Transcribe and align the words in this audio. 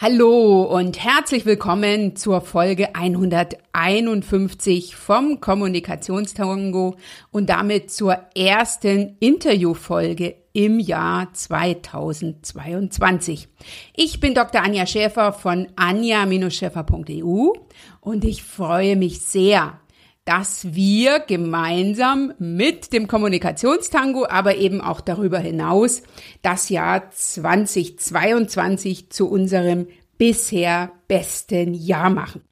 Hallo 0.00 0.62
und 0.62 1.02
herzlich 1.02 1.44
willkommen 1.44 2.14
zur 2.14 2.40
Folge 2.40 2.94
151 2.94 4.94
vom 4.94 5.40
Kommunikationstango 5.40 6.94
und 7.32 7.50
damit 7.50 7.90
zur 7.90 8.16
ersten 8.36 9.16
Interviewfolge 9.18 10.36
im 10.52 10.78
Jahr 10.78 11.32
2022. 11.32 13.48
Ich 13.96 14.20
bin 14.20 14.34
Dr. 14.34 14.62
Anja 14.62 14.86
Schäfer 14.86 15.32
von 15.32 15.66
anja-schäfer.eu 15.74 17.54
und 18.00 18.24
ich 18.24 18.44
freue 18.44 18.94
mich 18.94 19.22
sehr, 19.22 19.80
dass 20.28 20.74
wir 20.74 21.20
gemeinsam 21.20 22.34
mit 22.38 22.92
dem 22.92 23.08
Kommunikationstango, 23.08 24.26
aber 24.28 24.56
eben 24.56 24.82
auch 24.82 25.00
darüber 25.00 25.38
hinaus 25.38 26.02
das 26.42 26.68
Jahr 26.68 27.10
2022 27.10 29.08
zu 29.08 29.30
unserem 29.30 29.86
bisher 30.18 30.92
besten 31.08 31.72
Jahr 31.72 32.10
machen. 32.10 32.42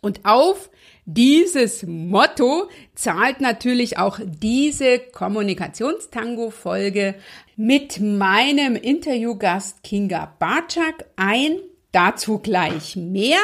Und 0.00 0.20
auf 0.24 0.70
dieses 1.06 1.84
Motto 1.84 2.68
zahlt 2.94 3.40
natürlich 3.40 3.98
auch 3.98 4.20
diese 4.24 5.00
Kommunikationstango-Folge 5.00 7.16
mit 7.56 7.98
meinem 7.98 8.76
Interviewgast 8.76 9.82
Kinga 9.82 10.36
Barczak 10.38 11.06
ein, 11.16 11.58
Dazu 11.92 12.38
gleich 12.38 12.96
mehr. 12.96 13.38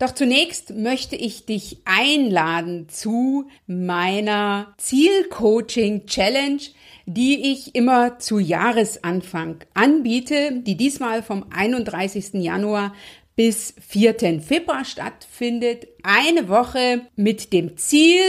Doch 0.00 0.12
zunächst 0.12 0.70
möchte 0.74 1.14
ich 1.14 1.46
dich 1.46 1.78
einladen 1.84 2.88
zu 2.88 3.46
meiner 3.68 4.74
Zielcoaching 4.78 6.06
Challenge, 6.06 6.60
die 7.06 7.52
ich 7.52 7.76
immer 7.76 8.18
zu 8.18 8.40
Jahresanfang 8.40 9.58
anbiete, 9.74 10.60
die 10.62 10.76
diesmal 10.76 11.22
vom 11.22 11.46
31. 11.50 12.34
Januar 12.34 12.94
bis 13.36 13.74
4. 13.88 14.40
Februar 14.40 14.84
stattfindet. 14.84 15.86
Eine 16.02 16.48
Woche 16.48 17.02
mit 17.14 17.52
dem 17.52 17.76
Ziel, 17.76 18.22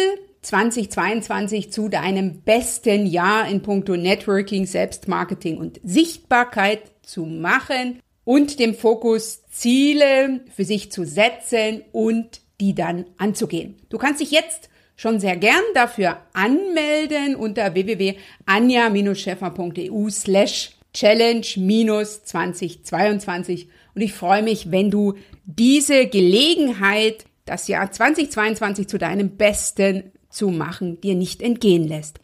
2022 0.43 1.71
zu 1.71 1.89
deinem 1.89 2.41
besten 2.41 3.07
Jahr 3.07 3.47
in 3.47 3.63
puncto 3.63 3.97
Networking, 3.97 4.67
Selbstmarketing 4.67 5.57
und 5.57 5.79
Sichtbarkeit 5.83 6.81
zu 7.01 7.25
machen 7.25 7.99
und 8.25 8.59
dem 8.59 8.75
Fokus 8.75 9.45
Ziele 9.49 10.41
für 10.53 10.65
sich 10.65 10.91
zu 10.91 11.05
setzen 11.05 11.83
und 11.93 12.41
die 12.59 12.75
dann 12.75 13.05
anzugehen. 13.17 13.77
Du 13.89 13.97
kannst 13.97 14.19
dich 14.19 14.31
jetzt 14.31 14.69
schon 14.97 15.21
sehr 15.21 15.37
gern 15.37 15.63
dafür 15.73 16.17
anmelden 16.33 17.35
unter 17.35 17.73
www.anja-scheffer.eu 17.73 20.09
slash 20.09 20.71
challenge-2022 20.93 23.67
und 23.93 24.01
ich 24.01 24.13
freue 24.13 24.43
mich, 24.43 24.71
wenn 24.71 24.91
du 24.91 25.15
diese 25.45 26.07
Gelegenheit, 26.07 27.25
das 27.45 27.67
Jahr 27.67 27.91
2022 27.91 28.87
zu 28.87 28.97
deinem 28.97 29.35
Besten 29.37 30.11
zu 30.29 30.49
machen, 30.49 31.01
dir 31.01 31.15
nicht 31.15 31.41
entgehen 31.41 31.85
lässt. 31.87 32.19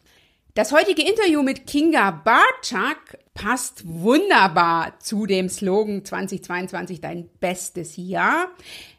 Das 0.54 0.70
heutige 0.70 1.00
Interview 1.00 1.42
mit 1.42 1.66
Kinga 1.66 2.10
Barczak 2.10 3.16
passt 3.32 3.84
wunderbar 3.86 5.00
zu 5.00 5.24
dem 5.24 5.48
Slogan 5.48 6.04
2022 6.04 7.00
dein 7.00 7.30
bestes 7.40 7.96
Jahr. 7.96 8.50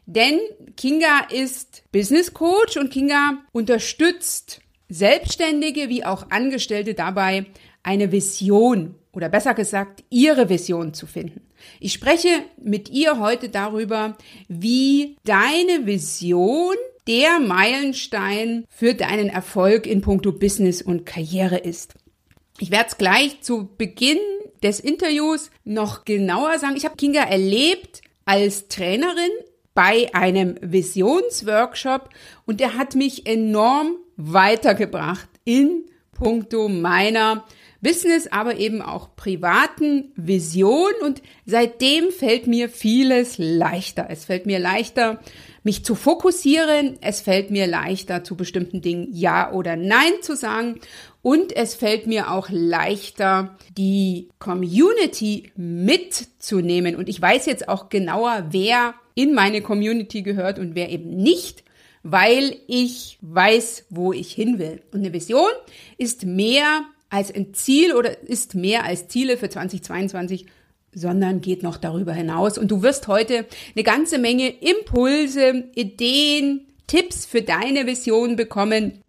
Denn 0.04 0.40
Kinga 0.76 1.28
ist 1.30 1.84
Business 1.92 2.34
Coach 2.34 2.76
und 2.76 2.90
Kinga 2.90 3.38
unterstützt 3.52 4.62
Selbstständige 4.88 5.88
wie 5.88 6.04
auch 6.04 6.28
Angestellte 6.30 6.94
dabei, 6.94 7.46
eine 7.84 8.10
Vision 8.10 8.96
oder 9.12 9.28
besser 9.28 9.54
gesagt, 9.54 10.02
ihre 10.10 10.48
Vision 10.48 10.92
zu 10.92 11.06
finden. 11.06 11.40
Ich 11.78 11.92
spreche 11.92 12.30
mit 12.60 12.88
ihr 12.88 13.20
heute 13.20 13.48
darüber, 13.48 14.18
wie 14.48 15.18
deine 15.22 15.86
Vision 15.86 16.74
der 17.06 17.38
Meilenstein 17.40 18.64
für 18.68 18.94
deinen 18.94 19.28
Erfolg 19.28 19.86
in 19.86 20.00
puncto 20.00 20.32
Business 20.32 20.82
und 20.82 21.06
Karriere 21.06 21.58
ist. 21.58 21.94
Ich 22.58 22.70
werde 22.70 22.88
es 22.88 22.98
gleich 22.98 23.40
zu 23.40 23.68
Beginn 23.76 24.18
des 24.62 24.80
Interviews 24.80 25.50
noch 25.64 26.04
genauer 26.04 26.58
sagen. 26.58 26.76
Ich 26.76 26.84
habe 26.84 26.96
Kinga 26.96 27.22
erlebt 27.22 28.00
als 28.24 28.68
Trainerin 28.68 29.30
bei 29.74 30.14
einem 30.14 30.56
Visionsworkshop 30.60 32.08
und 32.46 32.60
der 32.60 32.78
hat 32.78 32.94
mich 32.94 33.26
enorm 33.26 33.96
weitergebracht 34.16 35.28
in 35.44 35.84
puncto 36.12 36.68
meiner 36.68 37.44
Business, 37.80 38.28
aber 38.28 38.56
eben 38.56 38.80
auch 38.80 39.14
privaten 39.14 40.12
Vision 40.16 40.92
und 41.02 41.20
seitdem 41.44 42.10
fällt 42.10 42.46
mir 42.46 42.70
vieles 42.70 43.36
leichter. 43.36 44.06
Es 44.08 44.24
fällt 44.24 44.46
mir 44.46 44.58
leichter, 44.58 45.20
mich 45.64 45.84
zu 45.84 45.94
fokussieren. 45.96 46.98
Es 47.00 47.20
fällt 47.22 47.50
mir 47.50 47.66
leichter, 47.66 48.22
zu 48.22 48.36
bestimmten 48.36 48.80
Dingen 48.80 49.08
Ja 49.10 49.50
oder 49.50 49.74
Nein 49.74 50.12
zu 50.22 50.36
sagen. 50.36 50.78
Und 51.22 51.56
es 51.56 51.74
fällt 51.74 52.06
mir 52.06 52.30
auch 52.30 52.48
leichter, 52.50 53.56
die 53.76 54.28
Community 54.38 55.50
mitzunehmen. 55.56 56.94
Und 56.94 57.08
ich 57.08 57.20
weiß 57.20 57.46
jetzt 57.46 57.68
auch 57.68 57.88
genauer, 57.88 58.48
wer 58.50 58.94
in 59.14 59.32
meine 59.34 59.62
Community 59.62 60.22
gehört 60.22 60.58
und 60.58 60.74
wer 60.74 60.90
eben 60.90 61.16
nicht, 61.16 61.64
weil 62.02 62.56
ich 62.66 63.18
weiß, 63.22 63.86
wo 63.88 64.12
ich 64.12 64.32
hin 64.32 64.58
will. 64.58 64.82
Und 64.92 65.00
eine 65.00 65.14
Vision 65.14 65.50
ist 65.96 66.26
mehr 66.26 66.82
als 67.08 67.34
ein 67.34 67.54
Ziel 67.54 67.94
oder 67.94 68.22
ist 68.24 68.54
mehr 68.54 68.84
als 68.84 69.08
Ziele 69.08 69.38
für 69.38 69.48
2022 69.48 70.46
sondern 70.94 71.40
geht 71.40 71.62
noch 71.62 71.76
darüber 71.76 72.12
hinaus. 72.12 72.58
Und 72.58 72.70
du 72.70 72.82
wirst 72.82 73.08
heute 73.08 73.46
eine 73.74 73.84
ganze 73.84 74.18
Menge 74.18 74.48
Impulse, 74.48 75.64
Ideen, 75.74 76.66
Tipps 76.86 77.26
für 77.26 77.42
deine 77.42 77.86
Vision 77.86 78.36
bekommen. 78.36 79.00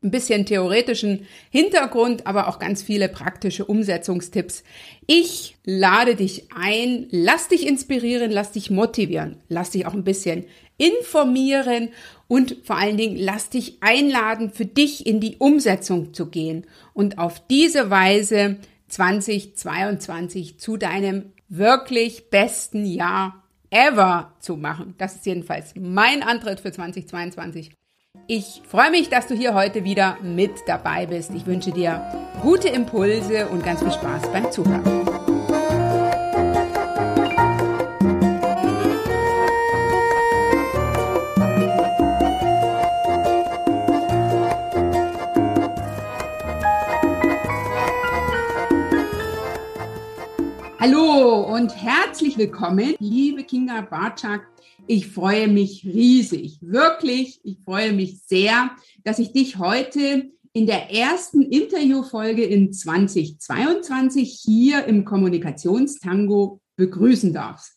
Ein 0.00 0.12
bisschen 0.12 0.46
theoretischen 0.46 1.26
Hintergrund, 1.50 2.26
aber 2.26 2.46
auch 2.46 2.60
ganz 2.60 2.82
viele 2.82 3.08
praktische 3.08 3.64
Umsetzungstipps. 3.64 4.62
Ich 5.06 5.56
lade 5.64 6.14
dich 6.14 6.44
ein, 6.54 7.08
lass 7.10 7.48
dich 7.48 7.66
inspirieren, 7.66 8.30
lass 8.30 8.52
dich 8.52 8.70
motivieren, 8.70 9.36
lass 9.48 9.70
dich 9.70 9.86
auch 9.86 9.94
ein 9.94 10.04
bisschen 10.04 10.44
informieren 10.76 11.88
und 12.28 12.58
vor 12.62 12.76
allen 12.76 12.96
Dingen 12.96 13.16
lass 13.16 13.50
dich 13.50 13.78
einladen, 13.80 14.50
für 14.50 14.66
dich 14.66 15.06
in 15.06 15.18
die 15.18 15.36
Umsetzung 15.38 16.14
zu 16.14 16.26
gehen 16.26 16.64
und 16.94 17.18
auf 17.18 17.42
diese 17.48 17.90
Weise 17.90 18.58
2022 18.88 20.58
zu 20.58 20.76
deinem 20.76 21.32
wirklich 21.48 22.30
besten 22.30 22.84
Jahr 22.84 23.42
ever 23.70 24.34
zu 24.40 24.56
machen. 24.56 24.94
Das 24.98 25.14
ist 25.14 25.26
jedenfalls 25.26 25.74
mein 25.76 26.22
Antritt 26.22 26.60
für 26.60 26.72
2022. 26.72 27.72
Ich 28.26 28.62
freue 28.66 28.90
mich, 28.90 29.08
dass 29.08 29.26
du 29.26 29.34
hier 29.34 29.54
heute 29.54 29.84
wieder 29.84 30.18
mit 30.22 30.52
dabei 30.66 31.06
bist. 31.06 31.30
Ich 31.34 31.46
wünsche 31.46 31.70
dir 31.70 32.02
gute 32.42 32.68
Impulse 32.68 33.48
und 33.48 33.64
ganz 33.64 33.80
viel 33.80 33.92
Spaß 33.92 34.32
beim 34.32 34.50
Zuhören. 34.50 35.37
Hallo 50.90 51.54
und 51.54 51.76
herzlich 51.76 52.38
willkommen, 52.38 52.94
liebe 52.98 53.44
Kinga 53.44 53.82
Barczak. 53.82 54.48
Ich 54.86 55.08
freue 55.08 55.46
mich 55.46 55.84
riesig, 55.84 56.60
wirklich, 56.62 57.40
ich 57.44 57.58
freue 57.62 57.92
mich 57.92 58.22
sehr, 58.22 58.70
dass 59.04 59.18
ich 59.18 59.32
dich 59.32 59.58
heute 59.58 60.30
in 60.54 60.66
der 60.66 60.90
ersten 60.90 61.42
Interviewfolge 61.42 62.42
in 62.42 62.72
2022 62.72 64.40
hier 64.42 64.86
im 64.86 65.04
Kommunikationstango 65.04 66.62
begrüßen 66.76 67.34
darf. 67.34 67.70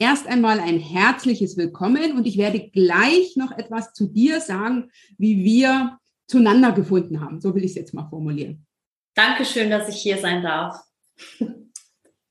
Erst 0.00 0.26
einmal 0.26 0.58
ein 0.58 0.80
herzliches 0.80 1.56
Willkommen 1.56 2.16
und 2.16 2.26
ich 2.26 2.36
werde 2.36 2.68
gleich 2.70 3.36
noch 3.36 3.56
etwas 3.56 3.92
zu 3.92 4.08
dir 4.08 4.40
sagen, 4.40 4.90
wie 5.18 5.44
wir 5.44 6.00
zueinander 6.26 6.72
gefunden 6.72 7.20
haben. 7.20 7.40
So 7.40 7.54
will 7.54 7.62
ich 7.62 7.70
es 7.70 7.76
jetzt 7.76 7.94
mal 7.94 8.08
formulieren. 8.08 8.66
Dankeschön, 9.14 9.70
dass 9.70 9.88
ich 9.88 10.02
hier 10.02 10.18
sein 10.18 10.42
darf. 10.42 10.80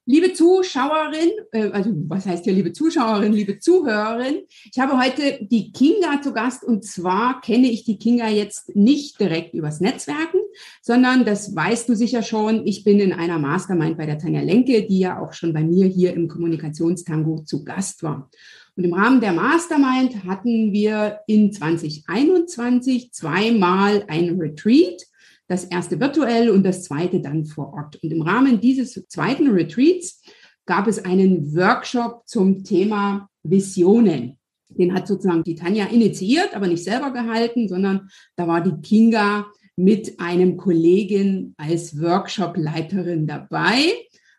Liebe 0.07 0.33
Zuschauerin, 0.33 1.31
äh, 1.51 1.71
also 1.71 1.91
was 2.07 2.27
heißt 2.27 2.43
hier 2.43 2.53
liebe 2.53 2.73
Zuschauerin, 2.73 3.33
liebe 3.33 3.57
Zuhörerin, 3.57 4.41
ich 4.71 4.77
habe 4.77 4.99
heute 4.99 5.39
die 5.41 5.71
Kinga 5.71 6.21
zu 6.21 6.31
Gast 6.31 6.63
und 6.63 6.85
zwar 6.85 7.41
kenne 7.41 7.71
ich 7.71 7.85
die 7.85 7.97
Kinga 7.97 8.29
jetzt 8.29 8.75
nicht 8.75 9.19
direkt 9.19 9.55
übers 9.55 9.81
Netzwerken, 9.81 10.37
sondern 10.83 11.25
das 11.25 11.55
weißt 11.55 11.89
du 11.89 11.95
sicher 11.95 12.21
schon, 12.21 12.67
ich 12.67 12.83
bin 12.83 12.99
in 12.99 13.13
einer 13.13 13.39
Mastermind 13.39 13.97
bei 13.97 14.05
der 14.05 14.19
Tanja 14.19 14.41
Lenke, 14.41 14.83
die 14.83 14.99
ja 14.99 15.19
auch 15.19 15.33
schon 15.33 15.53
bei 15.53 15.63
mir 15.63 15.87
hier 15.87 16.13
im 16.13 16.27
Kommunikationstango 16.27 17.41
zu 17.43 17.63
Gast 17.63 18.03
war. 18.03 18.29
Und 18.75 18.83
im 18.83 18.93
Rahmen 18.93 19.21
der 19.21 19.33
Mastermind 19.33 20.23
hatten 20.25 20.71
wir 20.71 21.21
in 21.25 21.51
2021 21.51 23.11
zweimal 23.11 24.05
ein 24.07 24.39
Retreat 24.39 25.01
das 25.47 25.65
erste 25.65 25.99
virtuell 25.99 26.49
und 26.49 26.63
das 26.63 26.83
zweite 26.83 27.21
dann 27.21 27.45
vor 27.45 27.73
Ort. 27.73 28.01
Und 28.01 28.11
im 28.11 28.21
Rahmen 28.21 28.59
dieses 28.59 28.93
zweiten 29.07 29.49
Retreats 29.49 30.21
gab 30.65 30.87
es 30.87 31.03
einen 31.03 31.55
Workshop 31.55 32.23
zum 32.25 32.63
Thema 32.63 33.29
Visionen. 33.43 34.37
Den 34.69 34.93
hat 34.93 35.07
sozusagen 35.07 35.43
die 35.43 35.55
Tanja 35.55 35.85
initiiert, 35.85 36.55
aber 36.55 36.67
nicht 36.67 36.83
selber 36.83 37.11
gehalten, 37.11 37.67
sondern 37.67 38.09
da 38.35 38.47
war 38.47 38.61
die 38.61 38.81
Kinga 38.81 39.45
mit 39.75 40.19
einem 40.19 40.57
Kollegen 40.57 41.53
als 41.57 42.01
Workshop-Leiterin 42.01 43.27
dabei. 43.27 43.93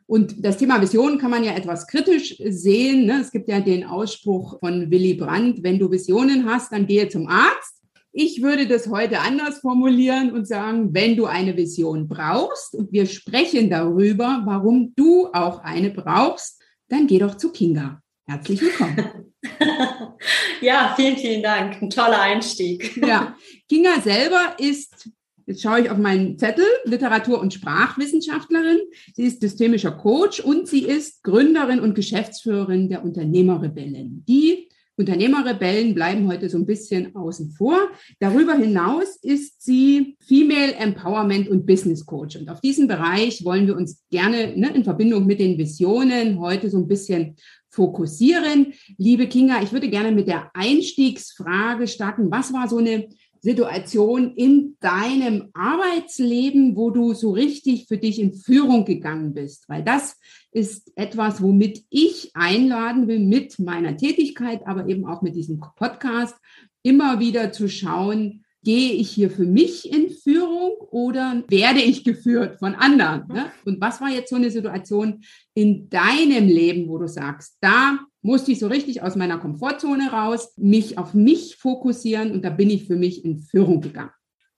Und 0.07 0.45
das 0.45 0.57
Thema 0.57 0.81
Vision 0.81 1.19
kann 1.19 1.31
man 1.31 1.45
ja 1.45 1.55
etwas 1.55 1.87
kritisch 1.87 2.37
sehen. 2.49 3.07
Ne? 3.07 3.21
Es 3.21 3.31
gibt 3.31 3.49
ja 3.49 3.61
den 3.61 3.85
Ausspruch 3.85 4.59
von 4.61 4.91
Willy 4.91 5.15
Brandt, 5.15 5.63
wenn 5.63 5.79
du 5.79 5.91
Visionen 5.91 6.47
hast, 6.47 6.73
dann 6.73 6.87
gehe 6.87 7.09
zum 7.09 7.27
Arzt. 7.27 7.76
Ich 8.19 8.41
würde 8.41 8.67
das 8.67 8.89
heute 8.89 9.21
anders 9.21 9.59
formulieren 9.59 10.33
und 10.33 10.49
sagen, 10.49 10.95
wenn 10.95 11.17
du 11.17 11.27
eine 11.27 11.55
Vision 11.55 12.09
brauchst 12.09 12.75
und 12.75 12.91
wir 12.91 13.05
sprechen 13.05 13.69
darüber, 13.69 14.41
warum 14.47 14.95
du 14.97 15.27
auch 15.35 15.59
eine 15.63 15.91
brauchst, 15.91 16.63
dann 16.89 17.07
geh 17.07 17.19
doch 17.19 17.37
zu 17.37 17.53
Kinga. 17.53 18.01
Herzlich 18.27 18.63
willkommen. 18.63 19.35
ja, 20.63 20.95
vielen, 20.97 21.19
vielen 21.19 21.43
Dank. 21.43 21.83
Ein 21.83 21.91
toller 21.91 22.23
Einstieg. 22.23 22.97
Ja, 22.97 23.37
Kinga 23.69 24.01
selber 24.01 24.57
ist 24.59 25.11
Jetzt 25.49 25.63
schaue 25.63 25.83
ich 25.83 25.91
auf 25.91 25.99
meinen 25.99 26.39
Zettel, 26.41 26.65
Literatur- 26.85 27.39
und 27.39 27.55
Sprachwissenschaftlerin. 27.55 28.81
Sie 29.15 29.23
ist 29.23 29.41
systemischer 29.41 29.93
Coach 29.93 30.41
und 30.41 30.67
sie 30.67 30.83
ist 30.83 31.23
Gründerin 31.23 31.79
und 31.79 31.95
Geschäftsführerin 31.95 32.89
der 32.89 33.05
Unternehmerrebellen. 33.05 34.25
Die 34.27 34.66
Unternehmerrebellen 34.97 35.95
bleiben 35.95 36.27
heute 36.27 36.49
so 36.49 36.57
ein 36.57 36.67
bisschen 36.67 37.15
außen 37.15 37.51
vor. 37.51 37.77
Darüber 38.19 38.55
hinaus 38.55 39.17
ist 39.23 39.63
sie 39.63 40.17
Female 40.21 40.75
Empowerment 40.75 41.49
und 41.49 41.67
Business 41.67 42.05
Coach. 42.07 42.37
Und 42.37 42.49
auf 42.49 42.61
diesen 42.61 42.89
Bereich 42.89 43.45
wollen 43.45 43.67
wir 43.67 43.77
uns 43.77 44.03
gerne 44.11 44.57
ne, 44.57 44.75
in 44.75 44.85
Verbindung 44.85 45.27
mit 45.27 45.39
den 45.39 45.59
Visionen 45.59 46.41
heute 46.41 46.71
so 46.71 46.79
ein 46.79 46.89
bisschen 46.89 47.37
fokussieren. 47.69 48.73
Liebe 48.97 49.27
Kinga, 49.27 49.63
ich 49.63 49.73
würde 49.73 49.91
gerne 49.91 50.13
mit 50.13 50.29
der 50.29 50.51
Einstiegsfrage 50.55 51.87
starten. 51.87 52.31
Was 52.31 52.55
war 52.55 52.69
so 52.69 52.79
eine 52.79 53.07
Situation 53.41 54.35
in 54.35 54.77
deinem 54.81 55.51
Arbeitsleben, 55.55 56.77
wo 56.77 56.91
du 56.91 57.15
so 57.15 57.31
richtig 57.31 57.87
für 57.87 57.99
dich 57.99 58.21
in 58.21 58.35
Führung 58.35 58.85
gegangen 58.85 59.35
bist? 59.35 59.69
Weil 59.69 59.83
das 59.83 60.19
ist 60.53 60.93
etwas, 60.97 61.43
womit 61.43 61.85
ich 61.91 62.31
einladen 62.35 63.09
will 63.09 63.21
mit 63.21 63.59
meiner 63.59 63.97
Tätigkeit, 63.97 64.67
aber 64.67 64.89
eben 64.89 65.07
auch 65.07 65.23
mit 65.23 65.37
diesem 65.37 65.61
Podcast, 65.61 66.37
immer 66.83 67.21
wieder 67.21 67.53
zu 67.53 67.69
schauen, 67.69 68.45
gehe 68.67 68.95
ich 68.95 69.11
hier 69.11 69.31
für 69.31 69.45
mich 69.45 69.93
in 69.93 70.11
Führung 70.11 70.73
oder 70.91 71.45
werde 71.49 71.81
ich 71.81 72.03
geführt 72.03 72.59
von 72.59 72.75
anderen? 72.75 73.29
Ne? 73.29 73.53
Und 73.65 73.81
was 73.81 74.01
war 74.01 74.11
jetzt 74.11 74.31
so 74.31 74.37
eine 74.37 74.51
Situation 74.51 75.23
in 75.55 75.89
deinem 75.89 76.49
Leben, 76.49 76.89
wo 76.89 76.99
du 76.99 77.07
sagst, 77.07 77.59
da 77.61 78.01
musste 78.27 78.51
ich 78.51 78.59
so 78.59 78.67
richtig 78.67 79.03
aus 79.03 79.15
meiner 79.15 79.39
Komfortzone 79.39 80.11
raus, 80.11 80.53
mich 80.57 80.99
auf 80.99 81.15
mich 81.15 81.57
fokussieren 81.57 82.33
und 82.33 82.45
da 82.45 82.51
bin 82.51 82.69
ich 82.69 82.87
für 82.87 82.97
mich 82.97 83.25
in 83.25 83.39
Führung 83.39 83.81
gegangen? 83.81 84.11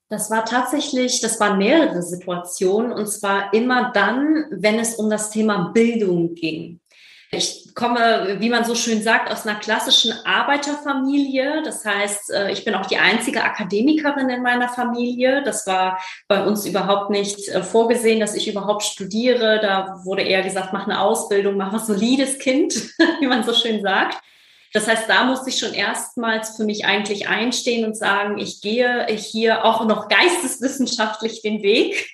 Das 0.09 0.31
war 0.31 0.43
tatsächlich, 0.43 1.21
das 1.21 1.39
waren 1.39 1.59
mehrere 1.59 2.01
Situationen 2.01 2.91
und 2.91 3.07
zwar 3.07 3.53
immer 3.53 3.91
dann, 3.93 4.45
wenn 4.49 4.79
es 4.79 4.95
um 4.95 5.09
das 5.09 5.29
Thema 5.29 5.69
Bildung 5.71 6.33
ging. 6.33 6.79
Ich 7.31 7.75
komme, 7.75 8.37
wie 8.39 8.49
man 8.49 8.65
so 8.65 8.73
schön 8.73 9.03
sagt, 9.03 9.31
aus 9.31 9.45
einer 9.45 9.59
klassischen 9.59 10.13
Arbeiterfamilie. 10.25 11.61
Das 11.63 11.85
heißt, 11.85 12.31
äh, 12.31 12.51
ich 12.51 12.65
bin 12.65 12.73
auch 12.73 12.87
die 12.87 12.97
einzige 12.97 13.43
Akademikerin 13.43 14.29
in 14.29 14.41
meiner 14.41 14.67
Familie. 14.67 15.43
Das 15.43 15.67
war 15.67 15.99
bei 16.27 16.43
uns 16.43 16.65
überhaupt 16.65 17.11
nicht 17.11 17.47
äh, 17.49 17.61
vorgesehen, 17.61 18.19
dass 18.19 18.33
ich 18.33 18.47
überhaupt 18.47 18.81
studiere. 18.81 19.59
Da 19.61 20.01
wurde 20.05 20.23
eher 20.23 20.41
gesagt, 20.41 20.73
mach 20.73 20.87
eine 20.87 21.01
Ausbildung, 21.01 21.55
mach 21.55 21.71
ein 21.71 21.79
solides 21.79 22.39
Kind, 22.39 22.73
wie 23.19 23.27
man 23.27 23.43
so 23.43 23.53
schön 23.53 23.83
sagt. 23.83 24.17
Das 24.73 24.87
heißt, 24.87 25.07
da 25.07 25.23
musste 25.23 25.49
ich 25.49 25.59
schon 25.59 25.73
erstmals 25.73 26.57
für 26.57 26.63
mich 26.63 26.85
eigentlich 26.85 27.27
einstehen 27.27 27.85
und 27.85 27.95
sagen, 27.95 28.39
ich 28.39 28.61
gehe 28.61 29.05
hier 29.07 29.65
auch 29.65 29.85
noch 29.85 30.07
geisteswissenschaftlich 30.07 31.41
den 31.41 31.61
Weg 31.61 32.09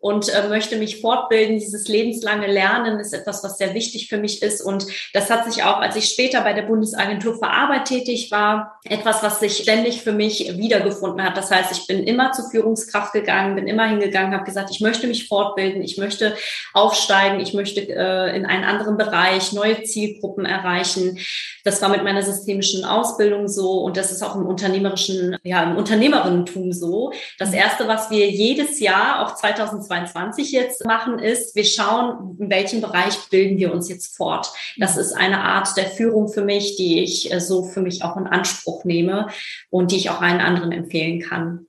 und 0.00 0.28
äh, 0.28 0.48
möchte 0.48 0.76
mich 0.76 1.00
fortbilden. 1.00 1.58
Dieses 1.58 1.88
lebenslange 1.88 2.46
Lernen 2.46 3.00
ist 3.00 3.12
etwas, 3.12 3.42
was 3.42 3.58
sehr 3.58 3.74
wichtig 3.74 4.08
für 4.08 4.18
mich 4.18 4.42
ist. 4.42 4.60
Und 4.60 4.86
das 5.12 5.30
hat 5.30 5.50
sich 5.50 5.64
auch, 5.64 5.78
als 5.78 5.96
ich 5.96 6.08
später 6.08 6.42
bei 6.42 6.52
der 6.52 6.62
Bundesagentur 6.62 7.34
für 7.34 7.48
Arbeit 7.48 7.86
tätig 7.86 8.30
war, 8.30 8.78
etwas, 8.84 9.22
was 9.22 9.40
sich 9.40 9.56
ständig 9.56 10.02
für 10.02 10.12
mich 10.12 10.56
wiedergefunden 10.56 11.24
hat. 11.24 11.36
Das 11.36 11.50
heißt, 11.50 11.72
ich 11.72 11.86
bin 11.86 12.04
immer 12.04 12.32
zur 12.32 12.50
Führungskraft 12.50 13.12
gegangen, 13.12 13.56
bin 13.56 13.66
immer 13.66 13.86
hingegangen, 13.86 14.34
habe 14.34 14.44
gesagt, 14.44 14.70
ich 14.70 14.80
möchte 14.80 15.06
mich 15.06 15.28
fortbilden, 15.28 15.82
ich 15.82 15.98
möchte 15.98 16.36
aufsteigen, 16.74 17.40
ich 17.40 17.54
möchte 17.54 17.80
äh, 17.80 18.36
in 18.36 18.46
einen 18.46 18.64
anderen 18.64 18.96
Bereich 18.96 19.52
neue 19.52 19.82
Zielgruppen 19.82 20.44
erreichen. 20.44 21.18
Das 21.64 21.82
war 21.82 21.88
mit 21.88 22.04
meiner 22.04 22.22
systemischen 22.22 22.84
Ausbildung 22.84 23.48
so 23.48 23.80
und 23.82 23.96
das 23.96 24.12
ist 24.12 24.22
auch 24.22 24.36
im 24.36 24.46
unternehmerischen, 24.46 25.36
ja, 25.42 25.64
im 25.64 25.76
Unternehmerinnentum 25.76 26.72
so. 26.72 27.12
Das 27.38 27.52
erste, 27.52 27.88
was 27.88 28.10
wir 28.10 28.30
jedes 28.30 28.80
Jahr, 28.80 29.26
auch 29.26 29.34
2020 29.34 29.87
2022 29.88 30.52
jetzt 30.52 30.84
machen, 30.84 31.18
ist, 31.18 31.56
wir 31.56 31.64
schauen, 31.64 32.36
in 32.38 32.50
welchem 32.50 32.80
Bereich 32.80 33.16
bilden 33.30 33.58
wir 33.58 33.72
uns 33.72 33.88
jetzt 33.88 34.16
fort. 34.16 34.48
Das 34.78 34.96
ist 34.96 35.12
eine 35.12 35.40
Art 35.40 35.76
der 35.76 35.86
Führung 35.86 36.28
für 36.28 36.44
mich, 36.44 36.76
die 36.76 37.02
ich 37.02 37.32
äh, 37.32 37.40
so 37.40 37.64
für 37.64 37.80
mich 37.80 38.04
auch 38.04 38.16
in 38.16 38.26
Anspruch 38.26 38.84
nehme 38.84 39.28
und 39.70 39.90
die 39.90 39.96
ich 39.96 40.10
auch 40.10 40.20
allen 40.20 40.40
anderen 40.40 40.72
empfehlen 40.72 41.20
kann. 41.20 41.66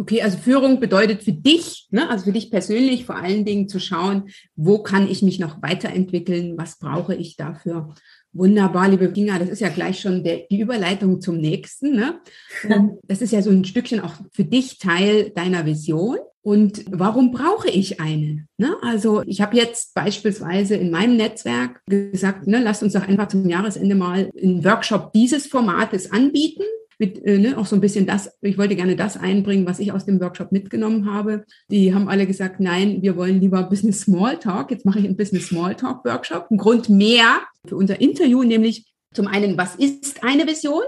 Okay, 0.00 0.22
also 0.22 0.38
Führung 0.38 0.80
bedeutet 0.80 1.22
für 1.22 1.32
dich, 1.32 1.86
ne, 1.90 2.08
also 2.08 2.24
für 2.24 2.32
dich 2.32 2.50
persönlich 2.50 3.04
vor 3.04 3.16
allen 3.16 3.44
Dingen 3.44 3.68
zu 3.68 3.78
schauen, 3.78 4.30
wo 4.56 4.82
kann 4.82 5.06
ich 5.10 5.20
mich 5.20 5.38
noch 5.38 5.60
weiterentwickeln, 5.60 6.56
was 6.56 6.78
brauche 6.78 7.14
ich 7.14 7.36
dafür. 7.36 7.94
Wunderbar, 8.32 8.88
liebe 8.88 9.12
Kinga, 9.12 9.38
das 9.38 9.50
ist 9.50 9.60
ja 9.60 9.68
gleich 9.68 10.00
schon 10.00 10.24
der, 10.24 10.46
die 10.50 10.60
Überleitung 10.60 11.20
zum 11.20 11.36
nächsten. 11.36 11.96
Ne? 11.96 12.20
das 13.02 13.20
ist 13.20 13.32
ja 13.32 13.42
so 13.42 13.50
ein 13.50 13.66
Stückchen 13.66 14.00
auch 14.00 14.14
für 14.32 14.44
dich 14.44 14.78
Teil 14.78 15.30
deiner 15.30 15.66
Vision. 15.66 16.16
Und 16.42 16.84
warum 16.90 17.32
brauche 17.32 17.68
ich 17.68 18.00
eine? 18.00 18.46
Ne? 18.56 18.74
Also 18.82 19.22
ich 19.26 19.42
habe 19.42 19.56
jetzt 19.56 19.94
beispielsweise 19.94 20.74
in 20.74 20.90
meinem 20.90 21.16
Netzwerk 21.16 21.82
gesagt, 21.86 22.46
ne, 22.46 22.62
lasst 22.62 22.82
uns 22.82 22.94
doch 22.94 23.06
einfach 23.06 23.28
zum 23.28 23.46
Jahresende 23.48 23.94
mal 23.94 24.30
einen 24.40 24.64
Workshop 24.64 25.12
dieses 25.12 25.46
Formates 25.46 26.10
anbieten. 26.10 26.62
Mit, 26.98 27.24
äh, 27.24 27.38
ne, 27.38 27.56
auch 27.56 27.64
so 27.64 27.76
ein 27.76 27.80
bisschen 27.80 28.06
das, 28.06 28.30
ich 28.42 28.58
wollte 28.58 28.76
gerne 28.76 28.94
das 28.94 29.16
einbringen, 29.16 29.66
was 29.66 29.78
ich 29.78 29.92
aus 29.92 30.04
dem 30.04 30.20
Workshop 30.20 30.52
mitgenommen 30.52 31.10
habe. 31.10 31.44
Die 31.70 31.94
haben 31.94 32.08
alle 32.08 32.26
gesagt, 32.26 32.60
nein, 32.60 33.00
wir 33.00 33.16
wollen 33.16 33.40
lieber 33.40 33.62
Business 33.62 34.02
Smalltalk. 34.02 34.70
Jetzt 34.70 34.84
mache 34.84 34.98
ich 34.98 35.06
einen 35.06 35.16
Business 35.16 35.48
Smalltalk 35.48 36.04
Workshop. 36.04 36.50
Ein 36.50 36.58
Grund 36.58 36.88
mehr 36.88 37.40
für 37.66 37.76
unser 37.76 38.00
Interview, 38.00 38.42
nämlich 38.42 38.86
zum 39.14 39.26
einen, 39.26 39.58
was 39.58 39.76
ist 39.76 40.22
eine 40.22 40.46
Vision 40.46 40.82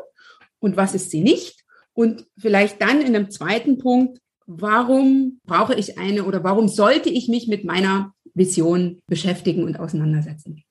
und 0.60 0.76
was 0.76 0.94
ist 0.94 1.10
sie 1.10 1.22
nicht? 1.22 1.62
Und 1.94 2.26
vielleicht 2.38 2.80
dann 2.80 3.00
in 3.00 3.14
einem 3.14 3.30
zweiten 3.30 3.78
Punkt, 3.78 4.18
warum 4.46 5.40
brauche 5.44 5.74
ich 5.74 5.98
eine 5.98 6.24
oder 6.24 6.44
warum 6.44 6.68
sollte 6.68 7.08
ich 7.08 7.28
mich 7.28 7.48
mit 7.48 7.64
meiner 7.64 8.14
Vision 8.34 9.00
beschäftigen 9.06 9.64
und 9.64 9.78
auseinandersetzen? 9.78 10.62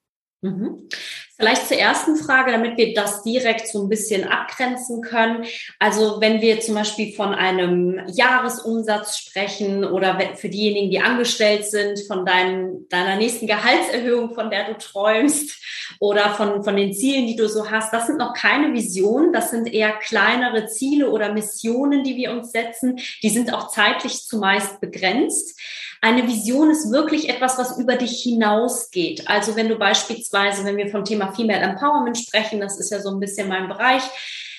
Mhm. 0.41 0.89
Vielleicht 1.37 1.67
zur 1.67 1.77
ersten 1.77 2.15
Frage, 2.17 2.51
damit 2.51 2.77
wir 2.77 2.93
das 2.93 3.23
direkt 3.23 3.67
so 3.67 3.83
ein 3.83 3.89
bisschen 3.89 4.27
abgrenzen 4.27 5.01
können. 5.01 5.45
Also 5.79 6.21
wenn 6.21 6.41
wir 6.41 6.59
zum 6.59 6.75
Beispiel 6.75 7.13
von 7.15 7.33
einem 7.33 7.99
Jahresumsatz 8.07 9.17
sprechen 9.17 9.83
oder 9.83 10.19
für 10.35 10.49
diejenigen, 10.49 10.91
die 10.91 10.99
angestellt 10.99 11.65
sind, 11.65 11.99
von 12.07 12.25
dein, 12.27 12.87
deiner 12.89 13.15
nächsten 13.15 13.47
Gehaltserhöhung, 13.47 14.35
von 14.35 14.51
der 14.51 14.65
du 14.65 14.77
träumst 14.77 15.59
oder 15.99 16.29
von, 16.35 16.63
von 16.63 16.75
den 16.75 16.93
Zielen, 16.93 17.25
die 17.25 17.35
du 17.35 17.49
so 17.49 17.71
hast, 17.71 17.91
das 17.91 18.05
sind 18.05 18.19
noch 18.19 18.35
keine 18.35 18.73
Visionen, 18.73 19.33
das 19.33 19.49
sind 19.49 19.71
eher 19.71 19.93
kleinere 19.93 20.67
Ziele 20.67 21.09
oder 21.09 21.33
Missionen, 21.33 22.03
die 22.03 22.17
wir 22.17 22.31
uns 22.31 22.51
setzen. 22.51 22.99
Die 23.23 23.29
sind 23.29 23.51
auch 23.51 23.69
zeitlich 23.69 24.25
zumeist 24.25 24.79
begrenzt. 24.79 25.59
Eine 26.03 26.27
Vision 26.27 26.71
ist 26.71 26.91
wirklich 26.91 27.29
etwas, 27.29 27.59
was 27.59 27.77
über 27.77 27.95
dich 27.95 28.23
hinausgeht. 28.23 29.27
Also 29.27 29.55
wenn 29.55 29.69
du 29.69 29.75
beispielsweise, 29.75 30.65
wenn 30.65 30.77
wir 30.77 30.89
vom 30.89 31.05
Thema 31.05 31.31
Female 31.31 31.61
Empowerment 31.61 32.17
sprechen, 32.17 32.59
das 32.59 32.79
ist 32.79 32.89
ja 32.89 32.99
so 32.99 33.11
ein 33.11 33.19
bisschen 33.19 33.47
mein 33.47 33.67
Bereich, 33.67 34.01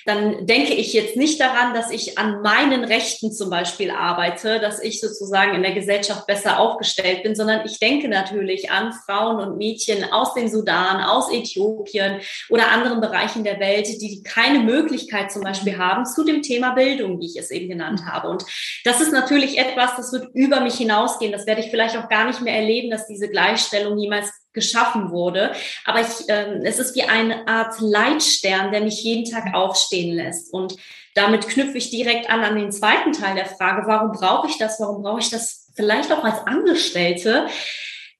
dann 0.04 0.46
denke 0.46 0.74
ich 0.74 0.92
jetzt 0.92 1.16
nicht 1.16 1.40
daran, 1.40 1.74
dass 1.74 1.90
ich 1.90 2.18
an 2.18 2.42
meinen 2.42 2.84
Rechten 2.84 3.32
zum 3.32 3.50
Beispiel 3.50 3.90
arbeite, 3.90 4.58
dass 4.60 4.82
ich 4.82 5.00
sozusagen 5.00 5.54
in 5.54 5.62
der 5.62 5.72
Gesellschaft 5.72 6.26
besser 6.26 6.58
aufgestellt 6.58 7.22
bin, 7.22 7.34
sondern 7.34 7.64
ich 7.64 7.78
denke 7.78 8.08
natürlich 8.08 8.70
an 8.70 8.92
Frauen 8.92 9.40
und 9.40 9.58
Mädchen 9.58 10.04
aus 10.12 10.34
dem 10.34 10.48
Sudan, 10.48 11.02
aus 11.02 11.32
Äthiopien 11.32 12.20
oder 12.48 12.70
anderen 12.70 13.00
Bereichen 13.00 13.44
der 13.44 13.60
Welt, 13.60 13.86
die 13.86 14.22
keine 14.22 14.60
Möglichkeit 14.60 15.30
zum 15.30 15.42
Beispiel 15.42 15.78
haben 15.78 16.04
zu 16.06 16.24
dem 16.24 16.42
Thema 16.42 16.72
Bildung, 16.72 17.20
wie 17.20 17.26
ich 17.26 17.36
es 17.36 17.50
eben 17.50 17.68
genannt 17.68 18.02
habe. 18.06 18.28
Und 18.28 18.44
das 18.84 19.00
ist 19.00 19.12
natürlich 19.12 19.58
etwas, 19.58 19.96
das 19.96 20.12
wird 20.12 20.34
über 20.34 20.60
mich 20.60 20.74
hinausgehen. 20.74 21.32
Das 21.32 21.46
werde 21.46 21.60
ich 21.60 21.70
vielleicht 21.70 21.96
auch 21.96 22.08
gar 22.08 22.26
nicht 22.26 22.40
mehr 22.40 22.56
erleben, 22.56 22.90
dass 22.90 23.06
diese 23.06 23.28
Gleichstellung 23.28 23.98
jemals 23.98 24.30
geschaffen 24.52 25.10
wurde. 25.10 25.52
Aber 25.84 26.00
ich, 26.00 26.28
äh, 26.28 26.60
es 26.64 26.78
ist 26.78 26.94
wie 26.94 27.04
eine 27.04 27.46
Art 27.48 27.80
Leitstern, 27.80 28.72
der 28.72 28.82
mich 28.82 29.02
jeden 29.02 29.30
Tag 29.30 29.54
aufstehen 29.54 30.14
lässt. 30.14 30.52
Und 30.52 30.76
damit 31.14 31.48
knüpfe 31.48 31.78
ich 31.78 31.90
direkt 31.90 32.30
an 32.30 32.42
an 32.42 32.56
den 32.56 32.72
zweiten 32.72 33.12
Teil 33.12 33.34
der 33.34 33.46
Frage, 33.46 33.86
warum 33.86 34.12
brauche 34.12 34.48
ich 34.48 34.58
das? 34.58 34.80
Warum 34.80 35.02
brauche 35.02 35.20
ich 35.20 35.30
das 35.30 35.68
vielleicht 35.74 36.12
auch 36.12 36.24
als 36.24 36.46
Angestellte? 36.46 37.46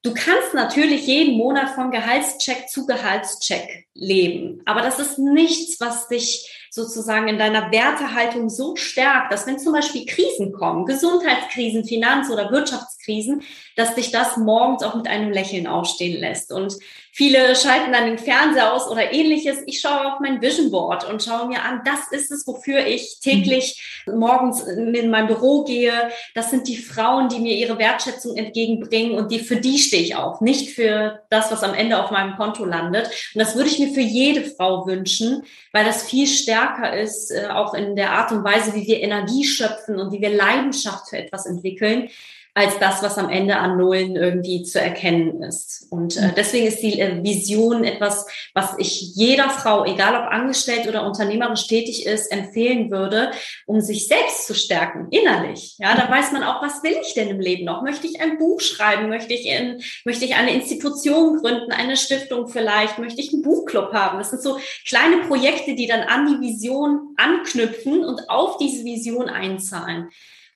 Du 0.03 0.13
kannst 0.13 0.53
natürlich 0.53 1.07
jeden 1.07 1.37
Monat 1.37 1.71
von 1.71 1.91
Gehaltscheck 1.93 2.69
zu 2.69 2.87
Gehaltscheck 2.87 3.87
leben, 3.95 4.61
aber 4.67 4.83
das 4.83 4.99
ist 4.99 5.19
nichts, 5.19 5.81
was 5.81 6.09
dich 6.09 6.51
sozusagen 6.75 7.29
in 7.29 7.39
deiner 7.39 7.71
Wertehaltung 7.71 8.49
so 8.49 8.77
stärkt, 8.77 9.31
dass 9.31 9.47
wenn 9.47 9.59
zum 9.59 9.75
Beispiel 9.75 10.07
Krisen 10.07 10.53
kommen, 10.53 10.87
Gesundheitskrisen, 10.87 11.85
Finanz- 11.85 12.31
oder 12.31 12.51
Wirtschaftskrisen, 12.51 13.43
dass 13.77 13.95
dich 13.95 14.11
das 14.11 14.39
morgens 14.39 14.83
auch 14.83 14.95
mit 14.95 15.07
einem 15.07 15.31
Lächeln 15.31 15.67
aufstehen 15.67 16.19
lässt. 16.19 16.51
Und 16.51 16.79
viele 17.15 17.55
schalten 17.55 17.93
dann 17.93 18.07
den 18.07 18.19
Fernseher 18.19 18.73
aus 18.73 18.89
oder 18.89 19.13
ähnliches. 19.13 19.59
Ich 19.67 19.81
schaue 19.81 20.13
auf 20.13 20.21
mein 20.21 20.41
Vision 20.41 20.71
Board 20.71 21.09
und 21.09 21.23
schaue 21.23 21.47
mir 21.47 21.63
an, 21.63 21.83
das 21.85 22.11
ist 22.11 22.33
es, 22.33 22.47
wofür 22.47 22.87
ich 22.87 23.21
täglich 23.21 24.03
morgens 24.07 24.63
in 24.63 25.11
mein 25.11 25.27
Büro 25.27 25.63
gehe. 25.65 25.93
Das 26.35 26.51
sind 26.51 26.67
die 26.67 26.79
Frauen, 26.79 27.29
die 27.29 27.39
mir 27.39 27.55
ihre 27.55 27.79
Wertschätzung 27.79 28.37
entgegenbringen 28.37 29.13
und 29.13 29.31
die, 29.31 29.41
für 29.41 29.57
die 29.57 29.79
stehe 29.79 30.03
ich 30.03 30.17
auf, 30.17 30.41
nicht 30.41 30.75
für 30.75 31.23
das, 31.29 31.53
was 31.53 31.63
am 31.63 31.75
Ende 31.75 32.03
auf 32.03 32.11
meinem 32.11 32.37
Konto 32.37 32.65
landet. 32.65 33.07
Und 33.35 33.39
das 33.39 33.55
würde 33.55 33.69
ich 33.69 33.79
mir 33.79 33.93
für 33.93 34.01
jede 34.01 34.43
Frau 34.43 34.87
wünschen, 34.87 35.45
weil 35.73 35.85
das 35.85 36.05
viel 36.05 36.27
stärker 36.27 36.99
ist, 36.99 37.31
äh, 37.31 37.49
auch 37.49 37.75
in 37.75 37.95
der 37.95 38.13
Art 38.13 38.33
und 38.33 38.43
Weise, 38.43 38.75
wie 38.75 38.87
wir 38.87 39.01
Energie 39.01 39.45
schöpfen 39.45 39.99
und 39.99 40.13
wie 40.13 40.21
wir 40.23 40.31
Leidenschaft 40.31 41.11
für 41.11 41.19
etwas 41.19 41.45
entwickeln 41.45 42.09
als 42.55 42.79
das, 42.79 43.03
was 43.03 43.17
am 43.17 43.31
Ende 43.31 43.57
an 43.57 43.79
Nullen 43.79 44.15
irgendwie 44.15 44.63
zu 44.63 44.79
erkennen 44.79 45.43
ist. 45.43 45.87
Und 45.91 46.19
äh, 46.19 46.29
mhm. 46.29 46.33
deswegen 46.37 46.67
ist 46.67 46.83
die 46.83 47.01
äh, 47.01 47.23
Vision 47.25 47.83
etwas, 47.83 48.27
was 48.53 48.75
ich 48.77 49.15
jeder 49.15 49.49
Frau, 49.49 49.87
egal 49.87 50.15
ob 50.15 50.31
angestellt 50.31 50.87
oder 50.87 51.07
unternehmerisch 51.07 51.67
tätig 51.67 52.05
ist, 52.05 52.31
empfehlen 52.31 52.91
würde, 52.91 53.31
um 53.65 53.81
sich 53.81 54.07
selbst 54.07 54.47
zu 54.47 54.55
stärken, 54.55 55.09
innerlich. 55.11 55.77
Ja, 55.79 55.95
da 55.97 56.11
weiß 56.11 56.33
man 56.33 56.43
auch, 56.43 56.63
was 56.63 56.83
will 56.83 56.95
ich 57.01 57.15
denn 57.15 57.29
im 57.29 57.41
Leben 57.41 57.65
noch? 57.65 57.83
Möchte 57.83 58.07
ich 58.07 58.21
ein 58.21 58.37
Buch 58.37 58.61
schreiben? 58.61 59.09
Möchte 59.09 59.33
ich, 59.33 59.47
in, 59.47 59.83
möchte 60.05 60.27
ich 60.27 60.35
eine 60.35 60.53
Institution 60.53 61.39
gründen, 61.39 61.73
eine 61.73 61.97
Stiftung 61.97 62.49
vielleicht? 62.49 62.99
Möchte 62.99 63.23
ich 63.23 63.33
einen 63.33 63.43
Buchclub 63.43 63.95
haben? 63.95 64.19
Das 64.19 64.29
sind 64.29 64.43
so 64.43 64.59
kleine 64.87 65.27
Projekte, 65.27 65.75
die 65.75 65.87
dann 65.87 66.03
an 66.03 66.27
die 66.27 66.47
Vision 66.47 67.15
anknüpfen 67.17 68.05
und 68.05 68.29
auf 68.29 68.59
diese 68.59 68.85
Vision 68.85 69.31
einzahlen. 69.31 70.11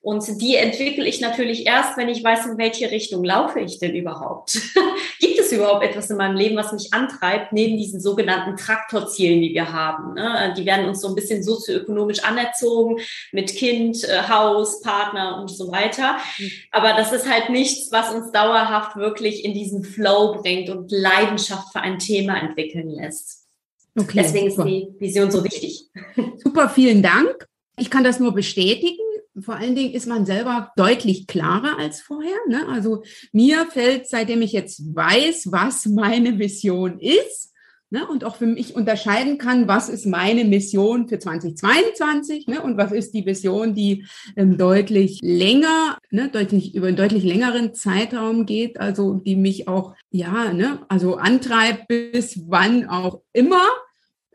Und 0.07 0.41
die 0.41 0.55
entwickle 0.55 1.05
ich 1.05 1.19
natürlich 1.19 1.65
erst, 1.65 1.97
wenn 1.97 2.07
ich 2.07 2.23
weiß, 2.23 2.45
in 2.45 2.57
welche 2.57 2.89
Richtung 2.91 3.25
laufe 3.25 3.59
ich 3.59 3.77
denn 3.77 3.93
überhaupt. 3.93 4.57
Gibt 5.19 5.37
es 5.37 5.51
überhaupt 5.51 5.83
etwas 5.83 6.09
in 6.09 6.15
meinem 6.15 6.37
Leben, 6.37 6.55
was 6.55 6.71
mich 6.71 6.93
antreibt, 6.93 7.51
neben 7.51 7.75
diesen 7.75 7.99
sogenannten 7.99 8.55
Traktorzielen, 8.55 9.41
die 9.41 9.53
wir 9.53 9.73
haben? 9.73 10.13
Ne? 10.13 10.53
Die 10.55 10.65
werden 10.65 10.87
uns 10.87 11.01
so 11.01 11.09
ein 11.09 11.15
bisschen 11.15 11.43
sozioökonomisch 11.43 12.23
anerzogen 12.23 13.01
mit 13.33 13.53
Kind, 13.53 14.01
äh, 14.05 14.21
Haus, 14.29 14.79
Partner 14.79 15.41
und 15.41 15.49
so 15.49 15.73
weiter. 15.73 16.15
Mhm. 16.37 16.51
Aber 16.71 16.93
das 16.93 17.11
ist 17.11 17.29
halt 17.29 17.49
nichts, 17.49 17.91
was 17.91 18.13
uns 18.13 18.31
dauerhaft 18.31 18.95
wirklich 18.95 19.43
in 19.43 19.53
diesen 19.53 19.83
Flow 19.83 20.39
bringt 20.41 20.69
und 20.69 20.89
Leidenschaft 20.89 21.73
für 21.73 21.81
ein 21.81 21.99
Thema 21.99 22.37
entwickeln 22.41 22.91
lässt. 22.91 23.45
Okay, 23.99 24.21
Deswegen 24.23 24.51
super. 24.51 24.69
ist 24.69 24.69
die 24.69 24.87
Vision 24.99 25.31
so 25.31 25.43
wichtig. 25.43 25.89
Super, 26.37 26.69
vielen 26.69 27.03
Dank. 27.03 27.45
Ich 27.77 27.89
kann 27.89 28.05
das 28.05 28.21
nur 28.21 28.33
bestätigen 28.33 29.03
vor 29.41 29.55
allen 29.55 29.75
Dingen 29.75 29.93
ist 29.93 30.07
man 30.07 30.25
selber 30.25 30.71
deutlich 30.75 31.27
klarer 31.27 31.77
als 31.79 32.01
vorher. 32.01 32.37
Ne? 32.47 32.67
Also 32.69 33.03
mir 33.31 33.65
fällt, 33.67 34.07
seitdem 34.07 34.41
ich 34.41 34.51
jetzt 34.51 34.95
weiß, 34.95 35.51
was 35.51 35.85
meine 35.85 36.31
Mission 36.31 36.99
ist, 36.99 37.53
ne, 37.89 38.07
und 38.07 38.23
auch 38.23 38.35
für 38.35 38.45
mich 38.45 38.75
unterscheiden 38.75 39.37
kann, 39.37 39.67
was 39.67 39.89
ist 39.89 40.05
meine 40.05 40.43
Mission 40.43 41.07
für 41.07 41.19
2022 41.19 42.47
ne, 42.47 42.61
und 42.61 42.77
was 42.77 42.91
ist 42.91 43.13
die 43.13 43.25
Vision, 43.25 43.73
die 43.73 44.05
ähm, 44.35 44.57
deutlich 44.57 45.19
länger, 45.21 45.97
ne, 46.09 46.29
deutlich 46.29 46.75
über 46.75 46.87
einen 46.87 46.97
deutlich 46.97 47.23
längeren 47.23 47.73
Zeitraum 47.73 48.45
geht, 48.45 48.79
also 48.79 49.15
die 49.15 49.35
mich 49.35 49.67
auch 49.67 49.95
ja, 50.11 50.53
ne, 50.53 50.79
also 50.89 51.15
antreibt 51.15 51.87
bis 51.87 52.41
wann 52.47 52.87
auch 52.87 53.21
immer. 53.33 53.65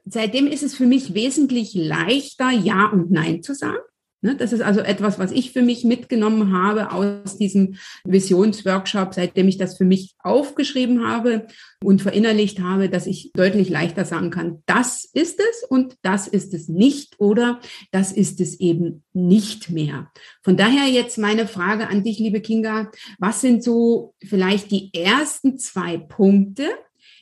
Seitdem 0.04 0.48
ist 0.48 0.62
es 0.62 0.74
für 0.74 0.86
mich 0.86 1.14
wesentlich 1.14 1.74
leichter, 1.74 2.50
Ja 2.50 2.86
und 2.86 3.10
Nein 3.10 3.42
zu 3.42 3.54
sagen. 3.54 3.78
Ne, 4.24 4.36
das 4.36 4.52
ist 4.52 4.60
also 4.60 4.78
etwas, 4.78 5.18
was 5.18 5.32
ich 5.32 5.50
für 5.50 5.62
mich 5.62 5.82
mitgenommen 5.82 6.52
habe 6.52 6.92
aus 6.92 7.38
diesem 7.38 7.74
Visionsworkshop, 8.04 9.14
seitdem 9.14 9.48
ich 9.48 9.58
das 9.58 9.76
für 9.76 9.84
mich 9.84 10.14
aufgeschrieben 10.22 11.04
habe 11.04 11.48
und 11.82 12.02
verinnerlicht 12.02 12.60
habe, 12.60 12.88
dass 12.88 13.08
ich 13.08 13.32
deutlich 13.34 13.68
leichter 13.68 14.04
sagen 14.04 14.30
kann, 14.30 14.62
das 14.66 15.04
ist 15.12 15.40
es 15.40 15.64
und 15.68 15.96
das 16.02 16.28
ist 16.28 16.54
es 16.54 16.68
nicht 16.68 17.18
oder 17.18 17.58
das 17.90 18.12
ist 18.12 18.40
es 18.40 18.60
eben 18.60 19.02
nicht 19.12 19.70
mehr. 19.70 20.12
Von 20.42 20.56
daher 20.56 20.86
jetzt 20.88 21.18
meine 21.18 21.48
Frage 21.48 21.88
an 21.88 22.04
dich, 22.04 22.20
liebe 22.20 22.40
Kinga, 22.40 22.92
was 23.18 23.40
sind 23.40 23.64
so 23.64 24.14
vielleicht 24.24 24.70
die 24.70 24.94
ersten 24.94 25.58
zwei 25.58 25.98
Punkte, 25.98 26.68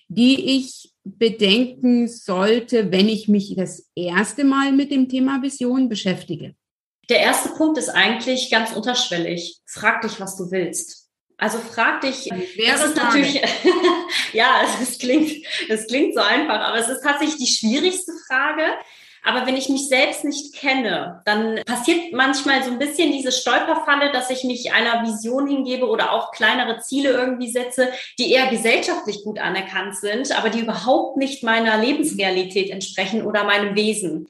die 0.08 0.58
ich 0.58 0.92
bedenken 1.04 2.08
sollte, 2.08 2.92
wenn 2.92 3.08
ich 3.08 3.26
mich 3.26 3.54
das 3.56 3.88
erste 3.94 4.44
Mal 4.44 4.72
mit 4.72 4.90
dem 4.90 5.08
Thema 5.08 5.40
Vision 5.40 5.88
beschäftige? 5.88 6.56
Der 7.10 7.18
erste 7.18 7.50
Punkt 7.50 7.76
ist 7.76 7.88
eigentlich 7.88 8.50
ganz 8.50 8.72
unterschwellig. 8.72 9.58
Frag 9.66 10.00
dich, 10.02 10.20
was 10.20 10.36
du 10.36 10.50
willst. 10.50 11.08
Also 11.36 11.58
frag 11.58 12.02
dich, 12.02 12.28
das 12.66 12.84
ist 12.84 12.96
natürlich, 12.96 13.42
ja, 14.32 14.60
es 14.80 14.98
klingt, 14.98 15.32
es 15.68 15.86
klingt 15.86 16.14
so 16.14 16.20
einfach, 16.20 16.60
aber 16.60 16.78
es 16.78 16.88
ist 16.88 17.02
tatsächlich 17.02 17.38
die 17.38 17.46
schwierigste 17.46 18.12
Frage. 18.28 18.62
Aber 19.22 19.46
wenn 19.46 19.56
ich 19.56 19.68
mich 19.68 19.88
selbst 19.88 20.24
nicht 20.24 20.54
kenne, 20.54 21.22
dann 21.26 21.60
passiert 21.66 22.12
manchmal 22.12 22.62
so 22.62 22.70
ein 22.70 22.78
bisschen 22.78 23.12
diese 23.12 23.32
Stolperfalle, 23.32 24.12
dass 24.12 24.30
ich 24.30 24.44
mich 24.44 24.72
einer 24.72 25.06
Vision 25.06 25.46
hingebe 25.46 25.86
oder 25.88 26.12
auch 26.12 26.30
kleinere 26.30 26.80
Ziele 26.80 27.10
irgendwie 27.10 27.50
setze, 27.50 27.90
die 28.18 28.32
eher 28.32 28.48
gesellschaftlich 28.48 29.22
gut 29.24 29.38
anerkannt 29.38 29.96
sind, 29.96 30.36
aber 30.38 30.48
die 30.48 30.60
überhaupt 30.60 31.16
nicht 31.16 31.42
meiner 31.42 31.78
Lebensrealität 31.78 32.70
entsprechen 32.70 33.26
oder 33.26 33.44
meinem 33.44 33.74
Wesen. 33.74 34.28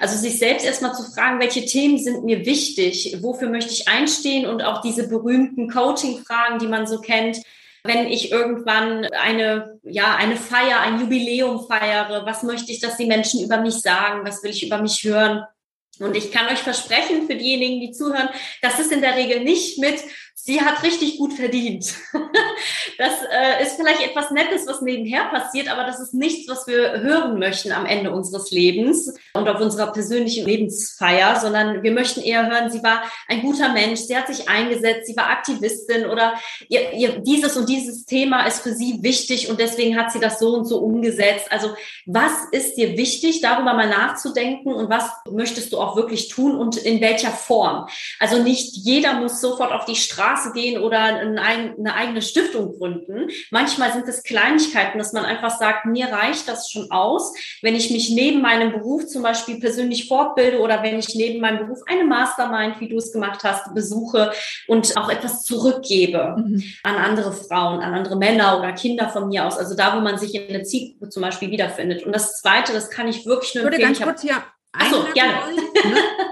Also 0.00 0.16
sich 0.16 0.38
selbst 0.38 0.64
erstmal 0.64 0.94
zu 0.94 1.02
fragen, 1.02 1.40
welche 1.40 1.66
Themen 1.66 1.98
sind 1.98 2.24
mir 2.24 2.46
wichtig, 2.46 3.18
wofür 3.20 3.50
möchte 3.50 3.72
ich 3.72 3.86
einstehen 3.86 4.46
und 4.46 4.62
auch 4.62 4.80
diese 4.80 5.06
berühmten 5.06 5.70
Coaching-Fragen, 5.70 6.58
die 6.58 6.68
man 6.68 6.86
so 6.86 7.02
kennt. 7.02 7.36
Wenn 7.84 8.06
ich 8.06 8.32
irgendwann 8.32 9.04
eine, 9.04 9.78
ja, 9.82 10.16
eine 10.16 10.36
Feier, 10.36 10.80
ein 10.80 11.00
Jubiläum 11.00 11.66
feiere, 11.66 12.24
was 12.24 12.42
möchte 12.42 12.72
ich, 12.72 12.80
dass 12.80 12.96
die 12.96 13.04
Menschen 13.04 13.44
über 13.44 13.60
mich 13.60 13.74
sagen? 13.74 14.26
Was 14.26 14.42
will 14.42 14.50
ich 14.50 14.64
über 14.64 14.80
mich 14.80 15.04
hören? 15.04 15.44
Und 15.98 16.16
ich 16.16 16.32
kann 16.32 16.46
euch 16.46 16.60
versprechen, 16.60 17.26
für 17.26 17.36
diejenigen, 17.36 17.80
die 17.82 17.92
zuhören, 17.92 18.30
das 18.62 18.80
ist 18.80 18.92
in 18.92 19.02
der 19.02 19.16
Regel 19.16 19.44
nicht 19.44 19.78
mit, 19.78 19.96
sie 20.44 20.60
hat 20.60 20.82
richtig 20.82 21.18
gut 21.18 21.32
verdient. 21.32 21.94
Das 22.98 23.12
äh, 23.32 23.62
ist 23.62 23.76
vielleicht 23.76 24.02
etwas 24.02 24.30
Nettes, 24.30 24.66
was 24.66 24.82
nebenher 24.82 25.24
passiert, 25.30 25.72
aber 25.72 25.84
das 25.84 26.00
ist 26.00 26.12
nichts, 26.12 26.50
was 26.50 26.66
wir 26.66 27.00
hören 27.00 27.38
möchten 27.38 27.72
am 27.72 27.86
Ende 27.86 28.10
unseres 28.10 28.50
Lebens 28.50 29.14
und 29.32 29.48
auf 29.48 29.58
unserer 29.58 29.90
persönlichen 29.90 30.44
Lebensfeier, 30.44 31.40
sondern 31.40 31.82
wir 31.82 31.92
möchten 31.92 32.20
eher 32.20 32.46
hören, 32.50 32.70
sie 32.70 32.82
war 32.82 33.02
ein 33.26 33.40
guter 33.40 33.72
Mensch, 33.72 34.00
sie 34.00 34.14
hat 34.14 34.26
sich 34.26 34.50
eingesetzt, 34.50 35.06
sie 35.06 35.16
war 35.16 35.30
Aktivistin 35.30 36.04
oder 36.06 36.34
ihr, 36.68 36.92
ihr, 36.92 37.20
dieses 37.20 37.56
und 37.56 37.70
dieses 37.70 38.04
Thema 38.04 38.46
ist 38.46 38.60
für 38.60 38.74
sie 38.74 39.02
wichtig 39.02 39.48
und 39.48 39.58
deswegen 39.58 39.96
hat 39.96 40.12
sie 40.12 40.20
das 40.20 40.38
so 40.38 40.54
und 40.54 40.66
so 40.66 40.78
umgesetzt. 40.80 41.50
Also 41.50 41.70
was 42.04 42.32
ist 42.52 42.76
dir 42.76 42.98
wichtig, 42.98 43.40
darüber 43.40 43.72
mal 43.72 43.88
nachzudenken 43.88 44.74
und 44.74 44.90
was 44.90 45.10
möchtest 45.30 45.72
du 45.72 45.78
auch 45.78 45.96
wirklich 45.96 46.28
tun 46.28 46.54
und 46.54 46.76
in 46.76 47.00
welcher 47.00 47.30
Form? 47.30 47.88
Also 48.18 48.42
nicht 48.42 48.76
jeder 48.76 49.14
muss 49.14 49.40
sofort 49.40 49.72
auf 49.72 49.86
die 49.86 49.96
Straße 49.96 50.29
gehen 50.52 50.80
oder 50.80 51.00
eine 51.00 51.94
eigene 51.94 52.22
Stiftung 52.22 52.76
gründen. 52.78 53.28
Manchmal 53.50 53.92
sind 53.92 54.08
es 54.08 54.22
Kleinigkeiten, 54.22 54.98
dass 54.98 55.12
man 55.12 55.24
einfach 55.24 55.58
sagt, 55.58 55.86
mir 55.86 56.06
reicht 56.06 56.48
das 56.48 56.70
schon 56.70 56.90
aus, 56.90 57.32
wenn 57.62 57.74
ich 57.74 57.90
mich 57.90 58.10
neben 58.10 58.40
meinem 58.40 58.72
Beruf 58.72 59.06
zum 59.06 59.22
Beispiel 59.22 59.60
persönlich 59.60 60.08
fortbilde 60.08 60.60
oder 60.60 60.82
wenn 60.82 60.98
ich 60.98 61.14
neben 61.14 61.40
meinem 61.40 61.66
Beruf 61.66 61.80
eine 61.86 62.04
Mastermind, 62.04 62.80
wie 62.80 62.88
du 62.88 62.96
es 62.96 63.12
gemacht 63.12 63.44
hast, 63.44 63.74
besuche 63.74 64.32
und 64.66 64.96
auch 64.96 65.10
etwas 65.10 65.44
zurückgebe 65.44 66.36
mhm. 66.38 66.62
an 66.82 66.96
andere 66.96 67.32
Frauen, 67.32 67.80
an 67.80 67.94
andere 67.94 68.16
Männer 68.16 68.58
oder 68.58 68.72
Kinder 68.72 69.08
von 69.08 69.28
mir 69.28 69.46
aus. 69.46 69.58
Also 69.58 69.74
da, 69.74 69.96
wo 69.96 70.00
man 70.00 70.18
sich 70.18 70.34
in 70.34 70.48
der 70.48 70.64
Zielgruppe 70.64 71.08
zum 71.08 71.22
Beispiel 71.22 71.50
wiederfindet. 71.50 72.04
Und 72.04 72.12
das 72.12 72.40
Zweite, 72.40 72.72
das 72.72 72.90
kann 72.90 73.08
ich 73.08 73.26
wirklich 73.26 73.54
nur 73.54 73.64
empfehlen. 73.64 73.94
Ganz 73.94 74.00
kurz 74.00 74.22
hier 74.22 74.36
Achso, 74.72 75.04
gerne. 75.14 75.54
Ne? 75.56 75.60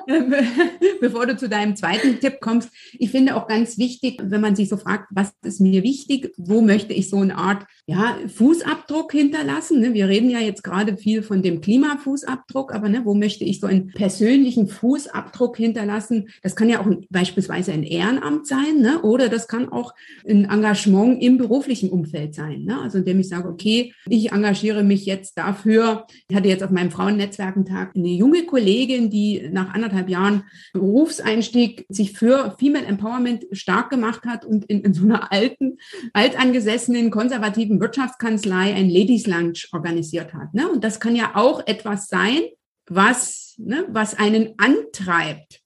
bevor 1.01 1.27
du 1.27 1.37
zu 1.37 1.49
deinem 1.49 1.77
zweiten 1.77 2.21
Tipp 2.21 2.39
kommst. 2.41 2.71
Ich 2.99 3.11
finde 3.11 3.37
auch 3.37 3.47
ganz 3.47 3.79
wichtig, 3.79 4.21
wenn 4.23 4.41
man 4.41 4.57
sich 4.57 4.69
so 4.69 4.77
fragt, 4.77 5.09
was 5.11 5.33
ist 5.43 5.61
mir 5.61 5.83
wichtig, 5.83 6.33
wo 6.37 6.61
möchte 6.61 6.93
ich 6.93 7.11
so 7.11 7.19
eine 7.19 7.37
Art 7.37 7.67
ja, 7.87 8.17
Fußabdruck 8.27 9.13
hinterlassen. 9.13 9.81
Ne? 9.81 9.95
Wir 9.95 10.09
reden 10.09 10.31
ja 10.31 10.41
jetzt 10.41 10.63
gerade 10.63 10.97
viel 10.97 11.23
von 11.23 11.43
dem 11.43 11.61
Klimafußabdruck, 11.61 12.75
aber 12.75 12.89
ne, 12.89 13.03
wo 13.05 13.15
möchte 13.15 13.45
ich 13.45 13.61
so 13.61 13.67
einen 13.67 13.89
persönlichen 13.89 14.69
Fußabdruck 14.69 15.57
hinterlassen? 15.57 16.29
Das 16.43 16.57
kann 16.57 16.69
ja 16.69 16.81
auch 16.81 16.87
beispielsweise 17.11 17.73
ein 17.73 17.83
Ehrenamt 17.83 18.47
sein, 18.47 18.81
ne? 18.81 19.03
oder 19.03 19.29
das 19.29 19.49
kann 19.49 19.71
auch 19.71 19.95
ein 20.29 20.45
Engagement 20.45 21.23
im 21.23 21.39
beruflichen 21.39 21.91
Umfeld 21.91 22.35
sein. 22.35 22.65
Ne? 22.65 22.81
Also 22.81 22.99
indem 22.99 23.21
ich 23.21 23.29
sage, 23.29 23.49
okay, 23.49 23.93
ich 24.09 24.33
engagiere 24.33 24.85
mich 24.85 25.07
jetzt 25.07 25.37
dafür. 25.39 26.07
Ich 26.29 26.37
hatte 26.37 26.49
jetzt 26.49 26.63
auf 26.63 26.71
meinem 26.71 26.91
Frauennetzwerkentag 26.91 27.93
eine 27.95 28.09
junge 28.29 28.45
Kollegin, 28.45 29.11
die 29.11 29.49
nach 29.51 29.73
anderthalb 29.73 30.09
Jahren 30.09 30.45
Berufseinstieg 30.73 31.87
sich 31.89 32.13
für 32.13 32.55
Female 32.59 32.85
Empowerment 32.85 33.47
stark 33.53 33.91
gemacht 33.91 34.25
hat 34.27 34.45
und 34.45 34.67
in, 34.67 34.83
in 34.83 34.93
so 34.93 35.05
einer 35.05 35.33
alten, 35.33 35.79
altangesessenen, 36.13 37.11
konservativen 37.11 37.81
Wirtschaftskanzlei 37.81 38.75
ein 38.75 38.91
Ladies 38.91 39.27
Lunch 39.27 39.69
organisiert 39.73 40.35
hat. 40.35 40.53
Ne? 40.53 40.69
Und 40.69 40.85
das 40.85 41.01
kann 41.01 41.17
ja 41.17 41.33
auch 41.35 41.67
etwas 41.67 42.09
sein, 42.09 42.43
was, 42.87 43.55
ne, 43.59 43.87
was 43.89 44.19
einen 44.19 44.55
antreibt. 44.59 45.61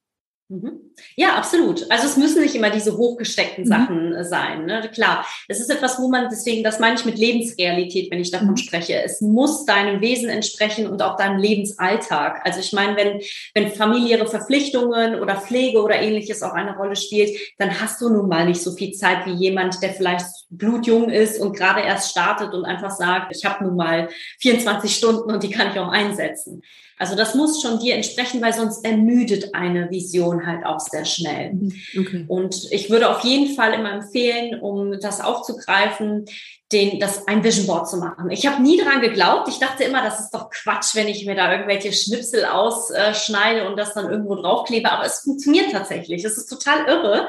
Mhm. 0.52 0.92
Ja, 1.16 1.36
absolut. 1.36 1.90
Also 1.90 2.06
es 2.06 2.18
müssen 2.18 2.42
nicht 2.42 2.54
immer 2.54 2.68
diese 2.68 2.98
hochgesteckten 2.98 3.64
mhm. 3.64 3.68
Sachen 3.68 4.10
mhm. 4.10 4.24
sein. 4.24 4.66
Ne? 4.66 4.90
Klar, 4.92 5.26
es 5.48 5.60
ist 5.60 5.70
etwas, 5.70 5.98
wo 5.98 6.10
man, 6.10 6.28
deswegen, 6.30 6.62
das 6.62 6.78
meine 6.78 6.96
ich 6.96 7.06
mit 7.06 7.16
Lebensrealität, 7.16 8.10
wenn 8.10 8.20
ich 8.20 8.30
davon 8.30 8.50
mhm. 8.50 8.56
spreche. 8.58 9.02
Es 9.02 9.22
muss 9.22 9.64
deinem 9.64 10.02
Wesen 10.02 10.28
entsprechen 10.28 10.86
und 10.86 11.00
auch 11.00 11.16
deinem 11.16 11.38
Lebensalltag. 11.38 12.42
Also 12.44 12.60
ich 12.60 12.74
meine, 12.74 12.96
wenn, 12.96 13.22
wenn 13.54 13.72
familiäre 13.72 14.26
Verpflichtungen 14.26 15.18
oder 15.20 15.40
Pflege 15.40 15.80
oder 15.80 16.02
ähnliches 16.02 16.42
auch 16.42 16.52
eine 16.52 16.76
Rolle 16.76 16.96
spielt, 16.96 17.30
dann 17.56 17.80
hast 17.80 18.02
du 18.02 18.10
nun 18.10 18.28
mal 18.28 18.44
nicht 18.44 18.60
so 18.60 18.72
viel 18.72 18.92
Zeit 18.92 19.24
wie 19.24 19.32
jemand, 19.32 19.82
der 19.82 19.94
vielleicht 19.94 20.26
blutjung 20.56 21.10
ist 21.10 21.40
und 21.40 21.56
gerade 21.56 21.80
erst 21.80 22.10
startet 22.10 22.52
und 22.54 22.64
einfach 22.64 22.90
sagt, 22.90 23.34
ich 23.34 23.44
habe 23.44 23.64
nun 23.64 23.76
mal 23.76 24.08
24 24.40 24.94
Stunden 24.94 25.30
und 25.30 25.42
die 25.42 25.50
kann 25.50 25.70
ich 25.70 25.78
auch 25.78 25.90
einsetzen. 25.90 26.62
Also 26.98 27.16
das 27.16 27.34
muss 27.34 27.60
schon 27.60 27.80
dir 27.80 27.96
entsprechen, 27.96 28.40
weil 28.40 28.52
sonst 28.52 28.84
ermüdet 28.84 29.54
eine 29.54 29.90
Vision 29.90 30.46
halt 30.46 30.64
auch 30.64 30.78
sehr 30.78 31.04
schnell. 31.04 31.54
Mhm. 31.54 31.72
Okay. 31.98 32.24
Und 32.28 32.68
ich 32.70 32.90
würde 32.90 33.10
auf 33.10 33.24
jeden 33.24 33.56
Fall 33.56 33.74
immer 33.74 33.92
empfehlen, 33.92 34.60
um 34.60 35.00
das 35.00 35.20
aufzugreifen, 35.20 36.26
den, 36.70 37.00
das 37.00 37.26
ein 37.26 37.44
Vision 37.44 37.66
Board 37.66 37.88
zu 37.88 37.98
machen. 37.98 38.30
Ich 38.30 38.46
habe 38.46 38.62
nie 38.62 38.80
dran 38.80 39.00
geglaubt. 39.00 39.48
Ich 39.48 39.58
dachte 39.58 39.84
immer, 39.84 40.02
das 40.02 40.20
ist 40.20 40.30
doch 40.30 40.48
Quatsch, 40.50 40.94
wenn 40.94 41.08
ich 41.08 41.26
mir 41.26 41.34
da 41.34 41.50
irgendwelche 41.52 41.92
Schnipsel 41.92 42.44
ausschneide 42.44 43.68
und 43.68 43.76
das 43.76 43.94
dann 43.94 44.10
irgendwo 44.10 44.36
draufklebe. 44.36 44.90
Aber 44.90 45.04
es 45.04 45.20
funktioniert 45.20 45.72
tatsächlich. 45.72 46.24
Es 46.24 46.38
ist 46.38 46.46
total 46.46 46.86
irre. 46.86 47.28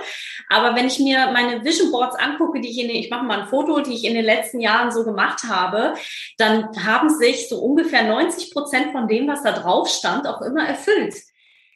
Aber 0.49 0.75
wenn 0.75 0.87
ich 0.87 0.99
mir 0.99 1.31
meine 1.31 1.63
Vision 1.63 1.91
Boards 1.91 2.15
angucke, 2.15 2.61
die 2.61 2.69
ich 2.69 2.79
in 2.79 2.87
den, 2.87 2.97
ich 2.97 3.09
mache 3.09 3.25
mal 3.25 3.41
ein 3.41 3.47
Foto, 3.47 3.79
die 3.81 3.93
ich 3.93 4.05
in 4.05 4.13
den 4.13 4.25
letzten 4.25 4.59
Jahren 4.59 4.91
so 4.91 5.03
gemacht 5.03 5.43
habe, 5.47 5.93
dann 6.37 6.69
haben 6.85 7.09
sich 7.09 7.49
so 7.49 7.59
ungefähr 7.59 8.03
90 8.03 8.51
Prozent 8.51 8.91
von 8.91 9.07
dem, 9.07 9.27
was 9.27 9.43
da 9.43 9.51
drauf 9.51 9.89
stand, 9.89 10.27
auch 10.27 10.41
immer 10.41 10.65
erfüllt. 10.65 11.15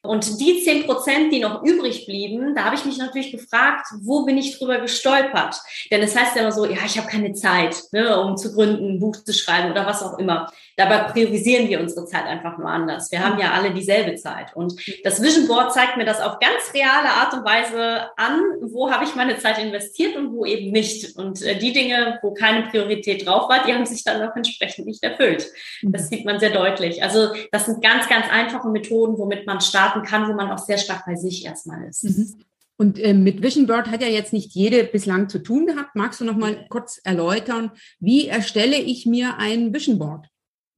Und 0.03 0.39
die 0.39 0.63
zehn 0.63 0.85
Prozent, 0.85 1.33
die 1.33 1.39
noch 1.39 1.63
übrig 1.63 2.05
blieben, 2.05 2.55
da 2.55 2.65
habe 2.65 2.75
ich 2.75 2.85
mich 2.85 2.97
natürlich 2.97 3.31
gefragt, 3.31 3.87
wo 4.01 4.25
bin 4.25 4.37
ich 4.37 4.57
drüber 4.57 4.79
gestolpert? 4.79 5.59
Denn 5.91 6.01
es 6.01 6.15
heißt 6.15 6.35
ja 6.35 6.43
immer 6.43 6.51
so, 6.51 6.65
ja, 6.65 6.77
ich 6.85 6.97
habe 6.97 7.09
keine 7.09 7.33
Zeit, 7.33 7.75
ne, 7.91 8.19
um 8.21 8.37
zu 8.37 8.53
gründen, 8.53 8.93
ein 8.93 8.99
Buch 8.99 9.17
zu 9.17 9.33
schreiben 9.33 9.71
oder 9.71 9.85
was 9.85 10.03
auch 10.03 10.17
immer. 10.17 10.51
Dabei 10.77 11.11
priorisieren 11.11 11.67
wir 11.67 11.79
unsere 11.79 12.05
Zeit 12.05 12.25
einfach 12.25 12.59
nur 12.59 12.69
anders. 12.69 13.11
Wir 13.11 13.25
haben 13.25 13.39
ja 13.39 13.51
alle 13.51 13.73
dieselbe 13.73 14.13
Zeit. 14.13 14.55
Und 14.55 14.75
das 15.03 15.23
Vision 15.23 15.47
Board 15.47 15.73
zeigt 15.73 15.97
mir 15.97 16.05
das 16.05 16.21
auf 16.21 16.39
ganz 16.39 16.71
reale 16.71 17.09
Art 17.09 17.33
und 17.33 17.43
Weise 17.43 18.11
an, 18.15 18.39
wo 18.61 18.91
habe 18.91 19.03
ich 19.03 19.15
meine 19.15 19.39
Zeit 19.39 19.57
investiert 19.57 20.15
und 20.15 20.33
wo 20.33 20.45
eben 20.45 20.71
nicht. 20.71 21.17
Und 21.17 21.41
äh, 21.41 21.57
die 21.57 21.73
Dinge, 21.73 22.19
wo 22.21 22.31
keine 22.31 22.67
Priorität 22.67 23.25
drauf 23.25 23.49
war, 23.49 23.65
die 23.65 23.73
haben 23.73 23.87
sich 23.87 24.03
dann 24.03 24.21
auch 24.21 24.35
entsprechend 24.35 24.85
nicht 24.85 25.03
erfüllt. 25.03 25.51
Das 25.81 26.03
mhm. 26.03 26.07
sieht 26.07 26.25
man 26.25 26.39
sehr 26.39 26.51
deutlich. 26.51 27.01
Also 27.01 27.29
das 27.51 27.65
sind 27.65 27.81
ganz, 27.81 28.07
ganz 28.07 28.27
einfache 28.29 28.69
Methoden, 28.69 29.17
womit 29.17 29.47
man 29.47 29.61
starten 29.61 30.03
kann, 30.03 30.29
wo 30.29 30.33
man 30.33 30.51
auch 30.51 30.59
sehr 30.59 30.77
stark 30.77 31.07
bei 31.07 31.15
sich 31.15 31.43
erstmal 31.43 31.87
ist. 31.89 32.03
Mhm. 32.03 32.35
Und 32.77 32.99
äh, 32.99 33.15
mit 33.15 33.41
Vision 33.41 33.65
Board 33.65 33.87
hat 33.87 34.03
ja 34.03 34.09
jetzt 34.09 34.31
nicht 34.31 34.53
jede 34.53 34.83
bislang 34.83 35.27
zu 35.27 35.39
tun 35.39 35.65
gehabt. 35.65 35.95
Magst 35.95 36.21
du 36.21 36.25
noch 36.25 36.37
mal 36.37 36.67
kurz 36.69 37.01
erläutern, 37.03 37.71
wie 37.99 38.27
erstelle 38.27 38.77
ich 38.77 39.07
mir 39.07 39.37
ein 39.39 39.73
Vision 39.73 39.97
Board? 39.97 40.27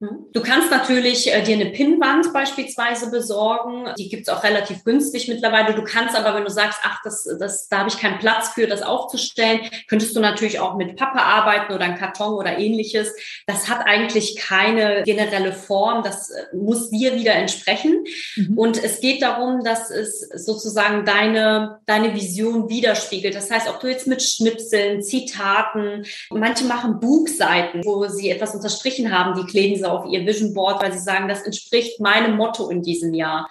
Hm? 0.00 0.26
Du 0.32 0.40
kannst 0.40 0.70
natürlich 0.70 1.30
äh, 1.30 1.42
dir 1.42 1.56
eine 1.56 1.66
Pinnwand 1.66 2.32
beispielsweise 2.32 3.10
besorgen. 3.10 3.86
Die 3.98 4.08
gibt's 4.08 4.30
auch 4.30 4.42
relativ 4.42 4.82
günstig 4.82 5.28
mittlerweile. 5.28 5.74
Du 5.74 5.84
kannst 5.84 6.16
aber, 6.16 6.34
wenn 6.34 6.44
du 6.44 6.50
sagst, 6.50 6.78
ach, 6.82 7.00
das, 7.04 7.28
das, 7.38 7.68
da 7.68 7.80
habe 7.80 7.90
ich 7.90 7.98
keinen 7.98 8.18
Platz 8.18 8.50
für, 8.50 8.66
das 8.66 8.80
aufzustellen, 8.80 9.60
könntest 9.88 10.16
du 10.16 10.20
natürlich 10.20 10.58
auch 10.58 10.76
mit 10.76 10.96
Pappe 10.96 11.20
arbeiten 11.20 11.74
oder 11.74 11.84
ein 11.84 11.98
Karton 11.98 12.32
oder 12.32 12.58
ähnliches. 12.58 13.12
Das 13.46 13.68
hat 13.68 13.86
eigentlich 13.86 14.36
keine 14.36 15.02
generelle 15.02 15.52
Form. 15.52 16.02
Das 16.02 16.30
äh, 16.30 16.56
muss 16.56 16.88
dir 16.88 17.14
wieder 17.16 17.34
entsprechen. 17.34 18.04
Mhm. 18.36 18.56
Und 18.56 18.82
es 18.82 19.00
geht 19.00 19.20
darum, 19.20 19.62
dass 19.64 19.90
es 19.90 20.20
sozusagen 20.34 21.04
deine, 21.04 21.80
deine 21.84 22.14
Vision 22.14 22.70
widerspiegelt. 22.70 23.34
Das 23.34 23.50
heißt, 23.50 23.68
ob 23.68 23.80
du 23.80 23.88
jetzt 23.88 24.06
mit 24.06 24.22
Schnipseln, 24.22 25.02
Zitaten, 25.02 26.06
manche 26.30 26.64
machen 26.64 27.00
Buchseiten, 27.00 27.84
wo 27.84 28.06
sie 28.08 28.30
etwas 28.30 28.54
unterstrichen 28.54 29.16
haben, 29.16 29.38
die 29.38 29.46
kleben 29.46 29.76
sie 29.76 29.89
auf 29.90 30.10
ihr 30.10 30.26
Vision 30.26 30.54
Board, 30.54 30.82
weil 30.82 30.92
sie 30.92 30.98
sagen, 30.98 31.28
das 31.28 31.42
entspricht 31.42 32.00
meinem 32.00 32.36
Motto 32.36 32.68
in 32.68 32.82
diesem 32.82 33.14
Jahr. 33.14 33.48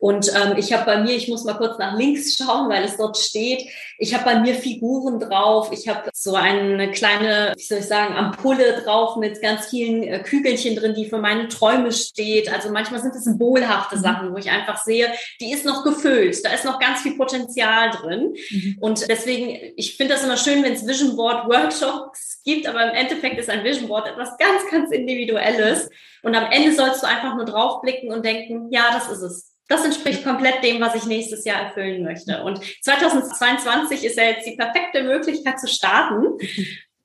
Und 0.00 0.32
ähm, 0.34 0.54
ich 0.56 0.72
habe 0.72 0.86
bei 0.86 1.02
mir, 1.02 1.14
ich 1.14 1.28
muss 1.28 1.44
mal 1.44 1.58
kurz 1.58 1.78
nach 1.78 1.96
links 1.96 2.36
schauen, 2.38 2.70
weil 2.70 2.84
es 2.84 2.96
dort 2.96 3.18
steht, 3.18 3.68
ich 3.98 4.14
habe 4.14 4.24
bei 4.24 4.40
mir 4.40 4.54
Figuren 4.54 5.20
drauf, 5.20 5.70
ich 5.72 5.88
habe 5.88 6.08
so 6.14 6.34
eine 6.34 6.90
kleine, 6.90 7.52
wie 7.54 7.62
soll 7.62 7.78
ich 7.78 7.84
sagen, 7.84 8.14
Ampulle 8.14 8.82
drauf 8.82 9.16
mit 9.16 9.42
ganz 9.42 9.66
vielen 9.66 10.02
äh, 10.02 10.20
Kügelchen 10.20 10.74
drin, 10.74 10.94
die 10.94 11.04
für 11.04 11.18
meine 11.18 11.48
Träume 11.48 11.92
steht. 11.92 12.50
Also 12.50 12.70
manchmal 12.70 13.02
sind 13.02 13.14
es 13.14 13.24
symbolhafte 13.24 13.96
mhm. 13.96 14.00
Sachen, 14.00 14.32
wo 14.32 14.38
ich 14.38 14.50
einfach 14.50 14.82
sehe, 14.82 15.12
die 15.38 15.52
ist 15.52 15.66
noch 15.66 15.84
gefüllt, 15.84 16.42
da 16.46 16.52
ist 16.54 16.64
noch 16.64 16.80
ganz 16.80 17.02
viel 17.02 17.16
Potenzial 17.16 17.90
drin. 17.90 18.34
Mhm. 18.50 18.76
Und 18.80 19.06
deswegen, 19.06 19.74
ich 19.76 19.98
finde 19.98 20.14
das 20.14 20.24
immer 20.24 20.38
schön, 20.38 20.64
wenn 20.64 20.72
es 20.72 20.86
Vision 20.86 21.14
Board 21.14 21.46
Workshops 21.46 22.29
gibt, 22.44 22.66
aber 22.66 22.84
im 22.84 22.94
Endeffekt 22.94 23.38
ist 23.38 23.50
ein 23.50 23.64
Vision 23.64 23.88
Board 23.88 24.08
etwas 24.08 24.36
ganz, 24.38 24.70
ganz 24.70 24.90
Individuelles. 24.90 25.90
Und 26.22 26.34
am 26.34 26.50
Ende 26.50 26.72
sollst 26.72 27.02
du 27.02 27.06
einfach 27.06 27.34
nur 27.34 27.44
draufblicken 27.44 28.12
und 28.12 28.24
denken, 28.24 28.68
ja, 28.70 28.90
das 28.92 29.10
ist 29.10 29.22
es 29.22 29.50
das 29.70 29.84
entspricht 29.84 30.24
komplett 30.24 30.64
dem, 30.64 30.80
was 30.80 30.96
ich 30.96 31.06
nächstes 31.06 31.44
Jahr 31.44 31.62
erfüllen 31.62 32.02
möchte. 32.02 32.42
Und 32.42 32.60
2022 32.82 34.04
ist 34.04 34.16
ja 34.16 34.24
jetzt 34.24 34.44
die 34.44 34.56
perfekte 34.56 35.04
Möglichkeit 35.04 35.60
zu 35.60 35.68
starten, 35.68 36.38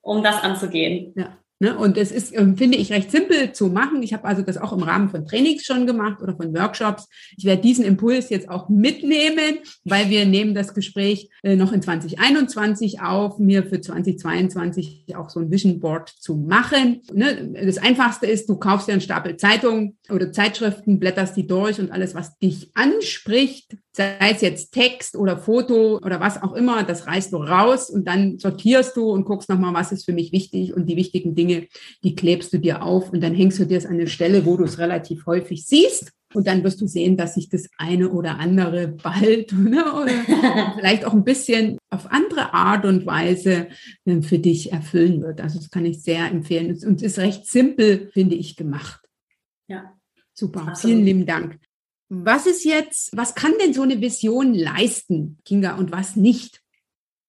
um 0.02 0.24
das 0.24 0.42
anzugehen. 0.42 1.14
Ja. 1.16 1.38
Ne? 1.58 1.76
Und 1.76 1.96
es 1.96 2.12
ist, 2.12 2.36
ähm, 2.36 2.56
finde 2.56 2.76
ich, 2.76 2.92
recht 2.92 3.10
simpel 3.10 3.52
zu 3.52 3.68
machen. 3.68 4.02
Ich 4.02 4.12
habe 4.12 4.24
also 4.24 4.42
das 4.42 4.58
auch 4.58 4.72
im 4.72 4.82
Rahmen 4.82 5.08
von 5.08 5.26
Trainings 5.26 5.64
schon 5.64 5.86
gemacht 5.86 6.20
oder 6.22 6.36
von 6.36 6.54
Workshops. 6.54 7.08
Ich 7.36 7.46
werde 7.46 7.62
diesen 7.62 7.84
Impuls 7.84 8.28
jetzt 8.28 8.50
auch 8.50 8.68
mitnehmen, 8.68 9.58
weil 9.84 10.10
wir 10.10 10.26
nehmen 10.26 10.54
das 10.54 10.74
Gespräch 10.74 11.30
äh, 11.42 11.56
noch 11.56 11.72
in 11.72 11.80
2021 11.80 13.00
auf, 13.00 13.38
mir 13.38 13.64
für 13.64 13.80
2022 13.80 15.16
auch 15.16 15.30
so 15.30 15.40
ein 15.40 15.50
Vision 15.50 15.80
Board 15.80 16.10
zu 16.10 16.36
machen. 16.36 17.00
Ne? 17.14 17.54
Das 17.64 17.78
Einfachste 17.78 18.26
ist, 18.26 18.48
du 18.48 18.56
kaufst 18.56 18.88
dir 18.88 18.92
einen 18.92 19.00
Stapel 19.00 19.36
Zeitungen 19.36 19.96
oder 20.10 20.32
Zeitschriften, 20.32 21.00
blätterst 21.00 21.36
die 21.36 21.46
durch 21.46 21.80
und 21.80 21.90
alles, 21.90 22.14
was 22.14 22.36
dich 22.38 22.70
anspricht, 22.74 23.76
sei 23.96 24.16
es 24.20 24.42
jetzt 24.42 24.72
Text 24.72 25.16
oder 25.16 25.38
Foto 25.38 25.96
oder 25.96 26.20
was 26.20 26.42
auch 26.42 26.52
immer, 26.52 26.82
das 26.82 27.06
reißt 27.06 27.32
du 27.32 27.38
raus 27.38 27.88
und 27.88 28.06
dann 28.06 28.38
sortierst 28.38 28.96
du 28.96 29.10
und 29.10 29.24
guckst 29.24 29.48
nochmal, 29.48 29.72
was 29.72 29.90
ist 29.90 30.04
für 30.04 30.12
mich 30.12 30.32
wichtig 30.32 30.74
und 30.74 30.86
die 30.86 30.96
wichtigen 30.96 31.34
Dinge, 31.34 31.66
die 32.04 32.14
klebst 32.14 32.52
du 32.52 32.58
dir 32.58 32.82
auf 32.82 33.10
und 33.10 33.22
dann 33.22 33.34
hängst 33.34 33.58
du 33.58 33.64
dir 33.64 33.78
es 33.78 33.86
an 33.86 33.94
eine 33.94 34.06
Stelle, 34.06 34.44
wo 34.44 34.56
du 34.56 34.64
es 34.64 34.78
relativ 34.78 35.24
häufig 35.26 35.66
siehst. 35.66 36.12
Und 36.34 36.46
dann 36.48 36.64
wirst 36.64 36.80
du 36.80 36.86
sehen, 36.86 37.16
dass 37.16 37.34
sich 37.34 37.48
das 37.48 37.68
eine 37.78 38.10
oder 38.10 38.38
andere 38.38 38.88
bald 38.88 39.52
ne, 39.56 39.84
oder 39.94 40.12
vielleicht 40.74 41.06
auch 41.06 41.14
ein 41.14 41.24
bisschen 41.24 41.78
auf 41.88 42.10
andere 42.10 42.52
Art 42.52 42.84
und 42.84 43.06
Weise 43.06 43.68
ähm, 44.04 44.22
für 44.22 44.38
dich 44.38 44.72
erfüllen 44.72 45.22
wird. 45.22 45.40
Also 45.40 45.58
das 45.58 45.70
kann 45.70 45.86
ich 45.86 46.02
sehr 46.02 46.26
empfehlen. 46.30 46.76
Und 46.84 47.00
es 47.00 47.12
ist 47.12 47.18
recht 47.18 47.46
simpel, 47.46 48.10
finde 48.12 48.34
ich, 48.34 48.56
gemacht. 48.56 49.00
Ja. 49.68 49.94
Super. 50.34 50.66
Absolut. 50.66 50.78
Vielen 50.80 51.04
lieben 51.06 51.26
Dank. 51.26 51.58
Was 52.08 52.46
ist 52.46 52.64
jetzt, 52.64 53.16
was 53.16 53.34
kann 53.34 53.54
denn 53.60 53.74
so 53.74 53.82
eine 53.82 54.00
Vision 54.00 54.54
leisten, 54.54 55.38
Kinga, 55.44 55.76
und 55.76 55.90
was 55.90 56.16
nicht? 56.16 56.60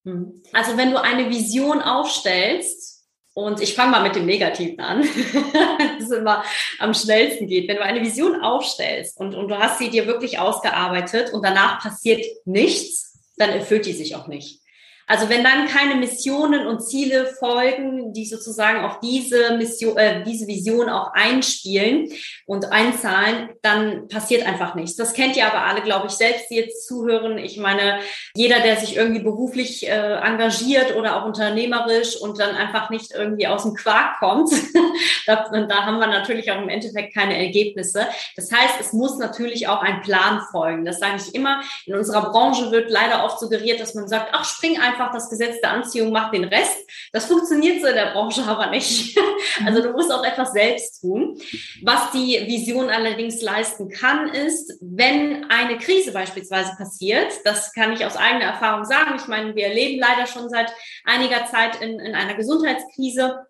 Hm. 0.05 0.41
Also 0.53 0.77
wenn 0.77 0.91
du 0.91 1.01
eine 1.01 1.29
Vision 1.29 1.81
aufstellst, 1.81 2.97
und 3.37 3.61
ich 3.61 3.75
fange 3.75 3.91
mal 3.91 4.01
mit 4.01 4.15
dem 4.15 4.25
Negativen 4.25 4.79
an, 4.79 5.07
das 5.99 6.09
immer 6.09 6.43
am 6.79 6.95
schnellsten 6.95 7.45
geht. 7.45 7.67
Wenn 7.67 7.75
du 7.75 7.83
eine 7.83 8.01
Vision 8.01 8.41
aufstellst 8.41 9.19
und, 9.19 9.35
und 9.35 9.49
du 9.49 9.59
hast 9.59 9.77
sie 9.77 9.91
dir 9.91 10.07
wirklich 10.07 10.39
ausgearbeitet 10.39 11.31
und 11.31 11.45
danach 11.45 11.79
passiert 11.79 12.25
nichts, 12.45 13.15
dann 13.35 13.51
erfüllt 13.51 13.85
die 13.85 13.93
sich 13.93 14.15
auch 14.15 14.27
nicht. 14.27 14.61
Also 15.09 15.29
wenn 15.29 15.43
dann 15.43 15.67
keine 15.67 15.95
Missionen 15.95 16.67
und 16.67 16.81
Ziele 16.81 17.27
folgen, 17.39 18.11
die 18.11 18.25
sozusagen 18.25 18.83
auf 18.83 18.99
diese 18.99 19.55
Mission, 19.55 19.97
äh, 19.97 20.23
diese 20.25 20.47
Vision 20.47 20.89
auch 20.89 21.13
einspielen 21.13 22.11
und 22.45 22.73
einzahlen, 22.73 23.49
dann 23.61 24.09
passiert 24.09 24.45
einfach 24.45 24.75
nichts. 24.75 24.97
Das 24.97 25.13
kennt 25.13 25.37
ihr 25.37 25.47
aber 25.47 25.63
alle, 25.63 25.81
glaube 25.81 26.07
ich, 26.07 26.13
selbst, 26.13 26.49
die 26.49 26.55
jetzt 26.55 26.85
zuhören. 26.85 27.37
Ich 27.37 27.57
meine, 27.57 27.99
jeder, 28.35 28.59
der 28.59 28.75
sich 28.75 28.97
irgendwie 28.97 29.23
beruflich 29.23 29.87
äh, 29.87 30.15
engagiert 30.15 30.93
oder 30.93 31.15
auch 31.15 31.25
unternehmerisch 31.25 32.17
und 32.17 32.37
dann 32.37 32.55
einfach 32.55 32.89
nicht 32.89 33.13
irgendwie 33.13 33.47
aus 33.47 33.63
dem 33.63 33.75
Quark 33.75 34.19
kommt, 34.19 34.51
da, 35.25 35.49
da 35.49 35.85
haben 35.85 35.99
wir 35.99 36.07
natürlich 36.07 36.51
auch 36.51 36.61
im 36.61 36.69
Endeffekt 36.69 37.13
keine 37.13 37.37
Ergebnisse. 37.37 38.07
Das 38.35 38.51
heißt, 38.51 38.75
es 38.81 38.91
muss 38.91 39.17
natürlich 39.17 39.69
auch 39.69 39.81
ein 39.81 40.01
Plan 40.01 40.41
folgen. 40.51 40.83
Das 40.83 40.99
sage 40.99 41.21
ich 41.25 41.33
immer. 41.33 41.61
In 41.85 41.95
unserer 41.95 42.29
Branche 42.29 42.71
wird 42.71 42.91
leider 42.91 43.23
oft 43.23 43.39
suggeriert, 43.39 43.79
dass 43.79 43.93
man 43.93 44.09
sagt, 44.09 44.31
ach, 44.33 44.43
spring 44.43 44.77
einfach 44.79 44.96
einfach, 44.97 45.13
das 45.13 45.29
Gesetz 45.29 45.61
der 45.61 45.71
Anziehung 45.71 46.11
macht 46.11 46.33
den 46.33 46.45
Rest. 46.45 46.77
Das 47.11 47.25
funktioniert 47.25 47.81
so 47.81 47.87
in 47.87 47.95
der 47.95 48.11
Branche 48.11 48.43
aber 48.43 48.67
nicht. 48.67 49.17
Also 49.65 49.81
du 49.81 49.91
musst 49.91 50.11
auch 50.11 50.23
etwas 50.23 50.51
selbst 50.51 51.01
tun. 51.01 51.39
Was 51.81 52.11
die 52.11 52.43
Vision 52.47 52.89
allerdings 52.89 53.41
leisten 53.41 53.89
kann, 53.89 54.29
ist, 54.29 54.77
wenn 54.81 55.49
eine 55.49 55.77
Krise 55.77 56.11
beispielsweise 56.11 56.75
passiert, 56.77 57.33
das 57.43 57.73
kann 57.73 57.91
ich 57.91 58.05
aus 58.05 58.17
eigener 58.17 58.45
Erfahrung 58.45 58.85
sagen. 58.85 59.15
Ich 59.15 59.27
meine, 59.27 59.55
wir 59.55 59.69
leben 59.69 59.99
leider 59.99 60.27
schon 60.27 60.49
seit 60.49 60.71
einiger 61.05 61.45
Zeit 61.45 61.81
in, 61.81 61.99
in 61.99 62.13
einer 62.13 62.35
Gesundheitskrise 62.35 63.46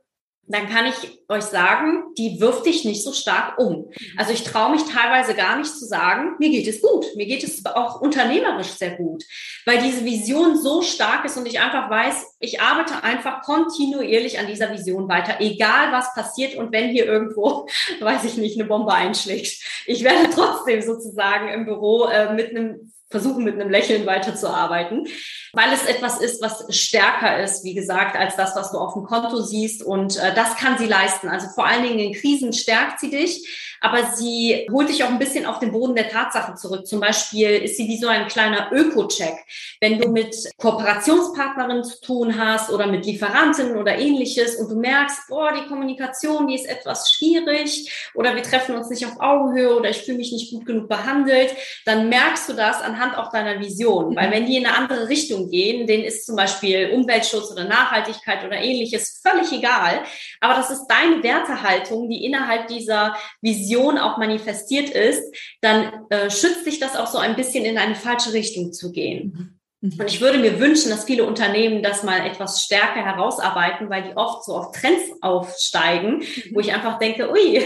dann 0.47 0.69
kann 0.69 0.85
ich 0.85 1.19
euch 1.27 1.43
sagen, 1.43 2.13
die 2.17 2.39
wirft 2.39 2.65
dich 2.65 2.85
nicht 2.85 3.03
so 3.03 3.11
stark 3.11 3.57
um. 3.57 3.91
Also 4.15 4.31
ich 4.31 4.43
traue 4.43 4.71
mich 4.71 4.83
teilweise 4.83 5.33
gar 5.35 5.57
nicht 5.57 5.69
zu 5.69 5.85
sagen, 5.85 6.35
mir 6.39 6.49
geht 6.49 6.67
es 6.67 6.81
gut, 6.81 7.05
mir 7.15 7.25
geht 7.25 7.43
es 7.43 7.65
auch 7.65 7.99
unternehmerisch 7.99 8.69
sehr 8.69 8.91
gut, 8.91 9.23
weil 9.65 9.81
diese 9.81 10.05
Vision 10.05 10.57
so 10.57 10.81
stark 10.81 11.25
ist 11.25 11.37
und 11.37 11.45
ich 11.45 11.59
einfach 11.59 11.89
weiß, 11.89 12.37
ich 12.39 12.61
arbeite 12.61 13.03
einfach 13.03 13.41
kontinuierlich 13.41 14.39
an 14.39 14.47
dieser 14.47 14.71
Vision 14.71 15.09
weiter, 15.09 15.35
egal 15.39 15.91
was 15.91 16.13
passiert 16.13 16.55
und 16.55 16.71
wenn 16.71 16.89
hier 16.89 17.05
irgendwo, 17.05 17.67
weiß 17.99 18.23
ich 18.23 18.37
nicht, 18.37 18.57
eine 18.57 18.67
Bombe 18.67 18.93
einschlägt. 18.93 19.61
Ich 19.85 20.03
werde 20.03 20.29
trotzdem 20.33 20.81
sozusagen 20.81 21.49
im 21.49 21.65
Büro 21.65 22.05
äh, 22.05 22.33
mit 22.33 22.51
einem 22.51 22.93
versuchen 23.09 23.43
mit 23.43 23.55
einem 23.55 23.69
Lächeln 23.69 24.05
weiterzuarbeiten, 24.05 25.07
weil 25.53 25.71
es 25.73 25.85
etwas 25.85 26.19
ist, 26.19 26.41
was 26.41 26.65
stärker 26.75 27.41
ist, 27.41 27.63
wie 27.63 27.73
gesagt, 27.73 28.17
als 28.17 28.35
das, 28.35 28.55
was 28.55 28.71
du 28.71 28.77
auf 28.77 28.93
dem 28.93 29.03
Konto 29.03 29.41
siehst. 29.41 29.83
Und 29.83 30.17
äh, 30.17 30.33
das 30.33 30.55
kann 30.57 30.77
sie 30.77 30.87
leisten. 30.87 31.29
Also 31.29 31.47
vor 31.55 31.65
allen 31.65 31.83
Dingen 31.83 31.99
in 31.99 32.13
Krisen 32.13 32.51
stärkt 32.53 32.99
sie 32.99 33.09
dich 33.09 33.66
aber 33.81 34.11
sie 34.15 34.67
holt 34.71 34.89
dich 34.89 35.03
auch 35.03 35.09
ein 35.09 35.19
bisschen 35.19 35.45
auf 35.45 35.59
den 35.59 35.71
Boden 35.71 35.95
der 35.95 36.09
Tatsachen 36.09 36.57
zurück. 36.57 36.87
Zum 36.87 36.99
Beispiel 36.99 37.49
ist 37.49 37.77
sie 37.77 37.87
wie 37.87 37.97
so 37.97 38.07
ein 38.07 38.27
kleiner 38.27 38.71
Öko-Check. 38.71 39.35
Wenn 39.79 39.99
du 39.99 40.09
mit 40.09 40.35
Kooperationspartnerinnen 40.57 41.83
zu 41.83 42.01
tun 42.01 42.37
hast 42.37 42.71
oder 42.71 42.87
mit 42.87 43.05
Lieferanten 43.05 43.77
oder 43.77 43.97
ähnliches 43.97 44.55
und 44.55 44.69
du 44.69 44.75
merkst, 44.75 45.27
boah, 45.29 45.53
die 45.53 45.67
Kommunikation, 45.67 46.47
die 46.47 46.55
ist 46.55 46.65
etwas 46.65 47.11
schwierig 47.11 48.09
oder 48.13 48.35
wir 48.35 48.43
treffen 48.43 48.75
uns 48.75 48.89
nicht 48.89 49.05
auf 49.05 49.19
Augenhöhe 49.19 49.75
oder 49.75 49.89
ich 49.89 50.01
fühle 50.03 50.17
mich 50.17 50.31
nicht 50.31 50.51
gut 50.51 50.65
genug 50.65 50.89
behandelt, 50.89 51.51
dann 51.85 52.09
merkst 52.09 52.49
du 52.49 52.53
das 52.53 52.81
anhand 52.81 53.17
auch 53.17 53.31
deiner 53.31 53.59
Vision. 53.59 54.15
Weil 54.15 54.31
wenn 54.31 54.45
die 54.45 54.57
in 54.57 54.65
eine 54.65 54.75
andere 54.75 55.09
Richtung 55.09 55.49
gehen, 55.49 55.87
denen 55.87 56.03
ist 56.03 56.25
zum 56.25 56.35
Beispiel 56.35 56.91
Umweltschutz 56.93 57.51
oder 57.51 57.65
Nachhaltigkeit 57.65 58.43
oder 58.43 58.57
ähnliches 58.57 59.21
völlig 59.23 59.51
egal. 59.51 60.03
Aber 60.39 60.55
das 60.55 60.71
ist 60.71 60.87
deine 60.87 61.23
Wertehaltung, 61.23 62.09
die 62.09 62.25
innerhalb 62.25 62.67
dieser 62.67 63.15
Vision 63.41 63.66
Vision 63.67 63.97
auch 63.97 64.17
manifestiert 64.17 64.89
ist, 64.89 65.23
dann 65.61 66.05
äh, 66.09 66.29
schützt 66.29 66.63
sich 66.63 66.79
das 66.79 66.95
auch 66.95 67.07
so 67.07 67.17
ein 67.17 67.35
bisschen 67.35 67.65
in 67.65 67.77
eine 67.77 67.95
falsche 67.95 68.33
Richtung 68.33 68.71
zu 68.73 68.91
gehen. 68.91 69.56
Mhm. 69.81 69.87
Mhm. 69.89 69.99
Und 69.99 70.07
ich 70.07 70.21
würde 70.21 70.39
mir 70.39 70.59
wünschen, 70.59 70.89
dass 70.89 71.05
viele 71.05 71.25
Unternehmen 71.25 71.83
das 71.83 72.03
mal 72.03 72.25
etwas 72.25 72.63
stärker 72.63 73.03
herausarbeiten, 73.05 73.89
weil 73.89 74.03
die 74.03 74.17
oft 74.17 74.43
so 74.43 74.55
auf 74.55 74.71
Trends 74.71 75.03
aufsteigen, 75.21 76.23
wo 76.51 76.59
ich 76.59 76.73
einfach 76.73 76.97
denke, 76.99 77.31
ui, 77.31 77.59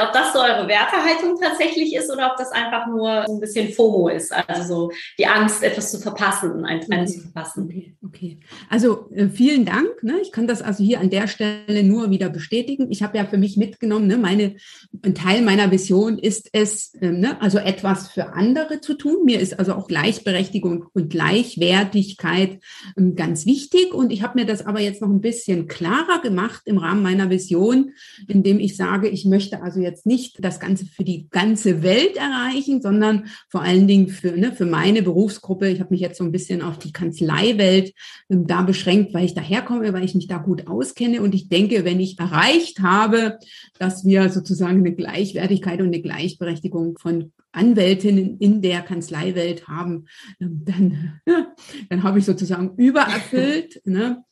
ob 0.00 0.12
das 0.12 0.32
so 0.32 0.40
eure 0.40 0.68
Wertehaltung 0.68 1.38
tatsächlich 1.40 1.94
ist 1.94 2.10
oder 2.10 2.30
ob 2.30 2.36
das 2.38 2.50
einfach 2.52 2.86
nur 2.86 3.24
so 3.26 3.34
ein 3.34 3.40
bisschen 3.40 3.72
FOMO 3.72 4.08
ist, 4.08 4.32
also 4.32 4.62
so 4.62 4.92
die 5.18 5.26
Angst, 5.26 5.62
etwas 5.62 5.90
zu 5.90 6.00
verpassen, 6.00 6.64
einen 6.64 6.80
Trend 6.80 7.08
okay. 7.08 7.12
zu 7.12 7.20
verpassen. 7.20 7.64
Okay, 7.64 7.94
okay. 8.04 8.38
Also 8.70 9.10
äh, 9.14 9.28
vielen 9.28 9.64
Dank. 9.64 10.02
Ne? 10.02 10.20
Ich 10.22 10.32
kann 10.32 10.46
das 10.46 10.62
also 10.62 10.82
hier 10.82 11.00
an 11.00 11.10
der 11.10 11.28
Stelle 11.28 11.82
nur 11.82 12.10
wieder 12.10 12.30
bestätigen. 12.30 12.90
Ich 12.90 13.02
habe 13.02 13.18
ja 13.18 13.26
für 13.26 13.38
mich 13.38 13.56
mitgenommen, 13.56 14.06
ne? 14.06 14.16
meine, 14.16 14.56
ein 15.02 15.14
Teil 15.14 15.42
meiner 15.42 15.70
Vision 15.70 16.18
ist 16.18 16.48
es, 16.52 16.94
äh, 16.94 17.10
ne? 17.10 17.40
also 17.40 17.58
etwas 17.58 18.08
für 18.08 18.32
andere 18.32 18.80
zu 18.80 18.94
tun. 18.94 19.24
Mir 19.24 19.40
ist 19.40 19.58
also 19.58 19.74
auch 19.74 19.88
Gleichberechtigung 19.88 20.86
und 20.92 21.01
Gleichwertigkeit 21.08 22.60
ähm, 22.96 23.14
ganz 23.14 23.46
wichtig. 23.46 23.94
Und 23.94 24.12
ich 24.12 24.22
habe 24.22 24.38
mir 24.38 24.46
das 24.46 24.64
aber 24.64 24.80
jetzt 24.80 25.02
noch 25.02 25.10
ein 25.10 25.20
bisschen 25.20 25.68
klarer 25.68 26.20
gemacht 26.22 26.62
im 26.66 26.78
Rahmen 26.78 27.02
meiner 27.02 27.30
Vision, 27.30 27.92
indem 28.28 28.58
ich 28.58 28.76
sage, 28.76 29.08
ich 29.08 29.24
möchte 29.24 29.62
also 29.62 29.80
jetzt 29.80 30.06
nicht 30.06 30.44
das 30.44 30.60
Ganze 30.60 30.86
für 30.86 31.04
die 31.04 31.28
ganze 31.30 31.82
Welt 31.82 32.16
erreichen, 32.16 32.82
sondern 32.82 33.26
vor 33.48 33.62
allen 33.62 33.86
Dingen 33.86 34.08
für, 34.08 34.32
ne, 34.32 34.52
für 34.52 34.66
meine 34.66 35.02
Berufsgruppe. 35.02 35.68
Ich 35.68 35.80
habe 35.80 35.92
mich 35.92 36.00
jetzt 36.00 36.18
so 36.18 36.24
ein 36.24 36.32
bisschen 36.32 36.62
auf 36.62 36.78
die 36.78 36.92
Kanzleiwelt 36.92 37.92
ähm, 38.30 38.46
da 38.46 38.62
beschränkt, 38.62 39.14
weil 39.14 39.24
ich 39.24 39.34
daherkomme, 39.34 39.92
weil 39.92 40.04
ich 40.04 40.14
mich 40.14 40.26
da 40.26 40.38
gut 40.38 40.66
auskenne. 40.66 41.22
Und 41.22 41.34
ich 41.34 41.48
denke, 41.48 41.84
wenn 41.84 42.00
ich 42.00 42.18
erreicht 42.18 42.80
habe, 42.80 43.38
dass 43.78 44.04
wir 44.04 44.28
sozusagen 44.30 44.78
eine 44.78 44.94
Gleichwertigkeit 44.94 45.80
und 45.80 45.88
eine 45.88 46.02
Gleichberechtigung 46.02 46.98
von 46.98 47.32
Anwältinnen 47.52 48.38
in 48.38 48.62
der 48.62 48.82
Kanzleiwelt 48.82 49.68
haben, 49.68 50.06
ähm, 50.40 50.62
dann, 50.64 51.20
dann 51.88 52.02
habe 52.02 52.18
ich 52.18 52.24
sozusagen 52.24 52.74
übererfüllt. 52.76 53.82
Ne? 53.84 54.24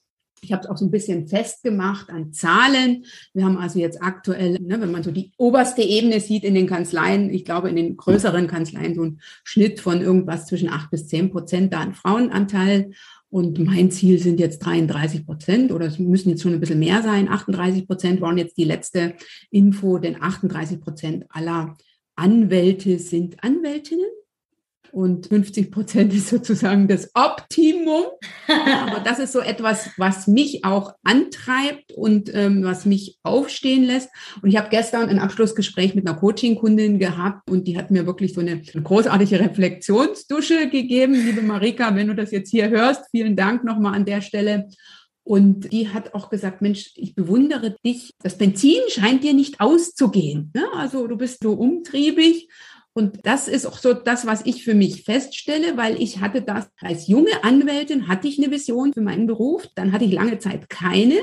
Ich 0.42 0.52
habe 0.52 0.62
es 0.62 0.68
auch 0.68 0.78
so 0.78 0.86
ein 0.86 0.90
bisschen 0.90 1.28
festgemacht 1.28 2.08
an 2.10 2.32
Zahlen. 2.32 3.04
Wir 3.34 3.44
haben 3.44 3.58
also 3.58 3.78
jetzt 3.78 4.02
aktuell, 4.02 4.58
ne, 4.60 4.80
wenn 4.80 4.90
man 4.90 5.02
so 5.02 5.10
die 5.10 5.32
oberste 5.36 5.82
Ebene 5.82 6.20
sieht 6.20 6.44
in 6.44 6.54
den 6.54 6.66
Kanzleien, 6.66 7.30
ich 7.30 7.44
glaube 7.44 7.68
in 7.68 7.76
den 7.76 7.96
größeren 7.96 8.46
Kanzleien 8.46 8.94
so 8.94 9.04
ein 9.04 9.20
Schnitt 9.44 9.80
von 9.80 10.00
irgendwas 10.00 10.46
zwischen 10.46 10.70
acht 10.70 10.90
bis 10.90 11.08
zehn 11.08 11.30
Prozent 11.30 11.72
da 11.72 11.80
an 11.80 11.94
Frauenanteil. 11.94 12.92
Und 13.28 13.60
mein 13.60 13.92
Ziel 13.92 14.18
sind 14.18 14.40
jetzt 14.40 14.58
33 14.60 15.24
Prozent 15.24 15.70
oder 15.70 15.86
es 15.86 16.00
müssen 16.00 16.30
jetzt 16.30 16.42
schon 16.42 16.52
ein 16.52 16.58
bisschen 16.58 16.80
mehr 16.80 17.02
sein. 17.02 17.28
38 17.28 17.86
Prozent 17.86 18.20
waren 18.20 18.38
jetzt 18.38 18.56
die 18.56 18.64
letzte 18.64 19.14
Info, 19.50 19.98
denn 19.98 20.20
38 20.20 20.80
Prozent 20.80 21.26
aller 21.28 21.76
Anwälte 22.20 22.98
sind 22.98 23.42
Anwältinnen 23.42 24.10
und 24.92 25.28
50 25.28 25.70
Prozent 25.70 26.12
ist 26.12 26.28
sozusagen 26.28 26.86
das 26.86 27.10
Optimum. 27.14 28.04
Aber 28.46 29.00
das 29.00 29.18
ist 29.18 29.32
so 29.32 29.40
etwas, 29.40 29.90
was 29.96 30.26
mich 30.26 30.64
auch 30.64 30.92
antreibt 31.02 31.92
und 31.92 32.30
ähm, 32.34 32.62
was 32.62 32.84
mich 32.84 33.18
aufstehen 33.22 33.84
lässt. 33.84 34.10
Und 34.42 34.50
ich 34.50 34.58
habe 34.58 34.68
gestern 34.68 35.08
ein 35.08 35.18
Abschlussgespräch 35.18 35.94
mit 35.94 36.06
einer 36.06 36.18
Coaching-Kundin 36.18 36.98
gehabt 36.98 37.50
und 37.50 37.66
die 37.66 37.78
hat 37.78 37.90
mir 37.90 38.04
wirklich 38.04 38.34
so 38.34 38.40
eine, 38.40 38.60
eine 38.74 38.82
großartige 38.82 39.40
Reflexionsdusche 39.40 40.68
gegeben. 40.68 41.14
Liebe 41.14 41.42
Marika, 41.42 41.94
wenn 41.94 42.08
du 42.08 42.14
das 42.14 42.32
jetzt 42.32 42.50
hier 42.50 42.68
hörst, 42.68 43.04
vielen 43.10 43.34
Dank 43.34 43.64
nochmal 43.64 43.94
an 43.94 44.04
der 44.04 44.20
Stelle. 44.20 44.68
Und 45.30 45.72
die 45.72 45.90
hat 45.90 46.12
auch 46.12 46.28
gesagt, 46.28 46.60
Mensch, 46.60 46.90
ich 46.96 47.14
bewundere 47.14 47.76
dich. 47.84 48.10
Das 48.20 48.36
Benzin 48.36 48.80
scheint 48.88 49.22
dir 49.22 49.32
nicht 49.32 49.60
auszugehen. 49.60 50.50
Ne? 50.56 50.64
Also 50.74 51.06
du 51.06 51.16
bist 51.16 51.44
so 51.44 51.52
umtriebig. 51.52 52.48
Und 52.94 53.20
das 53.22 53.46
ist 53.46 53.64
auch 53.64 53.78
so 53.78 53.94
das, 53.94 54.26
was 54.26 54.44
ich 54.44 54.64
für 54.64 54.74
mich 54.74 55.04
feststelle, 55.04 55.76
weil 55.76 56.02
ich 56.02 56.18
hatte 56.18 56.42
das 56.42 56.66
als 56.80 57.06
junge 57.06 57.44
Anwältin, 57.44 58.08
hatte 58.08 58.26
ich 58.26 58.42
eine 58.42 58.50
Vision 58.50 58.92
für 58.92 59.02
meinen 59.02 59.28
Beruf. 59.28 59.68
Dann 59.76 59.92
hatte 59.92 60.04
ich 60.04 60.10
lange 60.10 60.40
Zeit 60.40 60.68
keine. 60.68 61.14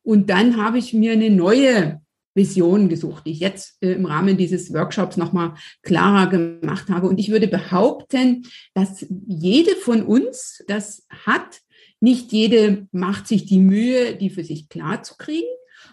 Und 0.00 0.30
dann 0.30 0.56
habe 0.56 0.78
ich 0.78 0.94
mir 0.94 1.12
eine 1.12 1.28
neue 1.28 2.00
Vision 2.34 2.88
gesucht, 2.88 3.26
die 3.26 3.32
ich 3.32 3.40
jetzt 3.40 3.76
äh, 3.82 3.92
im 3.92 4.06
Rahmen 4.06 4.38
dieses 4.38 4.72
Workshops 4.72 5.18
nochmal 5.18 5.56
klarer 5.82 6.30
gemacht 6.30 6.88
habe. 6.88 7.06
Und 7.06 7.18
ich 7.18 7.30
würde 7.30 7.48
behaupten, 7.48 8.46
dass 8.72 9.04
jede 9.26 9.76
von 9.76 10.02
uns 10.04 10.64
das 10.68 11.06
hat, 11.26 11.60
nicht 12.00 12.32
jede 12.32 12.86
macht 12.92 13.26
sich 13.26 13.46
die 13.46 13.58
Mühe, 13.58 14.16
die 14.16 14.30
für 14.30 14.44
sich 14.44 14.68
klar 14.68 15.02
zu 15.02 15.16
kriegen 15.16 15.48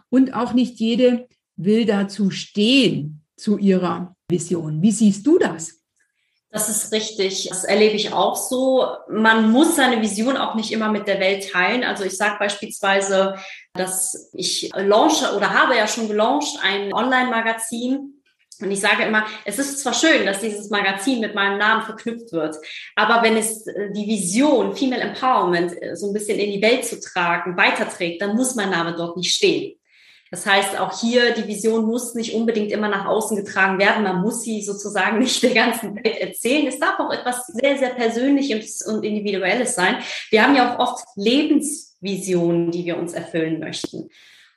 und 0.10 0.34
auch 0.34 0.54
nicht 0.54 0.80
jede 0.80 1.28
will 1.56 1.86
dazu 1.86 2.30
stehen 2.30 3.24
zu 3.36 3.58
ihrer 3.58 4.16
Vision. 4.28 4.82
Wie 4.82 4.92
siehst 4.92 5.26
du 5.26 5.38
das? 5.40 5.84
Das 6.54 6.70
ist 6.70 6.92
richtig. 6.94 7.48
Das 7.50 7.64
erlebe 7.64 7.96
ich 7.96 8.14
auch 8.14 8.36
so. 8.36 8.86
Man 9.10 9.52
muss 9.52 9.76
seine 9.76 10.02
Vision 10.04 10.38
auch 10.38 10.54
nicht 10.54 10.72
immer 10.72 10.92
mit 10.92 11.08
der 11.08 11.20
Welt 11.20 11.52
teilen. 11.52 11.84
Also 11.84 12.04
ich 12.04 12.16
sage 12.16 12.36
beispielsweise, 12.38 13.36
dass 13.74 14.30
ich 14.34 14.70
launche 14.76 15.36
oder 15.36 15.50
habe 15.50 15.76
ja 15.76 15.88
schon 15.88 16.08
gelauncht 16.08 16.60
ein 16.62 16.94
Online-Magazin, 16.94 18.23
und 18.62 18.72
ich 18.72 18.80
sage 18.80 19.04
immer, 19.04 19.26
es 19.46 19.60
ist 19.60 19.80
zwar 19.80 19.94
schön, 19.94 20.26
dass 20.26 20.40
dieses 20.40 20.70
Magazin 20.70 21.20
mit 21.20 21.36
meinem 21.36 21.58
Namen 21.58 21.84
verknüpft 21.84 22.32
wird, 22.32 22.56
aber 22.96 23.24
wenn 23.24 23.38
es 23.38 23.68
äh, 23.68 23.92
die 23.92 24.08
Vision 24.08 24.76
Female 24.76 25.02
Empowerment 25.02 25.82
äh, 25.82 25.96
so 25.96 26.08
ein 26.08 26.14
bisschen 26.14 26.40
in 26.40 26.52
die 26.52 26.62
Welt 26.62 26.86
zu 26.86 27.00
tragen, 27.00 27.58
weiterträgt, 27.58 28.22
dann 28.22 28.36
muss 28.36 28.56
mein 28.56 28.70
Name 28.70 28.96
dort 28.96 29.18
nicht 29.18 29.34
stehen. 29.34 29.78
Das 30.34 30.48
heißt, 30.48 30.80
auch 30.80 31.00
hier, 31.00 31.36
die 31.36 31.48
Vision 31.48 31.86
muss 31.86 32.16
nicht 32.16 32.34
unbedingt 32.34 32.72
immer 32.72 32.90
nach 32.90 33.06
außen 33.06 33.38
getragen 33.38 33.78
werden. 33.78 34.04
Man 34.04 34.24
muss 34.24 34.42
sie 34.42 34.64
sozusagen 34.64 35.20
nicht 35.20 35.44
der 35.44 35.54
ganzen 35.54 35.96
Welt 35.96 36.18
erzählen. 36.18 36.66
Es 36.66 36.80
darf 36.80 37.00
auch 37.00 37.14
etwas 37.14 37.46
sehr, 37.46 37.78
sehr 37.78 37.92
Persönliches 37.92 38.82
und 38.82 39.04
Individuelles 39.04 39.76
sein. 39.76 39.98
Wir 40.32 40.42
haben 40.42 40.56
ja 40.56 40.74
auch 40.74 40.80
oft 40.80 41.06
Lebensvisionen, 41.16 42.72
die 42.72 42.84
wir 42.84 42.98
uns 42.98 43.14
erfüllen 43.14 43.60
möchten. 43.60 44.10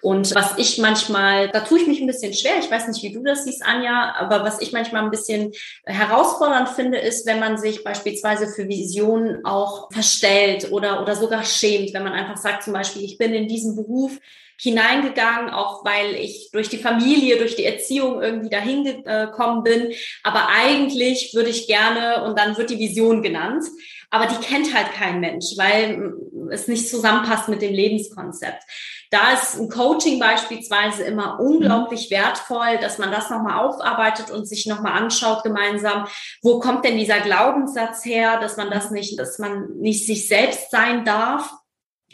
Und 0.02 0.34
was 0.34 0.58
ich 0.58 0.78
manchmal, 0.78 1.48
da 1.48 1.60
tue 1.60 1.80
ich 1.80 1.86
mich 1.86 2.00
ein 2.00 2.06
bisschen 2.06 2.34
schwer, 2.34 2.58
ich 2.60 2.70
weiß 2.70 2.86
nicht, 2.88 3.02
wie 3.02 3.12
du 3.12 3.22
das 3.22 3.44
siehst, 3.44 3.64
Anja, 3.64 4.14
aber 4.18 4.44
was 4.44 4.60
ich 4.60 4.72
manchmal 4.72 5.02
ein 5.02 5.10
bisschen 5.10 5.52
herausfordernd 5.84 6.68
finde, 6.68 6.98
ist, 6.98 7.26
wenn 7.26 7.40
man 7.40 7.56
sich 7.56 7.82
beispielsweise 7.82 8.46
für 8.46 8.68
Visionen 8.68 9.44
auch 9.44 9.90
verstellt 9.90 10.70
oder, 10.70 11.02
oder 11.02 11.16
sogar 11.16 11.44
schämt, 11.44 11.94
wenn 11.94 12.04
man 12.04 12.12
einfach 12.12 12.36
sagt, 12.36 12.64
zum 12.64 12.74
Beispiel, 12.74 13.04
ich 13.04 13.16
bin 13.16 13.32
in 13.32 13.48
diesem 13.48 13.74
Beruf 13.74 14.18
hineingegangen, 14.58 15.50
auch 15.50 15.84
weil 15.84 16.14
ich 16.14 16.50
durch 16.52 16.68
die 16.68 16.78
Familie, 16.78 17.36
durch 17.38 17.56
die 17.56 17.64
Erziehung 17.64 18.22
irgendwie 18.22 18.48
dahin 18.48 18.84
gekommen 19.04 19.62
bin. 19.62 19.92
Aber 20.22 20.48
eigentlich 20.48 21.34
würde 21.34 21.50
ich 21.50 21.66
gerne, 21.66 22.24
und 22.24 22.38
dann 22.38 22.56
wird 22.56 22.70
die 22.70 22.78
Vision 22.78 23.22
genannt, 23.22 23.64
aber 24.10 24.26
die 24.26 24.46
kennt 24.46 24.74
halt 24.74 24.92
kein 24.92 25.20
Mensch, 25.20 25.56
weil 25.56 26.12
es 26.50 26.68
nicht 26.68 26.88
zusammenpasst 26.88 27.48
mit 27.48 27.60
dem 27.60 27.74
Lebenskonzept. 27.74 28.62
Da 29.10 29.32
ist 29.32 29.58
ein 29.58 29.68
Coaching 29.68 30.18
beispielsweise 30.18 31.04
immer 31.04 31.38
unglaublich 31.40 32.10
wertvoll, 32.10 32.78
dass 32.80 32.98
man 32.98 33.10
das 33.10 33.30
nochmal 33.30 33.64
aufarbeitet 33.64 34.30
und 34.30 34.46
sich 34.46 34.66
nochmal 34.66 35.00
anschaut 35.00 35.42
gemeinsam, 35.42 36.06
wo 36.42 36.58
kommt 36.58 36.84
denn 36.84 36.98
dieser 36.98 37.20
Glaubenssatz 37.20 38.04
her, 38.04 38.40
dass 38.40 38.56
man 38.56 38.70
das 38.70 38.90
nicht, 38.90 39.18
dass 39.18 39.38
man 39.38 39.76
nicht 39.78 40.06
sich 40.06 40.28
selbst 40.28 40.70
sein 40.70 41.04
darf. 41.04 41.52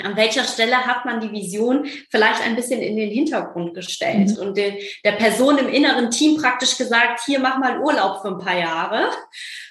An 0.03 0.17
welcher 0.17 0.45
Stelle 0.45 0.87
hat 0.87 1.05
man 1.05 1.21
die 1.21 1.33
Vision 1.33 1.87
vielleicht 2.11 2.43
ein 2.43 2.57
bisschen 2.57 2.81
in 2.81 2.97
den 2.97 3.11
Hintergrund 3.11 3.75
gestellt 3.75 4.31
mhm. 4.31 4.39
und 4.39 4.57
den, 4.57 4.77
der 5.05 5.13
Person 5.13 5.59
im 5.59 5.69
inneren 5.69 6.11
Team 6.11 6.41
praktisch 6.41 6.79
gesagt, 6.79 7.21
hier 7.27 7.41
mach 7.41 7.59
mal 7.59 7.79
Urlaub 7.79 8.23
für 8.23 8.29
ein 8.29 8.39
paar 8.39 8.59
Jahre. 8.59 9.11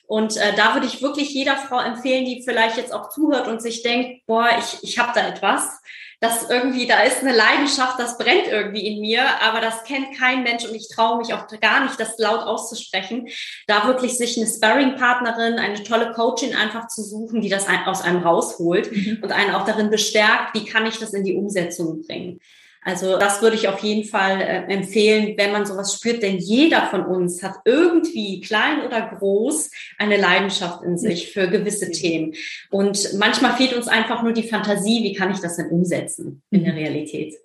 Und 0.05 0.37
äh, 0.37 0.53
da 0.55 0.75
würde 0.75 0.85
ich 0.85 1.01
wirklich 1.01 1.33
jeder 1.33 1.55
Frau 1.55 1.79
empfehlen, 1.79 2.25
die 2.25 2.43
vielleicht 2.45 2.77
jetzt 2.77 2.93
auch 2.93 3.09
zuhört 3.09 3.47
und 3.47 3.61
sich 3.61 3.81
denkt, 3.81 4.25
boah, 4.27 4.49
ich, 4.59 4.83
ich 4.83 4.99
habe 4.99 5.11
da 5.15 5.27
etwas 5.27 5.81
dass 6.21 6.49
irgendwie, 6.51 6.85
da 6.85 7.01
ist 7.01 7.21
eine 7.21 7.35
Leidenschaft, 7.35 7.99
das 7.99 8.17
brennt 8.19 8.47
irgendwie 8.47 8.85
in 8.85 9.01
mir, 9.01 9.23
aber 9.41 9.59
das 9.59 9.83
kennt 9.83 10.15
kein 10.17 10.43
Mensch 10.43 10.63
und 10.63 10.75
ich 10.75 10.87
traue 10.87 11.17
mich 11.17 11.33
auch 11.33 11.47
gar 11.59 11.83
nicht, 11.83 11.99
das 11.99 12.19
laut 12.19 12.41
auszusprechen. 12.41 13.27
Da 13.65 13.87
wirklich 13.87 14.17
sich 14.17 14.37
eine 14.37 14.45
Sparring-Partnerin, 14.45 15.57
eine 15.57 15.83
tolle 15.83 16.11
Coachin 16.13 16.55
einfach 16.55 16.87
zu 16.87 17.01
suchen, 17.01 17.41
die 17.41 17.49
das 17.49 17.65
aus 17.87 18.03
einem 18.03 18.21
rausholt 18.21 18.91
mhm. 18.91 19.17
und 19.23 19.31
einen 19.31 19.55
auch 19.55 19.65
darin 19.65 19.89
bestärkt, 19.89 20.53
wie 20.53 20.63
kann 20.63 20.85
ich 20.85 20.99
das 20.99 21.13
in 21.13 21.23
die 21.23 21.35
Umsetzung 21.35 22.03
bringen. 22.03 22.39
Also 22.83 23.17
das 23.17 23.41
würde 23.41 23.55
ich 23.55 23.67
auf 23.67 23.79
jeden 23.79 24.07
Fall 24.07 24.41
äh, 24.41 24.73
empfehlen, 24.73 25.35
wenn 25.37 25.51
man 25.51 25.65
sowas 25.67 25.93
spürt, 25.93 26.23
denn 26.23 26.39
jeder 26.39 26.87
von 26.87 27.05
uns 27.05 27.43
hat 27.43 27.57
irgendwie, 27.63 28.41
klein 28.41 28.83
oder 28.85 29.01
groß, 29.01 29.69
eine 29.99 30.17
Leidenschaft 30.17 30.83
in 30.83 30.97
sich 30.97 31.31
für 31.31 31.47
gewisse 31.47 31.91
Themen. 31.91 32.33
Und 32.71 33.13
manchmal 33.19 33.53
fehlt 33.53 33.73
uns 33.73 33.87
einfach 33.87 34.23
nur 34.23 34.33
die 34.33 34.47
Fantasie, 34.47 35.03
wie 35.03 35.13
kann 35.13 35.31
ich 35.31 35.39
das 35.39 35.57
denn 35.57 35.69
umsetzen 35.69 36.41
in 36.49 36.63
der 36.63 36.73
mhm. 36.73 36.79
Realität. 36.79 37.35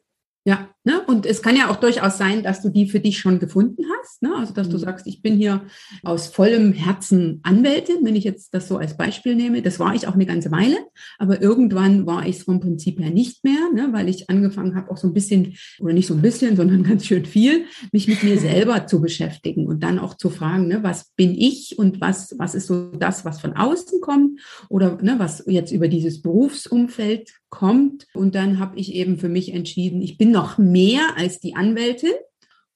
Ja, 0.46 0.70
ne? 0.86 1.02
und 1.06 1.26
es 1.26 1.42
kann 1.42 1.56
ja 1.56 1.68
auch 1.68 1.76
durchaus 1.76 2.16
sein, 2.16 2.42
dass 2.42 2.62
du 2.62 2.70
die 2.70 2.88
für 2.88 3.00
dich 3.00 3.18
schon 3.18 3.38
gefunden 3.38 3.84
hast. 4.00 4.22
Ne? 4.22 4.34
Also, 4.34 4.54
dass 4.54 4.68
du 4.68 4.76
mhm. 4.76 4.80
sagst, 4.80 5.06
ich 5.06 5.20
bin 5.20 5.36
hier 5.36 5.62
aus 6.02 6.28
vollem 6.28 6.72
Herzen 6.72 7.40
Anwältin, 7.42 7.98
wenn 8.02 8.16
ich 8.16 8.24
jetzt 8.24 8.54
das 8.54 8.68
so 8.68 8.78
als 8.78 8.96
Beispiel 8.96 9.34
nehme. 9.34 9.60
Das 9.60 9.78
war 9.78 9.94
ich 9.94 10.06
auch 10.06 10.14
eine 10.14 10.26
ganze 10.26 10.50
Weile, 10.50 10.76
aber 11.18 11.42
irgendwann 11.42 12.06
war 12.06 12.26
ich 12.26 12.36
es 12.36 12.42
vom 12.44 12.60
Prinzip 12.60 13.00
her 13.00 13.10
nicht 13.10 13.44
mehr, 13.44 13.70
ne? 13.74 13.88
weil 13.92 14.08
ich 14.08 14.30
angefangen 14.30 14.76
habe, 14.76 14.90
auch 14.90 14.96
so 14.96 15.08
ein 15.08 15.12
bisschen, 15.12 15.56
oder 15.80 15.92
nicht 15.92 16.06
so 16.06 16.14
ein 16.14 16.22
bisschen, 16.22 16.56
sondern 16.56 16.84
ganz 16.84 17.04
schön 17.04 17.26
viel, 17.26 17.64
mich 17.92 18.08
mit 18.08 18.22
mir 18.22 18.38
selber 18.38 18.86
zu 18.86 19.00
beschäftigen 19.00 19.66
und 19.66 19.82
dann 19.82 19.98
auch 19.98 20.14
zu 20.14 20.30
fragen, 20.30 20.68
ne, 20.68 20.82
was 20.82 21.10
bin 21.16 21.34
ich 21.34 21.78
und 21.78 22.00
was, 22.00 22.34
was 22.38 22.54
ist 22.54 22.68
so 22.68 22.92
das, 22.92 23.24
was 23.24 23.40
von 23.40 23.54
außen 23.54 24.00
kommt 24.00 24.40
oder 24.68 25.02
ne, 25.02 25.16
was 25.18 25.42
jetzt 25.46 25.72
über 25.72 25.88
dieses 25.88 26.22
Berufsumfeld 26.22 27.32
kommt. 27.50 28.06
Und 28.14 28.34
dann 28.34 28.58
habe 28.58 28.78
ich 28.78 28.94
eben 28.94 29.18
für 29.18 29.28
mich 29.28 29.52
entschieden, 29.52 30.02
ich 30.02 30.18
bin 30.18 30.30
noch 30.30 30.58
mehr 30.58 30.75
als 31.16 31.40
die 31.40 31.54
Anwältin. 31.54 32.12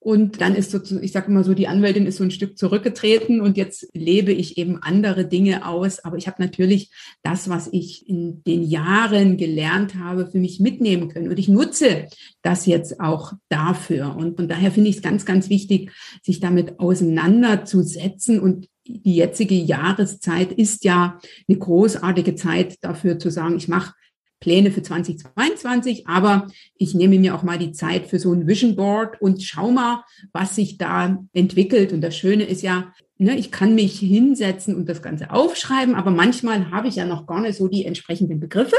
Und 0.02 0.40
dann 0.40 0.54
ist 0.54 0.70
so, 0.70 0.80
ich 1.02 1.12
sage 1.12 1.26
immer 1.30 1.44
so, 1.44 1.52
die 1.52 1.68
Anwältin 1.68 2.06
ist 2.06 2.16
so 2.16 2.24
ein 2.24 2.30
Stück 2.30 2.56
zurückgetreten 2.56 3.42
und 3.42 3.58
jetzt 3.58 3.86
lebe 3.92 4.32
ich 4.32 4.56
eben 4.56 4.82
andere 4.82 5.26
Dinge 5.26 5.66
aus. 5.66 6.02
Aber 6.02 6.16
ich 6.16 6.26
habe 6.26 6.42
natürlich 6.42 6.90
das, 7.22 7.50
was 7.50 7.68
ich 7.70 8.08
in 8.08 8.42
den 8.44 8.62
Jahren 8.62 9.36
gelernt 9.36 9.96
habe, 9.96 10.26
für 10.26 10.38
mich 10.38 10.58
mitnehmen 10.58 11.10
können. 11.10 11.28
Und 11.28 11.38
ich 11.38 11.48
nutze 11.48 12.06
das 12.40 12.64
jetzt 12.64 12.98
auch 12.98 13.34
dafür. 13.50 14.16
Und 14.16 14.36
von 14.36 14.48
daher 14.48 14.72
finde 14.72 14.88
ich 14.88 14.96
es 14.96 15.02
ganz, 15.02 15.26
ganz 15.26 15.50
wichtig, 15.50 15.92
sich 16.22 16.40
damit 16.40 16.80
auseinanderzusetzen. 16.80 18.40
Und 18.40 18.68
die 18.86 19.16
jetzige 19.16 19.54
Jahreszeit 19.54 20.50
ist 20.50 20.82
ja 20.84 21.20
eine 21.46 21.58
großartige 21.58 22.36
Zeit 22.36 22.78
dafür 22.80 23.18
zu 23.18 23.30
sagen, 23.30 23.58
ich 23.58 23.68
mache 23.68 23.92
Pläne 24.40 24.70
für 24.70 24.82
2022, 24.82 26.06
aber 26.06 26.48
ich 26.76 26.94
nehme 26.94 27.18
mir 27.18 27.34
auch 27.34 27.42
mal 27.42 27.58
die 27.58 27.72
Zeit 27.72 28.06
für 28.06 28.18
so 28.18 28.32
ein 28.32 28.48
Vision 28.48 28.74
Board 28.74 29.20
und 29.20 29.42
schau 29.42 29.70
mal, 29.70 30.04
was 30.32 30.56
sich 30.56 30.78
da 30.78 31.22
entwickelt. 31.32 31.92
Und 31.92 32.00
das 32.00 32.16
Schöne 32.16 32.44
ist 32.44 32.62
ja, 32.62 32.92
ne, 33.18 33.36
ich 33.36 33.50
kann 33.50 33.74
mich 33.74 33.98
hinsetzen 33.98 34.74
und 34.74 34.88
das 34.88 35.02
Ganze 35.02 35.30
aufschreiben, 35.30 35.94
aber 35.94 36.10
manchmal 36.10 36.70
habe 36.70 36.88
ich 36.88 36.96
ja 36.96 37.04
noch 37.04 37.26
gar 37.26 37.42
nicht 37.42 37.56
so 37.56 37.68
die 37.68 37.84
entsprechenden 37.84 38.40
Begriffe. 38.40 38.76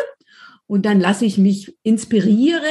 Und 0.65 0.86
dann 0.86 1.00
lasse 1.00 1.26
ich 1.26 1.38
mich 1.38 1.78
inspirieren, 1.84 2.63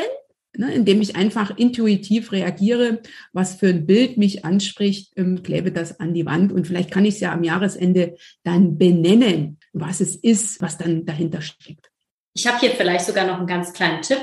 ne, 0.57 0.75
indem 0.75 1.01
ich 1.01 1.17
einfach 1.17 1.57
intuitiv 1.57 2.33
reagiere, 2.33 3.03
was 3.33 3.55
für 3.55 3.69
ein 3.69 3.87
Bild 3.87 4.17
mich 4.17 4.45
anspricht, 4.45 5.13
ähm, 5.17 5.43
klebe 5.43 5.71
das 5.71 6.01
an 6.01 6.15
die 6.15 6.27
Wand 6.27 6.53
und 6.53 6.67
vielleicht 6.67 6.91
kann 6.91 7.05
ich 7.05 7.15
es 7.15 7.21
ja 7.21 7.33
am 7.33 7.45
Jahresende 7.45 8.17
dann 8.43 8.79
benennen, 8.79 9.59
was 9.73 10.01
es 10.01 10.17
ist, 10.17 10.61
was 10.61 10.79
dann 10.79 11.05
dahinter 11.05 11.41
steckt. 11.41 11.90
Ich 12.33 12.47
habe 12.47 12.59
hier 12.59 12.71
vielleicht 12.71 13.07
sogar 13.07 13.27
noch 13.27 13.39
einen 13.39 13.47
ganz 13.47 13.73
kleinen 13.73 14.03
Tipp. 14.03 14.21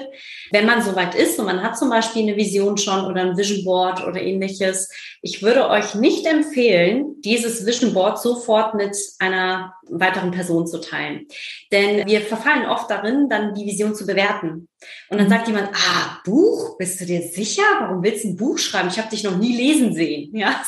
Wenn 0.51 0.65
man 0.65 0.81
soweit 0.81 1.13
ist 1.13 1.37
und 1.39 1.45
man 1.45 1.61
hat 1.61 1.77
zum 1.77 1.89
Beispiel 1.89 2.23
eine 2.23 2.37
Vision 2.37 2.77
schon 2.77 3.05
oder 3.05 3.21
ein 3.21 3.37
Vision 3.37 3.65
Board 3.65 4.05
oder 4.05 4.21
ähnliches, 4.21 4.89
ich 5.21 5.43
würde 5.43 5.69
euch 5.69 5.93
nicht 5.93 6.25
empfehlen, 6.25 7.21
dieses 7.21 7.65
Vision 7.65 7.93
Board 7.93 8.21
sofort 8.21 8.75
mit 8.75 8.95
einer 9.19 9.73
weiteren 9.89 10.31
Person 10.31 10.67
zu 10.67 10.79
teilen. 10.79 11.27
Denn 11.71 12.07
wir 12.07 12.21
verfallen 12.21 12.65
oft 12.65 12.89
darin, 12.89 13.29
dann 13.29 13.53
die 13.53 13.65
Vision 13.65 13.95
zu 13.95 14.05
bewerten. 14.05 14.67
Und 15.09 15.17
dann 15.17 15.27
mhm. 15.27 15.31
sagt 15.31 15.47
jemand, 15.47 15.69
ah, 15.73 16.19
Buch, 16.23 16.77
bist 16.77 17.01
du 17.01 17.05
dir 17.05 17.21
sicher? 17.21 17.63
Warum 17.79 18.03
willst 18.03 18.23
du 18.23 18.29
ein 18.29 18.35
Buch 18.35 18.57
schreiben? 18.57 18.89
Ich 18.89 18.99
habe 18.99 19.09
dich 19.09 19.23
noch 19.23 19.37
nie 19.37 19.55
lesen 19.55 19.93
sehen. 19.93 20.31
Ja, 20.37 20.61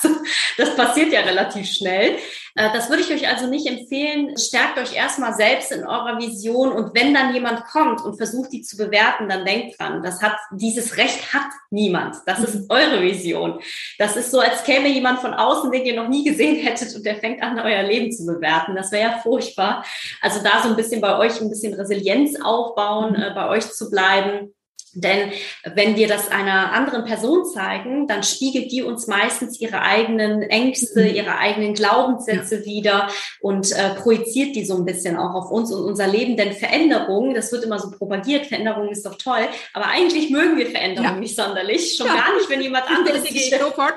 das 0.58 0.76
passiert 0.76 1.14
ja 1.14 1.22
relativ 1.22 1.68
schnell. 1.68 2.16
Äh, 2.56 2.70
das 2.74 2.90
würde 2.90 3.04
ich 3.04 3.12
euch 3.12 3.28
also 3.28 3.48
nicht 3.48 3.68
empfehlen. 3.68 4.36
Stärkt 4.38 4.80
euch 4.80 4.96
erstmal 4.96 5.34
selbst 5.34 5.72
in 5.72 5.86
eurer 5.86 6.18
Vision 6.18 6.72
und 6.72 6.96
wenn 6.96 7.14
dann 7.14 7.34
jemand 7.34 7.66
kommt 7.66 8.02
und 8.02 8.18
versucht, 8.18 8.52
die 8.52 8.62
zu 8.62 8.78
bewerten, 8.78 9.30
dann 9.30 9.46
denkt 9.46 9.80
dran, 9.80 10.02
das 10.02 10.22
hat, 10.22 10.36
dieses 10.52 10.98
Recht 10.98 11.34
hat 11.34 11.50
niemand. 11.70 12.16
Das 12.26 12.40
ist 12.40 12.56
mhm. 12.56 12.66
eure 12.70 13.02
Vision. 13.02 13.60
Das 14.00 14.16
ist 14.16 14.32
so, 14.32 14.40
als 14.40 14.64
käme 14.64 14.90
jemand 14.90 15.20
von 15.20 15.34
außen, 15.34 15.72
den 15.72 15.86
ihr 15.86 15.96
noch 15.96 16.10
nie 16.10 16.24
gesehen 16.24 16.56
hättet 16.56 16.96
und 16.96 17.06
der 17.06 17.18
fängt 17.18 17.44
an, 17.44 17.60
euer 17.60 17.84
Leben 17.84 18.12
zu 18.12 18.26
bewerten. 18.26 18.76
Das 18.76 18.92
wäre 18.92 19.09
ja 19.09 19.09
furchtbar. 19.18 19.84
Also 20.22 20.42
da 20.44 20.62
so 20.62 20.70
ein 20.70 20.76
bisschen 20.76 21.02
bei 21.02 21.18
euch 21.18 21.42
ein 21.42 21.50
bisschen 21.50 21.74
Resilienz 21.74 22.40
aufbauen, 22.42 23.16
äh, 23.16 23.32
bei 23.34 23.50
euch 23.50 23.72
zu 23.72 23.90
bleiben. 23.90 24.54
Denn 24.94 25.32
wenn 25.76 25.96
wir 25.96 26.08
das 26.08 26.32
einer 26.32 26.74
anderen 26.74 27.06
Person 27.06 27.46
zeigen, 27.46 28.08
dann 28.08 28.24
spiegelt 28.24 28.72
die 28.72 28.82
uns 28.82 29.08
meistens 29.08 29.60
ihre 29.60 29.82
eigenen 29.82 30.42
Ängste, 30.42 31.04
mhm. 31.04 31.16
ihre 31.16 31.38
eigenen 31.38 31.74
Glaubenssätze 31.74 32.60
ja. 32.60 32.66
wieder 32.66 33.08
und 33.42 33.72
äh, 33.72 33.92
projiziert 33.96 34.56
die 34.56 34.66
so 34.66 34.76
ein 34.76 34.86
bisschen 34.86 35.18
auch 35.18 35.36
auf 35.36 35.52
uns 35.52 35.72
und 35.72 35.84
unser 35.84 36.08
Leben. 36.08 36.38
Denn 36.38 36.54
Veränderung, 36.54 37.34
das 37.34 37.52
wird 37.52 37.64
immer 37.64 37.80
so 37.80 37.92
propagiert, 37.92 38.48
Veränderung 38.48 38.90
ist 38.90 39.06
doch 39.06 39.16
toll, 39.16 39.48
aber 39.74 39.88
eigentlich 39.88 40.32
mögen 40.32 40.58
wir 40.58 40.68
Veränderung 40.68 41.12
ja. 41.12 41.20
nicht 41.20 41.36
sonderlich. 41.36 41.96
Schon 41.96 42.08
ja. 42.08 42.16
gar 42.16 42.36
nicht, 42.36 42.50
wenn 42.50 42.62
jemand 42.62 42.88
anderes 42.90 43.24
sofort 43.60 43.94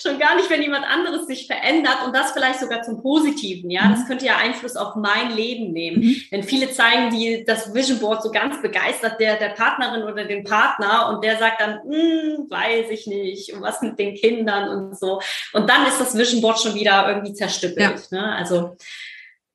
Schon 0.00 0.18
gar 0.18 0.36
nicht, 0.36 0.48
wenn 0.50 0.62
jemand 0.62 0.84
anderes 0.84 1.26
sich 1.26 1.46
verändert 1.46 1.98
und 2.06 2.14
das 2.14 2.32
vielleicht 2.32 2.60
sogar 2.60 2.82
zum 2.82 3.02
Positiven. 3.02 3.70
Ja, 3.70 3.88
das 3.90 4.00
mhm. 4.00 4.04
könnte 4.06 4.26
ja 4.26 4.36
Einfluss 4.36 4.76
auf 4.76 4.96
mein 4.96 5.34
Leben 5.34 5.72
nehmen. 5.72 6.02
Mhm. 6.02 6.16
Denn 6.30 6.42
viele 6.42 6.70
zeigen 6.70 7.10
die 7.10 7.44
das 7.44 7.74
Vision 7.74 7.98
Board 7.98 8.22
so 8.22 8.30
ganz 8.30 8.60
begeistert 8.62 9.20
der, 9.20 9.36
der 9.36 9.50
Partnerin 9.50 10.02
oder 10.02 10.24
den 10.24 10.44
Partner 10.44 11.10
und 11.10 11.24
der 11.24 11.38
sagt 11.38 11.60
dann, 11.60 11.80
hm, 11.82 12.46
weiß 12.48 12.90
ich 12.90 13.06
nicht, 13.06 13.52
und 13.52 13.62
was 13.62 13.82
mit 13.82 13.98
den 13.98 14.14
Kindern 14.14 14.68
und 14.68 14.98
so. 14.98 15.20
Und 15.52 15.68
dann 15.68 15.86
ist 15.86 16.00
das 16.00 16.16
Vision 16.16 16.40
Board 16.40 16.60
schon 16.60 16.74
wieder 16.74 17.08
irgendwie 17.08 17.34
zerstückelt. 17.34 18.08
Ja. 18.10 18.20
Ne? 18.20 18.34
Also 18.34 18.76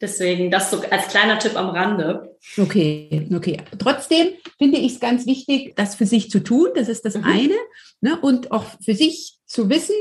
Deswegen 0.02 0.52
das 0.52 0.72
so 0.72 0.82
als 0.90 1.08
kleiner 1.08 1.40
Tipp 1.40 1.56
am 1.56 1.70
Rande. 1.70 2.38
Okay, 2.58 3.28
okay. 3.34 3.58
Trotzdem 3.80 4.34
finde 4.58 4.78
ich 4.78 4.94
es 4.94 5.00
ganz 5.00 5.26
wichtig, 5.26 5.74
das 5.76 5.96
für 5.96 6.06
sich 6.06 6.30
zu 6.30 6.44
tun. 6.44 6.68
Das 6.76 6.90
ist 6.90 7.06
das 7.06 7.16
mhm. 7.16 7.24
eine. 7.24 7.56
Ne? 8.02 8.20
Und 8.20 8.52
auch 8.52 8.66
für 8.84 8.94
sich 8.94 9.38
zu 9.46 9.70
wissen, 9.70 9.96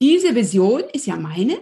diese 0.00 0.34
Vision 0.34 0.82
ist 0.92 1.06
ja 1.06 1.16
meine. 1.16 1.58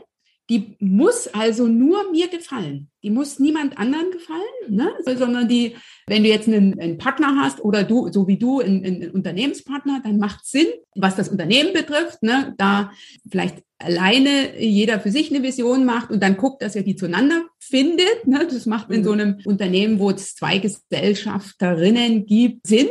Die 0.49 0.77
muss 0.79 1.27
also 1.27 1.67
nur 1.67 2.13
mir 2.13 2.29
gefallen. 2.29 2.89
Die 3.03 3.11
muss 3.11 3.41
niemand 3.41 3.79
anderen 3.79 4.13
gefallen, 4.13 4.41
ne? 4.69 4.93
sondern 5.05 5.49
die, 5.49 5.75
wenn 6.07 6.23
du 6.23 6.29
jetzt 6.29 6.47
einen, 6.47 6.79
einen 6.79 6.99
Partner 6.99 7.37
hast 7.41 7.61
oder 7.65 7.83
du, 7.83 8.13
so 8.13 8.29
wie 8.29 8.39
du, 8.39 8.61
einen, 8.61 8.85
einen 8.85 9.11
Unternehmenspartner, 9.11 10.03
dann 10.05 10.19
macht 10.19 10.47
Sinn, 10.47 10.69
was 10.95 11.17
das 11.17 11.29
Unternehmen 11.29 11.73
betrifft, 11.73 12.23
ne? 12.23 12.55
da 12.59 12.93
vielleicht 13.29 13.65
alleine 13.79 14.61
jeder 14.63 15.01
für 15.01 15.11
sich 15.11 15.35
eine 15.35 15.43
Vision 15.43 15.85
macht 15.85 16.11
und 16.11 16.23
dann 16.23 16.37
guckt, 16.37 16.63
dass 16.63 16.77
er 16.77 16.85
die 16.85 16.95
zueinander 16.95 17.47
findet. 17.59 18.27
Ne? 18.27 18.47
Das 18.49 18.67
macht 18.67 18.91
in 18.91 19.03
so 19.03 19.15
mhm. 19.15 19.21
einem 19.21 19.39
Unternehmen, 19.47 19.99
wo 19.99 20.11
es 20.11 20.37
zwei 20.37 20.59
Gesellschafterinnen 20.59 22.25
gibt, 22.25 22.69
Sinn. 22.69 22.89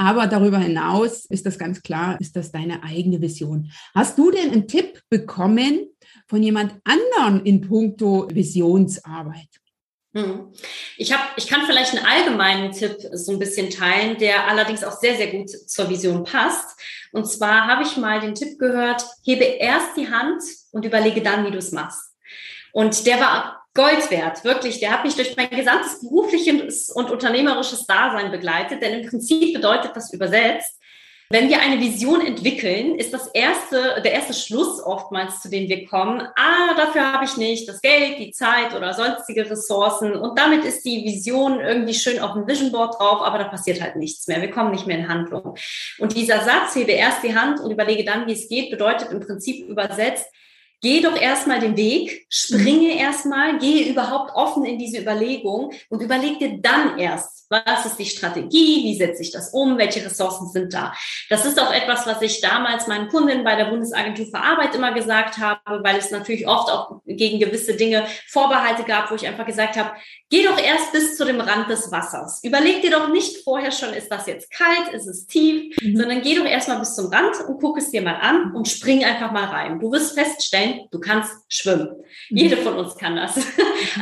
Aber 0.00 0.28
darüber 0.28 0.58
hinaus 0.58 1.24
ist 1.26 1.44
das 1.44 1.58
ganz 1.58 1.82
klar, 1.82 2.16
ist 2.20 2.36
das 2.36 2.52
deine 2.52 2.84
eigene 2.84 3.20
Vision. 3.20 3.70
Hast 3.94 4.16
du 4.16 4.30
denn 4.30 4.52
einen 4.52 4.68
Tipp 4.68 5.02
bekommen, 5.10 5.88
von 6.28 6.42
jemand 6.42 6.74
anderen 6.84 7.44
in 7.44 7.60
puncto 7.60 8.28
Visionsarbeit? 8.32 9.48
Hm. 10.14 10.52
Ich, 10.96 11.12
hab, 11.12 11.36
ich 11.36 11.48
kann 11.48 11.66
vielleicht 11.66 11.94
einen 11.94 12.06
allgemeinen 12.06 12.72
Tipp 12.72 12.96
so 13.12 13.32
ein 13.32 13.38
bisschen 13.40 13.70
teilen, 13.70 14.16
der 14.18 14.46
allerdings 14.46 14.84
auch 14.84 14.98
sehr, 14.98 15.16
sehr 15.16 15.32
gut 15.32 15.50
zur 15.50 15.90
Vision 15.90 16.22
passt. 16.24 16.78
Und 17.12 17.26
zwar 17.26 17.66
habe 17.66 17.82
ich 17.82 17.96
mal 17.96 18.20
den 18.20 18.34
Tipp 18.34 18.58
gehört, 18.58 19.04
hebe 19.24 19.44
erst 19.44 19.96
die 19.96 20.10
Hand 20.10 20.42
und 20.70 20.84
überlege 20.84 21.22
dann, 21.22 21.44
wie 21.44 21.50
du 21.50 21.58
es 21.58 21.72
machst. 21.72 22.14
Und 22.72 23.06
der 23.06 23.20
war 23.20 23.57
Gold 23.78 24.10
wert, 24.10 24.42
wirklich. 24.42 24.80
Der 24.80 24.90
hat 24.90 25.04
mich 25.04 25.14
durch 25.14 25.36
mein 25.36 25.50
gesamtes 25.50 26.00
berufliches 26.00 26.90
und 26.90 27.12
unternehmerisches 27.12 27.86
Dasein 27.86 28.32
begleitet, 28.32 28.82
denn 28.82 29.00
im 29.00 29.08
Prinzip 29.08 29.54
bedeutet 29.54 29.92
das 29.94 30.12
übersetzt, 30.12 30.74
wenn 31.30 31.48
wir 31.48 31.60
eine 31.60 31.78
Vision 31.78 32.26
entwickeln, 32.26 32.94
ist 32.96 33.12
das 33.12 33.28
erste, 33.28 34.00
der 34.02 34.12
erste 34.14 34.34
Schluss 34.34 34.82
oftmals, 34.82 35.42
zu 35.42 35.48
dem 35.48 35.68
wir 35.68 35.86
kommen, 35.86 36.22
ah, 36.22 36.74
dafür 36.74 37.12
habe 37.12 37.26
ich 37.26 37.36
nicht 37.36 37.68
das 37.68 37.80
Geld, 37.80 38.18
die 38.18 38.32
Zeit 38.32 38.74
oder 38.74 38.94
sonstige 38.94 39.48
Ressourcen. 39.48 40.16
Und 40.16 40.36
damit 40.38 40.64
ist 40.64 40.84
die 40.84 41.04
Vision 41.04 41.60
irgendwie 41.60 41.94
schön 41.94 42.18
auf 42.18 42.32
dem 42.32 42.48
Vision 42.48 42.72
Board 42.72 42.98
drauf, 42.98 43.20
aber 43.20 43.38
da 43.38 43.44
passiert 43.44 43.80
halt 43.80 43.94
nichts 43.94 44.26
mehr. 44.26 44.40
Wir 44.40 44.50
kommen 44.50 44.72
nicht 44.72 44.86
mehr 44.86 44.98
in 44.98 45.08
Handlung. 45.08 45.54
Und 45.98 46.16
dieser 46.16 46.40
Satz, 46.40 46.74
hebe 46.74 46.92
erst 46.92 47.22
die 47.22 47.36
Hand 47.36 47.60
und 47.60 47.70
überlege 47.70 48.04
dann, 48.04 48.26
wie 48.26 48.32
es 48.32 48.48
geht, 48.48 48.70
bedeutet 48.70 49.12
im 49.12 49.20
Prinzip 49.20 49.68
übersetzt, 49.68 50.26
Geh 50.80 51.00
doch 51.00 51.20
erstmal 51.20 51.58
den 51.58 51.76
Weg, 51.76 52.26
springe 52.28 52.92
mhm. 52.92 52.98
erstmal, 52.98 53.58
gehe 53.58 53.88
überhaupt 53.90 54.32
offen 54.34 54.64
in 54.64 54.78
diese 54.78 55.00
Überlegung 55.00 55.72
und 55.88 56.02
überleg 56.02 56.38
dir 56.38 56.58
dann 56.60 56.98
erst, 56.98 57.46
was 57.50 57.86
ist 57.86 57.98
die 57.98 58.04
Strategie, 58.04 58.84
wie 58.84 58.96
setze 58.96 59.22
ich 59.22 59.32
das 59.32 59.50
um, 59.50 59.78
welche 59.78 60.04
Ressourcen 60.04 60.48
sind 60.50 60.74
da. 60.74 60.92
Das 61.30 61.44
ist 61.46 61.60
auch 61.60 61.72
etwas, 61.72 62.06
was 62.06 62.20
ich 62.22 62.40
damals 62.40 62.86
meinen 62.86 63.08
Kundinnen 63.08 63.42
bei 63.42 63.56
der 63.56 63.66
Bundesagentur 63.66 64.26
für 64.26 64.38
Arbeit 64.38 64.74
immer 64.74 64.92
gesagt 64.92 65.38
habe, 65.38 65.82
weil 65.82 65.96
es 65.96 66.10
natürlich 66.10 66.46
oft 66.46 66.70
auch 66.70 67.00
gegen 67.06 67.40
gewisse 67.40 67.74
Dinge 67.74 68.06
Vorbehalte 68.28 68.84
gab, 68.84 69.10
wo 69.10 69.14
ich 69.14 69.26
einfach 69.26 69.46
gesagt 69.46 69.76
habe, 69.76 69.92
geh 70.30 70.44
doch 70.44 70.58
erst 70.58 70.92
bis 70.92 71.16
zu 71.16 71.24
dem 71.24 71.40
Rand 71.40 71.70
des 71.70 71.90
Wassers. 71.90 72.40
Überleg 72.42 72.82
dir 72.82 72.90
doch 72.90 73.08
nicht 73.08 73.38
vorher 73.44 73.72
schon, 73.72 73.94
ist 73.94 74.10
das 74.10 74.26
jetzt 74.26 74.50
kalt, 74.50 74.92
ist 74.92 75.06
es 75.06 75.26
tief, 75.26 75.74
mhm. 75.80 75.96
sondern 75.96 76.22
geh 76.22 76.36
doch 76.36 76.44
erstmal 76.44 76.78
bis 76.78 76.94
zum 76.94 77.06
Rand 77.06 77.34
und 77.48 77.60
guck 77.60 77.78
es 77.78 77.90
dir 77.90 78.02
mal 78.02 78.16
an 78.20 78.54
und 78.54 78.68
spring 78.68 79.04
einfach 79.04 79.32
mal 79.32 79.46
rein. 79.46 79.80
Du 79.80 79.90
wirst 79.90 80.18
feststellen, 80.18 80.67
du 80.90 81.00
kannst 81.00 81.32
schwimmen. 81.48 81.88
Mhm. 82.30 82.36
Jede 82.36 82.56
von 82.58 82.74
uns 82.74 82.96
kann 82.96 83.16
das. 83.16 83.36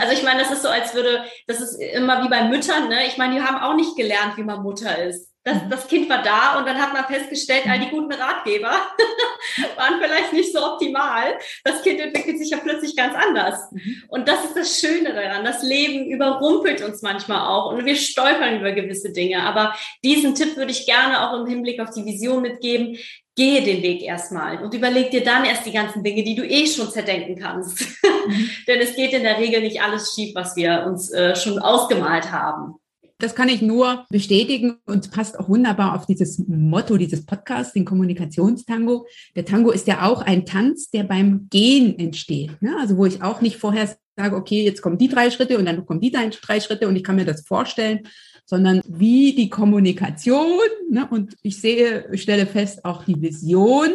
Also 0.00 0.14
ich 0.14 0.22
meine, 0.22 0.40
das 0.40 0.50
ist 0.50 0.62
so, 0.62 0.68
als 0.68 0.94
würde, 0.94 1.24
das 1.46 1.60
ist 1.60 1.74
immer 1.74 2.24
wie 2.24 2.28
bei 2.28 2.44
Müttern, 2.48 2.88
ne? 2.88 3.06
Ich 3.06 3.18
meine, 3.18 3.34
die 3.34 3.42
haben 3.42 3.58
auch 3.58 3.76
nicht 3.76 3.94
gelernt, 3.94 4.36
wie 4.36 4.42
man 4.42 4.62
Mutter 4.62 5.04
ist. 5.04 5.30
Das, 5.46 5.62
mhm. 5.62 5.70
das 5.70 5.86
Kind 5.86 6.10
war 6.10 6.22
da 6.22 6.58
und 6.58 6.66
dann 6.66 6.76
hat 6.76 6.92
man 6.92 7.04
festgestellt, 7.04 7.68
all 7.68 7.78
die 7.78 7.88
guten 7.88 8.12
Ratgeber 8.12 8.72
waren 9.76 10.00
vielleicht 10.00 10.32
nicht 10.32 10.52
so 10.52 10.58
optimal. 10.72 11.38
Das 11.62 11.82
Kind 11.82 12.00
entwickelt 12.00 12.38
sich 12.38 12.50
ja 12.50 12.58
plötzlich 12.58 12.96
ganz 12.96 13.14
anders. 13.14 13.70
Mhm. 13.70 14.02
Und 14.08 14.28
das 14.28 14.44
ist 14.44 14.56
das 14.56 14.80
Schöne 14.80 15.14
daran. 15.14 15.44
Das 15.44 15.62
Leben 15.62 16.10
überrumpelt 16.10 16.82
uns 16.82 17.00
manchmal 17.00 17.46
auch 17.46 17.72
und 17.72 17.84
wir 17.84 17.94
stolpern 17.94 18.58
über 18.58 18.72
gewisse 18.72 19.12
Dinge. 19.12 19.44
Aber 19.44 19.72
diesen 20.02 20.34
Tipp 20.34 20.56
würde 20.56 20.72
ich 20.72 20.84
gerne 20.84 21.28
auch 21.28 21.38
im 21.38 21.46
Hinblick 21.46 21.78
auf 21.80 21.90
die 21.90 22.04
Vision 22.04 22.42
mitgeben. 22.42 22.98
Gehe 23.36 23.62
den 23.62 23.82
Weg 23.82 24.02
erstmal 24.02 24.64
und 24.64 24.74
überleg 24.74 25.10
dir 25.10 25.22
dann 25.22 25.44
erst 25.44 25.64
die 25.64 25.72
ganzen 25.72 26.02
Dinge, 26.02 26.24
die 26.24 26.34
du 26.34 26.42
eh 26.42 26.66
schon 26.66 26.90
zerdenken 26.90 27.36
kannst. 27.36 27.86
Mhm. 28.26 28.50
Denn 28.66 28.80
es 28.80 28.96
geht 28.96 29.12
in 29.12 29.22
der 29.22 29.38
Regel 29.38 29.60
nicht 29.60 29.80
alles 29.80 30.12
schief, 30.12 30.34
was 30.34 30.56
wir 30.56 30.84
uns 30.84 31.12
äh, 31.12 31.36
schon 31.36 31.60
ausgemalt 31.60 32.32
haben. 32.32 32.74
Das 33.18 33.34
kann 33.34 33.48
ich 33.48 33.62
nur 33.62 34.04
bestätigen 34.10 34.76
und 34.84 35.10
passt 35.10 35.40
auch 35.40 35.48
wunderbar 35.48 35.94
auf 35.94 36.04
dieses 36.04 36.38
Motto 36.46 36.98
dieses 36.98 37.24
Podcasts, 37.24 37.72
den 37.72 37.86
Kommunikationstango. 37.86 39.06
Der 39.34 39.46
Tango 39.46 39.70
ist 39.70 39.86
ja 39.86 40.06
auch 40.06 40.20
ein 40.20 40.44
Tanz, 40.44 40.90
der 40.90 41.04
beim 41.04 41.48
Gehen 41.48 41.98
entsteht. 41.98 42.60
Ne? 42.60 42.76
Also 42.78 42.98
wo 42.98 43.06
ich 43.06 43.22
auch 43.22 43.40
nicht 43.40 43.56
vorher 43.56 43.96
sage, 44.16 44.36
okay, 44.36 44.64
jetzt 44.64 44.82
kommen 44.82 44.98
die 44.98 45.08
drei 45.08 45.30
Schritte 45.30 45.56
und 45.58 45.64
dann 45.64 45.86
kommen 45.86 46.00
die 46.00 46.10
drei 46.10 46.60
Schritte 46.60 46.88
und 46.88 46.96
ich 46.96 47.04
kann 47.04 47.16
mir 47.16 47.24
das 47.24 47.46
vorstellen, 47.46 48.00
sondern 48.44 48.82
wie 48.86 49.34
die 49.34 49.48
Kommunikation. 49.48 50.58
Ne? 50.90 51.08
Und 51.10 51.36
ich 51.42 51.60
sehe, 51.60 52.10
stelle 52.18 52.46
fest, 52.46 52.84
auch 52.84 53.04
die 53.04 53.20
Vision 53.20 53.94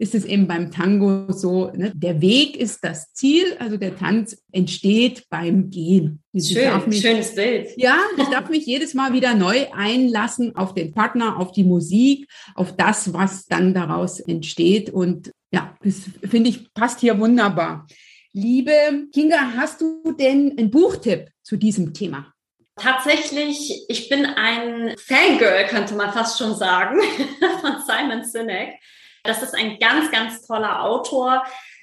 ist 0.00 0.14
es 0.14 0.24
eben 0.24 0.46
beim 0.46 0.70
Tango 0.70 1.30
so, 1.30 1.70
ne, 1.74 1.92
der 1.94 2.22
Weg 2.22 2.56
ist 2.56 2.82
das 2.82 3.12
Ziel, 3.12 3.54
also 3.58 3.76
der 3.76 3.98
Tanz 3.98 4.42
entsteht 4.50 5.26
beim 5.28 5.68
Gehen. 5.68 6.22
Schön, 6.34 6.88
mich, 6.88 7.02
schönes 7.02 7.34
Bild. 7.34 7.68
Ja, 7.76 7.98
ich 8.16 8.28
darf 8.28 8.48
mich 8.48 8.64
jedes 8.64 8.94
Mal 8.94 9.12
wieder 9.12 9.34
neu 9.34 9.66
einlassen 9.74 10.56
auf 10.56 10.72
den 10.72 10.92
Partner, 10.92 11.38
auf 11.38 11.52
die 11.52 11.64
Musik, 11.64 12.26
auf 12.54 12.74
das, 12.74 13.12
was 13.12 13.44
dann 13.44 13.74
daraus 13.74 14.20
entsteht. 14.20 14.88
Und 14.88 15.32
ja, 15.52 15.76
das 15.84 16.00
finde 16.30 16.48
ich 16.48 16.72
passt 16.72 17.00
hier 17.00 17.18
wunderbar. 17.18 17.86
Liebe 18.32 18.72
Kinga, 19.12 19.52
hast 19.54 19.82
du 19.82 20.12
denn 20.18 20.56
einen 20.56 20.70
Buchtipp 20.70 21.28
zu 21.42 21.58
diesem 21.58 21.92
Thema? 21.92 22.32
Tatsächlich, 22.76 23.84
ich 23.88 24.08
bin 24.08 24.24
ein 24.24 24.94
Fangirl, 24.96 25.66
könnte 25.68 25.94
man 25.94 26.10
fast 26.14 26.38
schon 26.38 26.54
sagen, 26.54 27.00
von 27.60 27.82
Simon 27.86 28.24
Sinek. 28.24 28.78
Das 29.24 29.42
ist 29.42 29.54
ein 29.54 29.78
ganz, 29.78 30.10
ganz 30.10 30.46
toller 30.46 30.84
Autor, 30.84 31.42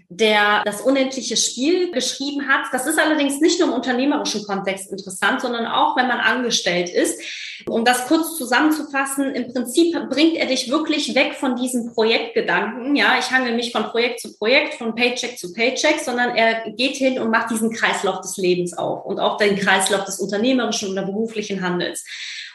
der 0.10 0.64
das 0.64 0.82
unendliche 0.82 1.36
Spiel 1.36 1.92
geschrieben 1.92 2.48
hat. 2.48 2.68
Das 2.72 2.88
ist 2.88 2.98
allerdings 2.98 3.42
nicht 3.42 3.60
nur 3.60 3.68
im 3.68 3.74
unternehmerischen 3.74 4.46
Kontext 4.46 4.90
interessant, 4.90 5.42
sondern 5.42 5.66
auch, 5.66 5.98
wenn 5.98 6.08
man 6.08 6.20
angestellt 6.20 6.90
ist. 6.90 7.22
Um 7.68 7.84
das 7.84 8.08
kurz 8.08 8.38
zusammenzufassen, 8.38 9.36
im 9.36 9.52
Prinzip 9.52 9.98
bringt 10.10 10.38
er 10.38 10.46
dich 10.46 10.70
wirklich 10.70 11.14
weg 11.14 11.34
von 11.34 11.58
diesen 11.58 11.94
Projektgedanken. 11.94 12.96
Ja, 12.96 13.18
ich 13.20 13.32
hangel 13.32 13.56
mich 13.56 13.74
von 13.74 13.84
Projekt 13.84 14.22
zu 14.22 14.38
Projekt, 14.38 14.76
von 14.76 14.96
Paycheck 14.96 15.38
zu 15.38 15.52
Paycheck, 15.52 16.00
sondern 16.00 16.36
er 16.36 16.72
geht 16.72 16.96
hin 16.96 17.20
und 17.20 17.30
macht 17.30 17.52
diesen 17.52 17.74
Kreislauf 17.74 18.22
des 18.22 18.38
Lebens 18.38 18.78
auf 18.78 19.06
und 19.06 19.20
auch 19.20 19.36
den 19.36 19.58
Kreislauf 19.58 20.06
des 20.06 20.20
unternehmerischen 20.20 20.90
oder 20.90 21.02
beruflichen 21.02 21.62
Handels. 21.62 22.06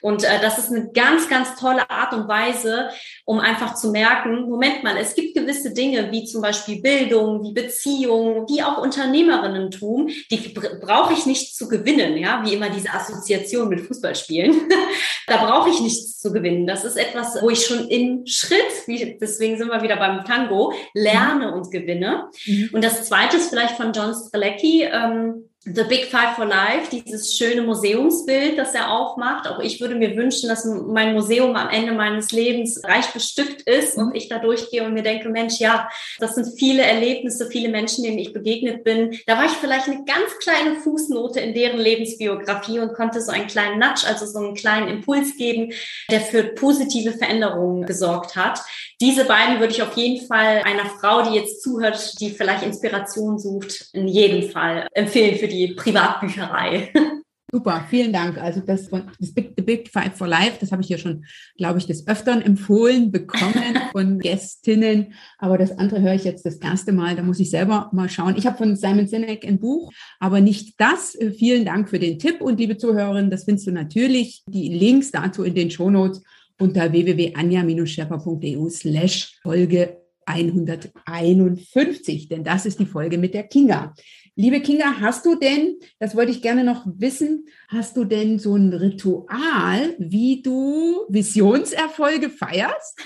Und 0.03 0.25
äh, 0.25 0.41
das 0.41 0.59
ist 0.59 0.71
eine 0.71 0.91
ganz, 0.93 1.29
ganz 1.29 1.55
tolle 1.57 1.89
Art 1.89 2.13
und 2.13 2.29
Weise, 2.29 2.91
um 3.25 3.39
einfach 3.39 3.75
zu 3.75 3.91
merken, 3.91 4.49
Moment 4.51 4.83
mal, 4.83 4.97
es 4.99 5.15
gibt 5.15 5.35
gewisse 5.35 5.73
Dinge 5.73 6.11
wie 6.11 6.25
zum 6.25 6.43
Beispiel 6.43 6.83
Bildung, 6.83 7.43
wie 7.45 7.53
Beziehung, 7.53 8.47
wie 8.49 8.63
auch 8.63 8.79
Unternehmerinnentum, 8.79 10.09
die 10.31 10.55
brauche 10.81 11.13
ich 11.15 11.25
nicht 11.25 11.57
zu 11.57 11.69
gewinnen, 11.69 12.17
ja, 12.19 12.43
wie 12.45 12.55
immer 12.55 12.69
diese 12.69 12.93
Assoziation 12.93 13.69
mit 13.69 13.81
Fußballspielen. 13.81 14.69
da 15.29 15.45
brauche 15.45 15.71
ich 15.71 15.81
nichts 15.81 16.19
zu 16.19 16.33
gewinnen. 16.33 16.67
Das 16.67 16.85
ist 16.85 16.97
etwas, 16.97 17.41
wo 17.41 17.49
ich 17.49 17.65
schon 17.65 17.89
im 17.89 18.27
Schritt, 18.27 18.87
wie, 18.87 19.19
deswegen 19.21 19.57
sind 19.57 19.69
wir 19.69 19.83
wieder 19.83 19.97
beim 19.97 20.25
Tango, 20.25 20.73
lerne 20.95 21.55
und 21.55 21.71
gewinne. 21.71 22.29
Mhm. 22.45 22.71
Und 22.73 22.83
das 22.83 23.05
zweite 23.05 23.37
ist 23.37 23.51
vielleicht 23.51 23.77
von 23.77 23.93
John 23.93 24.13
Strelecki, 24.13 24.83
ähm, 24.83 25.49
The 25.65 25.85
Big 25.85 26.07
Five 26.07 26.35
for 26.35 26.45
Life, 26.45 26.91
dieses 26.91 27.37
schöne 27.37 27.63
Museumsbild, 27.63 28.59
das 28.59 28.75
er 28.75 28.91
aufmacht. 28.91 29.47
Auch 29.47 29.61
ich 29.61 29.81
würde 29.81 29.95
mir 29.95 30.17
wünschen, 30.17 30.49
dass 30.49 30.65
mein 30.65 31.15
Museum 31.15 31.55
am 31.55 31.69
Ende 31.71 31.93
meines 31.93 32.33
Lebens 32.33 32.83
reich 32.83 33.13
bestückt 33.13 33.63
ist 33.63 33.97
und 33.97 34.13
ich 34.17 34.29
da 34.29 34.41
durchgehe 34.41 34.83
und 34.83 34.93
mir 34.93 35.05
denke, 35.05 35.29
Mensch, 35.29 35.61
ja, 35.61 35.89
das 36.19 36.35
sind 36.35 36.59
viele 36.59 36.83
Erlebnisse, 36.83 37.49
viele 37.49 37.69
Menschen, 37.69 38.03
denen 38.03 38.19
ich 38.19 38.33
begegnet 38.33 38.83
bin. 38.83 39.17
Da 39.29 39.37
war 39.37 39.45
ich 39.45 39.53
vielleicht 39.53 39.87
eine 39.87 40.05
ganz 40.05 40.37
kleine 40.41 40.81
Fußnote 40.81 41.39
in 41.39 41.55
deren 41.55 41.79
Lebensbiografie 41.79 42.81
und 42.81 42.95
konnte 42.95 43.21
so 43.21 43.31
einen 43.31 43.47
kleinen 43.47 43.79
Nudge, 43.79 44.05
also 44.05 44.27
so 44.27 44.41
einen 44.41 44.55
kleinen 44.57 44.89
Impuls 44.89 45.37
geben, 45.37 45.73
der 46.11 46.23
für 46.23 46.43
positive 46.43 47.13
Veränderungen 47.13 47.87
gesorgt 47.87 48.35
hat. 48.35 48.59
Diese 49.03 49.25
beiden 49.25 49.59
würde 49.59 49.73
ich 49.73 49.83
auf 49.83 49.97
jeden 49.97 50.25
Fall 50.29 50.63
einer 50.63 50.87
Frau, 50.87 51.29
die 51.29 51.35
jetzt 51.35 51.61
zuhört, 51.61 52.21
die 52.21 52.31
vielleicht 52.31 52.63
Inspiration 52.63 53.37
sucht, 53.37 53.89
in 53.93 54.07
jedem 54.07 54.49
Fall 54.49 54.87
empfehlen 54.93 55.37
für 55.41 55.49
die 55.49 55.75
Privatbücherei. 55.75 56.93
Super, 57.53 57.85
vielen 57.91 58.13
Dank. 58.13 58.39
Also 58.39 58.61
das, 58.61 58.89
das 58.89 59.35
Big, 59.35 59.55
The 59.57 59.63
Big 59.65 59.91
Five 59.91 60.17
for 60.17 60.29
Life, 60.29 60.59
das 60.61 60.71
habe 60.71 60.83
ich 60.83 60.89
ja 60.89 60.99
schon, 60.99 61.25
glaube 61.57 61.81
ich, 61.81 61.87
des 61.87 62.07
Öfteren 62.07 62.43
empfohlen 62.43 63.11
bekommen 63.11 63.77
von 63.93 64.21
Gästinnen. 64.21 65.15
Aber 65.37 65.59
das 65.59 65.77
andere 65.77 66.01
höre 66.01 66.15
ich 66.15 66.23
jetzt 66.23 66.47
das 66.47 66.59
erste 66.59 66.93
Mal. 66.93 67.17
Da 67.17 67.23
muss 67.25 67.41
ich 67.41 67.51
selber 67.51 67.91
mal 67.93 68.09
schauen. 68.09 68.37
Ich 68.37 68.47
habe 68.47 68.57
von 68.57 68.77
Simon 68.77 69.09
Sinek 69.09 69.45
ein 69.45 69.59
Buch, 69.59 69.93
aber 70.21 70.41
nicht 70.41 70.81
das. 70.81 71.19
Vielen 71.37 71.65
Dank 71.65 71.91
für 71.91 71.99
den 71.99 72.21
Tipp. 72.21 72.41
Und 72.41 72.61
liebe 72.61 72.77
Zuhörerinnen, 72.77 73.33
das 73.33 73.45
findest 73.45 73.67
du 73.67 73.73
natürlich, 73.73 74.45
die 74.47 74.69
Links 74.69 75.11
dazu 75.11 75.43
in 75.43 75.57
den 75.57 75.73
Shownotes 75.73 76.23
unter 76.63 76.93
www.anja-schepper.eu 76.93 78.71
slash 78.71 79.39
Folge 79.43 79.99
151, 80.27 82.29
denn 82.29 82.45
das 82.45 82.65
ist 82.65 82.79
die 82.79 82.87
Folge 82.87 83.19
mit 83.19 83.35
der 83.35 83.43
Kinga. 83.43 83.93
Liebe 84.37 84.61
Kinga, 84.61 85.01
hast 85.01 85.27
du 85.27 85.35
denn, 85.35 85.77
das 85.99 86.17
wollte 86.17 86.31
ich 86.31 86.41
gerne 86.41 86.65
noch 86.65 86.87
wissen, 86.87 87.47
hast 87.69 87.97
du 87.97 88.05
denn 88.05 88.39
so 88.39 88.57
ein 88.57 88.73
Ritual, 88.73 89.97
wie 89.99 90.41
du 90.41 91.05
Visionserfolge 91.09 92.31
feierst? 92.31 92.99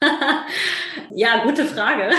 ja, 1.14 1.44
gute 1.44 1.66
Frage. 1.66 2.10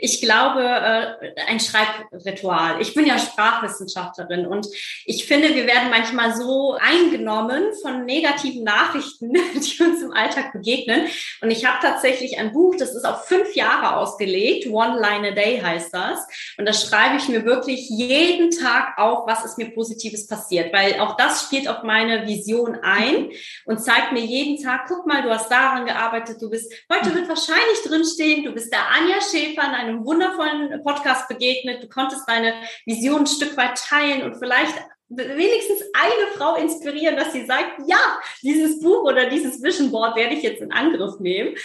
Ich 0.00 0.20
glaube, 0.20 0.62
äh, 0.62 1.40
ein 1.46 1.60
Schreibritual. 1.60 2.80
Ich 2.80 2.94
bin 2.94 3.06
ja 3.06 3.18
Sprachwissenschaftlerin 3.18 4.46
und 4.46 4.66
ich 5.04 5.26
finde, 5.26 5.54
wir 5.54 5.66
werden 5.66 5.90
manchmal 5.90 6.34
so 6.34 6.76
eingenommen 6.80 7.64
von 7.82 8.04
negativen 8.04 8.64
Nachrichten, 8.64 9.32
die 9.54 9.82
uns 9.82 10.02
im 10.02 10.12
Alltag 10.12 10.52
begegnen. 10.52 11.06
Und 11.40 11.50
ich 11.50 11.64
habe 11.66 11.78
tatsächlich 11.82 12.38
ein 12.38 12.52
Buch, 12.52 12.76
das 12.76 12.94
ist 12.94 13.04
auf 13.04 13.26
fünf 13.26 13.54
Jahre 13.54 13.96
ausgelegt. 13.96 14.66
One 14.66 14.98
Line 15.00 15.28
a 15.28 15.30
Day 15.32 15.60
heißt 15.60 15.92
das. 15.94 16.26
Und 16.56 16.66
da 16.66 16.72
schreibe 16.72 17.16
ich 17.16 17.28
mir 17.28 17.44
wirklich 17.44 17.88
jeden 17.90 18.50
Tag 18.50 18.98
auf, 18.98 19.26
was 19.26 19.44
ist 19.44 19.58
mir 19.58 19.70
Positives 19.70 20.26
passiert, 20.26 20.72
weil 20.72 20.98
auch 21.00 21.16
das 21.16 21.44
spielt 21.44 21.68
auf 21.68 21.82
meine 21.82 22.26
Vision 22.26 22.78
ein 22.82 23.30
und 23.64 23.82
zeigt 23.82 24.12
mir 24.12 24.20
jeden 24.20 24.62
Tag, 24.62 24.86
guck 24.88 25.06
mal, 25.06 25.22
du 25.22 25.30
hast 25.30 25.50
daran 25.50 25.86
gearbeitet, 25.86 26.40
du 26.40 26.48
bist, 26.50 26.72
heute 26.92 27.14
wird 27.14 27.28
wahrscheinlich 27.28 27.82
drinstehen, 27.86 28.44
du 28.44 28.52
bist 28.52 28.72
der 28.72 28.88
Anja 28.90 29.20
Schäfer 29.20 29.64
in 29.64 29.74
einem 29.90 30.04
wundervollen 30.04 30.82
Podcast 30.82 31.28
begegnet, 31.28 31.82
du 31.82 31.88
konntest 31.88 32.28
deine 32.28 32.54
Vision 32.86 33.20
ein 33.20 33.26
Stück 33.26 33.56
weit 33.56 33.76
teilen 33.76 34.22
und 34.22 34.38
vielleicht 34.38 34.74
wenigstens 35.10 35.82
eine 35.92 36.30
Frau 36.36 36.54
inspirieren, 36.54 37.16
dass 37.16 37.32
sie 37.32 37.44
sagt, 37.44 37.80
ja, 37.86 38.20
dieses 38.42 38.80
Buch 38.80 39.02
oder 39.02 39.28
dieses 39.28 39.60
Vision 39.60 39.90
Board 39.90 40.16
werde 40.16 40.34
ich 40.34 40.42
jetzt 40.42 40.62
in 40.62 40.72
Angriff 40.72 41.18
nehmen. 41.18 41.56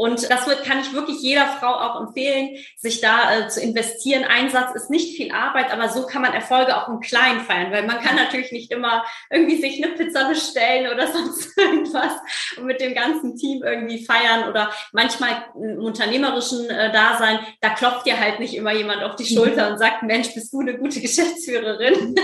Und 0.00 0.30
das 0.30 0.46
wird, 0.46 0.64
kann 0.64 0.80
ich 0.80 0.94
wirklich 0.94 1.20
jeder 1.20 1.44
Frau 1.44 1.74
auch 1.74 2.00
empfehlen, 2.00 2.56
sich 2.74 3.02
da 3.02 3.36
äh, 3.36 3.48
zu 3.48 3.60
investieren. 3.60 4.24
Einsatz 4.24 4.74
ist 4.74 4.88
nicht 4.88 5.14
viel 5.14 5.30
Arbeit, 5.30 5.70
aber 5.70 5.90
so 5.90 6.06
kann 6.06 6.22
man 6.22 6.32
Erfolge 6.32 6.74
auch 6.74 6.88
im 6.88 7.00
Kleinen 7.00 7.40
feiern, 7.40 7.70
weil 7.70 7.86
man 7.86 8.00
kann 8.00 8.16
natürlich 8.16 8.50
nicht 8.50 8.72
immer 8.72 9.04
irgendwie 9.28 9.60
sich 9.60 9.84
eine 9.84 9.92
Pizza 9.92 10.26
bestellen 10.26 10.90
oder 10.90 11.06
sonst 11.12 11.52
irgendwas 11.58 12.14
und 12.56 12.64
mit 12.64 12.80
dem 12.80 12.94
ganzen 12.94 13.36
Team 13.36 13.62
irgendwie 13.62 14.02
feiern 14.02 14.48
oder 14.48 14.70
manchmal 14.92 15.44
im 15.54 15.84
unternehmerischen 15.84 16.70
äh, 16.70 16.90
Dasein, 16.90 17.38
da 17.60 17.68
klopft 17.68 18.06
dir 18.06 18.18
halt 18.18 18.40
nicht 18.40 18.54
immer 18.54 18.72
jemand 18.72 19.02
auf 19.02 19.16
die 19.16 19.26
Schulter 19.26 19.66
mhm. 19.66 19.72
und 19.72 19.78
sagt, 19.80 20.02
Mensch, 20.02 20.32
bist 20.32 20.50
du 20.54 20.60
eine 20.60 20.78
gute 20.78 21.00
Geschäftsführerin? 21.02 22.14
Mhm. 22.14 22.16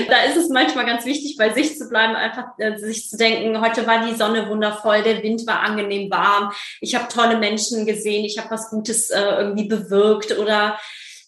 da 0.08 0.24
ist 0.24 0.36
es 0.36 0.48
manchmal 0.48 0.86
ganz 0.86 1.04
wichtig, 1.04 1.36
bei 1.38 1.50
sich 1.50 1.78
zu 1.78 1.88
bleiben, 1.88 2.16
einfach 2.16 2.58
äh, 2.58 2.76
sich 2.78 3.08
zu 3.08 3.16
denken, 3.16 3.60
heute 3.60 3.86
war 3.86 4.04
die 4.04 4.16
Sonne 4.16 4.48
wundervoll, 4.48 5.04
der 5.04 5.22
Wind 5.22 5.46
war 5.46 5.60
angenehm 5.60 6.10
warm, 6.10 6.50
ich 6.80 6.95
habe 6.96 7.12
tolle 7.12 7.38
Menschen 7.38 7.86
gesehen, 7.86 8.24
ich 8.24 8.38
habe 8.38 8.50
was 8.50 8.70
Gutes 8.70 9.10
äh, 9.10 9.20
irgendwie 9.20 9.68
bewirkt 9.68 10.36
oder 10.38 10.78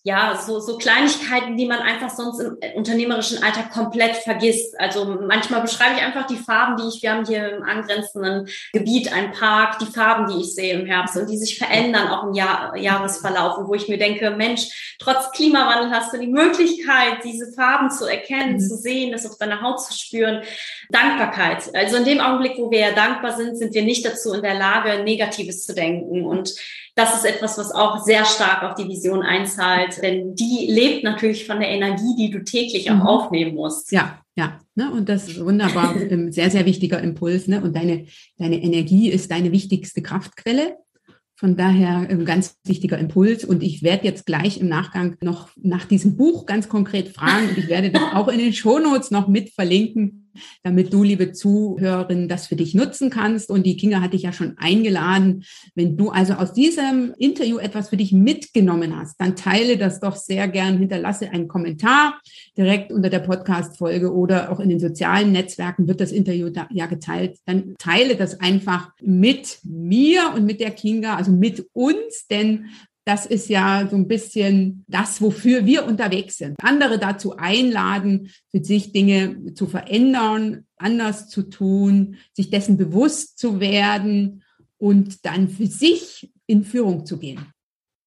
ja, 0.09 0.41
so, 0.43 0.59
so 0.59 0.79
Kleinigkeiten, 0.79 1.59
die 1.59 1.67
man 1.67 1.81
einfach 1.81 2.09
sonst 2.09 2.41
im 2.41 2.57
unternehmerischen 2.75 3.43
Alltag 3.43 3.71
komplett 3.71 4.17
vergisst. 4.17 4.75
Also 4.81 5.05
manchmal 5.05 5.61
beschreibe 5.61 5.97
ich 5.97 6.03
einfach 6.03 6.27
die 6.27 6.39
Farben, 6.39 6.79
die 6.79 6.89
ich, 6.89 7.03
wir 7.03 7.13
haben 7.13 7.27
hier 7.27 7.57
im 7.59 7.63
angrenzenden 7.63 8.49
Gebiet 8.73 9.13
einen 9.13 9.33
Park, 9.33 9.79
die 9.81 9.93
Farben, 9.93 10.27
die 10.33 10.41
ich 10.41 10.55
sehe 10.55 10.73
im 10.73 10.87
Herbst 10.87 11.19
und 11.19 11.29
die 11.29 11.37
sich 11.37 11.59
verändern 11.59 12.09
auch 12.09 12.27
im 12.27 12.33
Jahr, 12.33 12.75
Jahresverlauf, 12.75 13.59
und 13.59 13.69
wo 13.69 13.75
ich 13.75 13.89
mir 13.89 13.99
denke, 13.99 14.31
Mensch, 14.31 14.97
trotz 14.99 15.31
Klimawandel 15.33 15.91
hast 15.91 16.15
du 16.15 16.19
die 16.19 16.27
Möglichkeit, 16.27 17.23
diese 17.23 17.53
Farben 17.53 17.91
zu 17.91 18.07
erkennen, 18.07 18.55
mhm. 18.55 18.61
zu 18.61 18.77
sehen, 18.79 19.13
das 19.13 19.27
auf 19.27 19.37
deiner 19.37 19.61
Haut 19.61 19.83
zu 19.85 19.93
spüren. 19.93 20.43
Dankbarkeit. 20.89 21.65
Also 21.75 21.97
in 21.97 22.07
dem 22.07 22.21
Augenblick, 22.21 22.57
wo 22.57 22.71
wir 22.71 22.81
ja 22.81 22.93
dankbar 22.93 23.37
sind, 23.37 23.59
sind 23.59 23.75
wir 23.75 23.83
nicht 23.83 24.07
dazu 24.07 24.33
in 24.33 24.41
der 24.41 24.55
Lage, 24.55 25.05
Negatives 25.05 25.67
zu 25.67 25.75
denken. 25.75 26.25
Und 26.25 26.55
das 26.99 27.15
ist 27.15 27.25
etwas, 27.25 27.57
was 27.57 27.71
auch 27.71 28.05
sehr 28.05 28.25
stark 28.25 28.65
auf 28.65 28.75
die 28.75 28.89
Vision 28.89 29.23
einzahlt, 29.23 30.03
denn 30.03 30.35
die 30.35 30.67
lebt 30.69 31.05
natürlich 31.05 31.47
von 31.47 31.61
der 31.61 31.69
Energie, 31.69 32.17
die 32.19 32.31
du 32.31 32.43
täglich 32.43 32.91
auch 32.91 32.97
mhm. 32.97 33.03
aufnehmen 33.03 33.55
musst. 33.55 33.93
Ja, 33.93 34.21
ja, 34.37 34.59
ne? 34.75 34.91
und 34.91 35.09
das 35.09 35.29
ist 35.29 35.45
wunderbar, 35.45 35.95
ein 36.11 36.33
sehr, 36.33 36.51
sehr 36.51 36.67
wichtiger 36.67 37.01
Impuls. 37.01 37.47
Ne? 37.47 37.63
Und 37.63 37.77
deine, 37.77 38.07
deine 38.37 38.61
Energie 38.61 39.11
ist 39.11 39.31
deine 39.31 39.53
wichtigste 39.53 40.03
Kraftquelle. 40.03 40.77
Von 41.37 41.57
daher 41.57 41.99
ein 41.99 42.25
ganz 42.25 42.57
wichtiger 42.65 42.99
Impuls. 42.99 43.45
Und 43.45 43.63
ich 43.63 43.85
werde 43.85 44.05
jetzt 44.05 44.27
gleich 44.27 44.61
im 44.61 44.69
Nachgang 44.69 45.17
noch 45.21 45.51
nach 45.55 45.85
diesem 45.85 46.17
Buch 46.17 46.47
ganz 46.47 46.69
konkret 46.69 47.11
fragen. 47.11 47.51
Und 47.51 47.59
ich 47.59 47.69
werde 47.69 47.93
das 47.93 48.03
auch 48.13 48.27
in 48.27 48.41
den 48.41 48.53
Shownotes 48.53 49.13
noch 49.13 49.29
mit 49.29 49.51
verlinken, 49.51 50.28
damit 50.63 50.93
du, 50.93 51.03
liebe 51.03 51.33
Zuhörerin, 51.33 52.29
das 52.29 52.47
für 52.47 52.57
dich 52.57 52.75
nutzen 52.75 53.11
kannst. 53.11 53.51
Und 53.51 53.65
die 53.65 53.77
Kinga 53.77 54.01
hatte 54.01 54.17
ich 54.17 54.23
ja 54.23 54.33
schon 54.33 54.57
eingeladen. 54.59 55.45
Wenn 55.75 55.97
du 55.97 56.11
also 56.11 56.35
aus 56.35 56.53
diesem 56.53 57.15
Interview 57.19 57.59
etwas 57.59 57.91
für 57.91 57.97
dich 57.97 58.13
mitgenommen 58.13 58.97
hast, 58.97 59.21
dann 59.21 59.37
teile 59.37 59.77
das 59.77 60.01
doch 60.01 60.17
sehr 60.17 60.49
gern, 60.49 60.79
hinterlasse 60.79 61.31
einen 61.31 61.49
Kommentar 61.49 62.21
direkt 62.57 62.93
unter 62.93 63.11
der 63.11 63.21
Podcast-Folge 63.21 64.13
oder 64.13 64.51
auch 64.51 64.61
in 64.61 64.69
den 64.69 64.81
sozialen 64.81 65.33
Netzwerken 65.33 65.89
wird 65.89 66.01
das 66.01 66.13
Interview 66.13 66.51
da, 66.51 66.69
ja 66.71 66.87
geteilt. 66.87 67.39
Dann 67.47 67.75
teile 67.79 68.17
das 68.17 68.41
einfach 68.41 68.91
mit 69.01 69.59
mir 69.63 70.33
und 70.35 70.45
mit 70.45 70.61
der 70.61 70.71
Kinga, 70.71 71.17
also 71.17 71.33
mit 71.33 71.69
uns, 71.73 72.27
denn 72.31 72.67
das 73.09 73.25
ist 73.25 73.49
ja 73.49 73.89
so 73.91 73.97
ein 73.97 74.07
bisschen 74.07 74.85
das, 74.87 75.23
wofür 75.23 75.65
wir 75.65 75.87
unterwegs 75.87 76.37
sind. 76.37 76.57
Andere 76.63 76.99
dazu 76.99 77.39
einladen, 77.39 78.31
für 78.51 78.63
sich 78.63 78.93
Dinge 78.93 79.55
zu 79.55 79.67
verändern, 79.67 80.67
anders 80.77 81.31
zu 81.31 81.45
tun, 81.45 82.17
sich 82.35 82.51
dessen 82.51 82.77
bewusst 82.77 83.39
zu 83.39 83.61
werden 83.61 84.43
und 84.77 85.25
dann 85.25 85.49
für 85.49 85.67
sich 85.67 86.31
in 86.47 86.65
Führung 86.65 87.07
zu 87.07 87.19
gehen. 87.19 87.41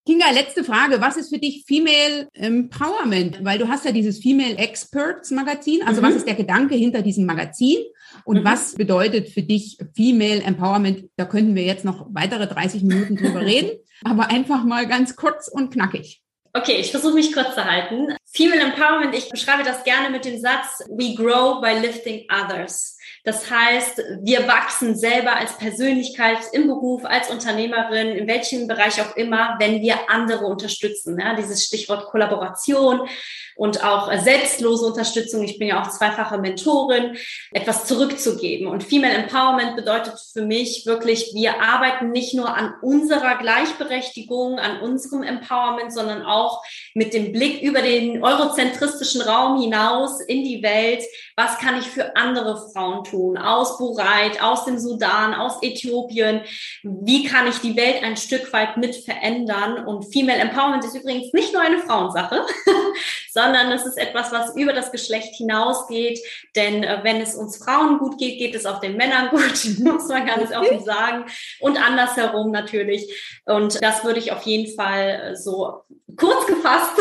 Kinga, 0.06 0.32
letzte 0.32 0.64
Frage. 0.64 1.00
Was 1.00 1.16
ist 1.16 1.30
für 1.30 1.38
dich 1.38 1.64
Female 1.68 2.28
Empowerment? 2.34 3.46
Weil 3.46 3.60
du 3.60 3.68
hast 3.68 3.86
ja 3.86 3.92
dieses 3.92 4.20
Female 4.20 4.58
Experts 4.58 5.30
Magazin. 5.30 5.82
Also 5.86 6.02
mhm. 6.02 6.06
was 6.08 6.16
ist 6.16 6.28
der 6.28 6.34
Gedanke 6.36 6.74
hinter 6.74 7.04
diesem 7.04 7.26
Magazin? 7.26 7.78
Und 8.26 8.40
mhm. 8.40 8.44
was 8.44 8.74
bedeutet 8.74 9.30
für 9.30 9.44
dich 9.44 9.78
Female 9.96 10.42
Empowerment? 10.42 11.06
Da 11.18 11.26
könnten 11.26 11.54
wir 11.54 11.64
jetzt 11.64 11.86
noch 11.86 12.08
weitere 12.12 12.48
30 12.48 12.82
Minuten 12.82 13.16
drüber 13.16 13.42
reden, 13.46 13.72
aber 14.04 14.30
einfach 14.30 14.64
mal 14.64 14.88
ganz 14.88 15.16
kurz 15.16 15.48
und 15.48 15.72
knackig. 15.72 16.22
Okay, 16.54 16.78
ich 16.80 16.92
versuche 16.92 17.14
mich 17.14 17.32
kurz 17.32 17.54
zu 17.54 17.64
halten. 17.64 18.16
Female 18.34 18.62
Empowerment, 18.62 19.14
ich 19.14 19.30
beschreibe 19.30 19.64
das 19.64 19.84
gerne 19.84 20.10
mit 20.10 20.24
dem 20.24 20.40
Satz, 20.40 20.84
we 20.90 21.14
grow 21.16 21.60
by 21.60 21.80
lifting 21.86 22.26
others. 22.32 22.98
Das 23.24 23.52
heißt, 23.52 24.02
wir 24.22 24.48
wachsen 24.48 24.96
selber 24.96 25.36
als 25.36 25.58
Persönlichkeit 25.58 26.40
im 26.54 26.68
Beruf, 26.68 27.06
als 27.06 27.30
Unternehmerin, 27.30 28.10
in 28.10 28.28
welchem 28.28 28.68
Bereich 28.68 29.00
auch 29.02 29.16
immer, 29.16 29.58
wenn 29.60 29.82
wir 29.82 30.10
andere 30.10 30.46
unterstützen. 30.46 31.20
Ja, 31.20 31.36
dieses 31.36 31.66
Stichwort 31.66 32.06
Kollaboration 32.06 33.08
und 33.56 33.84
auch 33.84 34.12
selbstlose 34.18 34.88
Unterstützung. 34.88 35.44
Ich 35.44 35.60
bin 35.60 35.68
ja 35.68 35.84
auch 35.84 35.90
zweifache 35.90 36.40
Mentorin, 36.40 37.16
etwas 37.52 37.86
zurückzugeben. 37.86 38.66
Und 38.68 38.84
Female 38.84 39.14
Empowerment 39.14 39.76
bedeutet 39.76 40.16
für 40.34 40.42
mich 40.42 40.88
wirklich, 40.88 41.32
wir 41.36 41.62
arbeiten 41.62 42.10
nicht 42.10 42.34
nur 42.34 42.56
an 42.56 42.74
unserer 42.82 43.38
Gleichberechtigung, 43.38 44.58
an 44.58 44.82
unserem 44.82 45.22
Empowerment, 45.22 45.94
sondern 45.94 46.26
auch 46.26 46.64
mit 46.96 47.14
dem 47.14 47.32
Blick 47.32 47.62
über 47.62 47.84
den 47.84 48.21
eurozentristischen 48.24 49.22
Raum 49.22 49.60
hinaus 49.62 50.22
in 50.22 50.44
die 50.44 50.64
Welt. 50.64 51.04
Was 51.36 51.58
kann 51.58 51.80
ich 51.80 51.88
für 51.88 52.16
andere 52.16 52.70
Frauen 52.72 53.04
tun? 53.04 53.38
Aus 53.38 53.78
Bureit, 53.78 54.42
aus 54.42 54.66
dem 54.66 54.78
Sudan, 54.78 55.34
aus 55.34 55.58
Äthiopien. 55.62 56.42
Wie 56.84 57.26
kann 57.26 57.48
ich 57.48 57.60
die 57.60 57.76
Welt 57.76 58.04
ein 58.04 58.18
Stück 58.18 58.52
weit 58.54 58.78
mit 58.78 58.96
verändern? 58.96 59.86
Und 59.86 60.12
Female 60.12 60.40
Empowerment 60.40 60.84
ist 60.84 60.96
übrigens 60.96 61.34
nicht 61.34 61.54
nur 61.54 61.62
eine 61.62 61.80
Frauensache, 61.80 62.46
sondern 63.32 63.72
es 63.72 63.86
ist 63.86 63.98
etwas, 63.98 64.32
was 64.32 64.56
über 64.56 64.74
das 64.74 64.92
Geschlecht 64.92 65.36
hinausgeht. 65.36 66.20
Denn 66.56 66.84
äh, 66.84 67.00
wenn 67.04 67.22
es 67.22 67.36
uns 67.36 67.58
Frauen 67.58 68.00
gut 68.00 68.18
geht, 68.18 68.40
geht 68.40 68.56
es 68.56 68.66
auch 68.66 68.80
den 68.80 68.98
Männern 68.98 69.30
gut, 69.30 69.66
muss 69.80 70.08
man 70.08 70.26
ganz 70.26 70.52
offen 70.56 70.84
sagen. 70.84 71.26
Und 71.60 71.78
andersherum 71.78 72.52
natürlich. 72.52 73.42
Und 73.46 73.82
das 73.82 74.04
würde 74.04 74.20
ich 74.20 74.32
auf 74.32 74.44
jeden 74.44 74.74
Fall 74.76 75.32
äh, 75.32 75.36
so 75.36 75.82
kurz 76.16 76.48
gefasst 76.48 76.94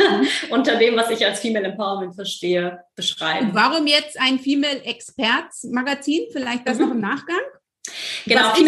unter 0.50 0.76
dem, 0.76 0.96
was 0.96 1.10
ich 1.10 1.24
als 1.24 1.40
Female 1.40 1.66
Empowerment 1.66 2.14
verstehe, 2.14 2.80
beschreiben. 2.94 3.48
Und 3.48 3.54
warum 3.54 3.86
jetzt 3.86 4.20
ein 4.20 4.38
Female 4.38 4.82
Experts 4.84 5.64
Magazin? 5.64 6.26
Vielleicht 6.32 6.66
das 6.68 6.78
mhm. 6.78 6.84
noch 6.84 6.90
im 6.92 7.00
Nachgang? 7.00 7.40
Genau. 8.26 8.40
Was 8.40 8.58
ist, 8.58 8.66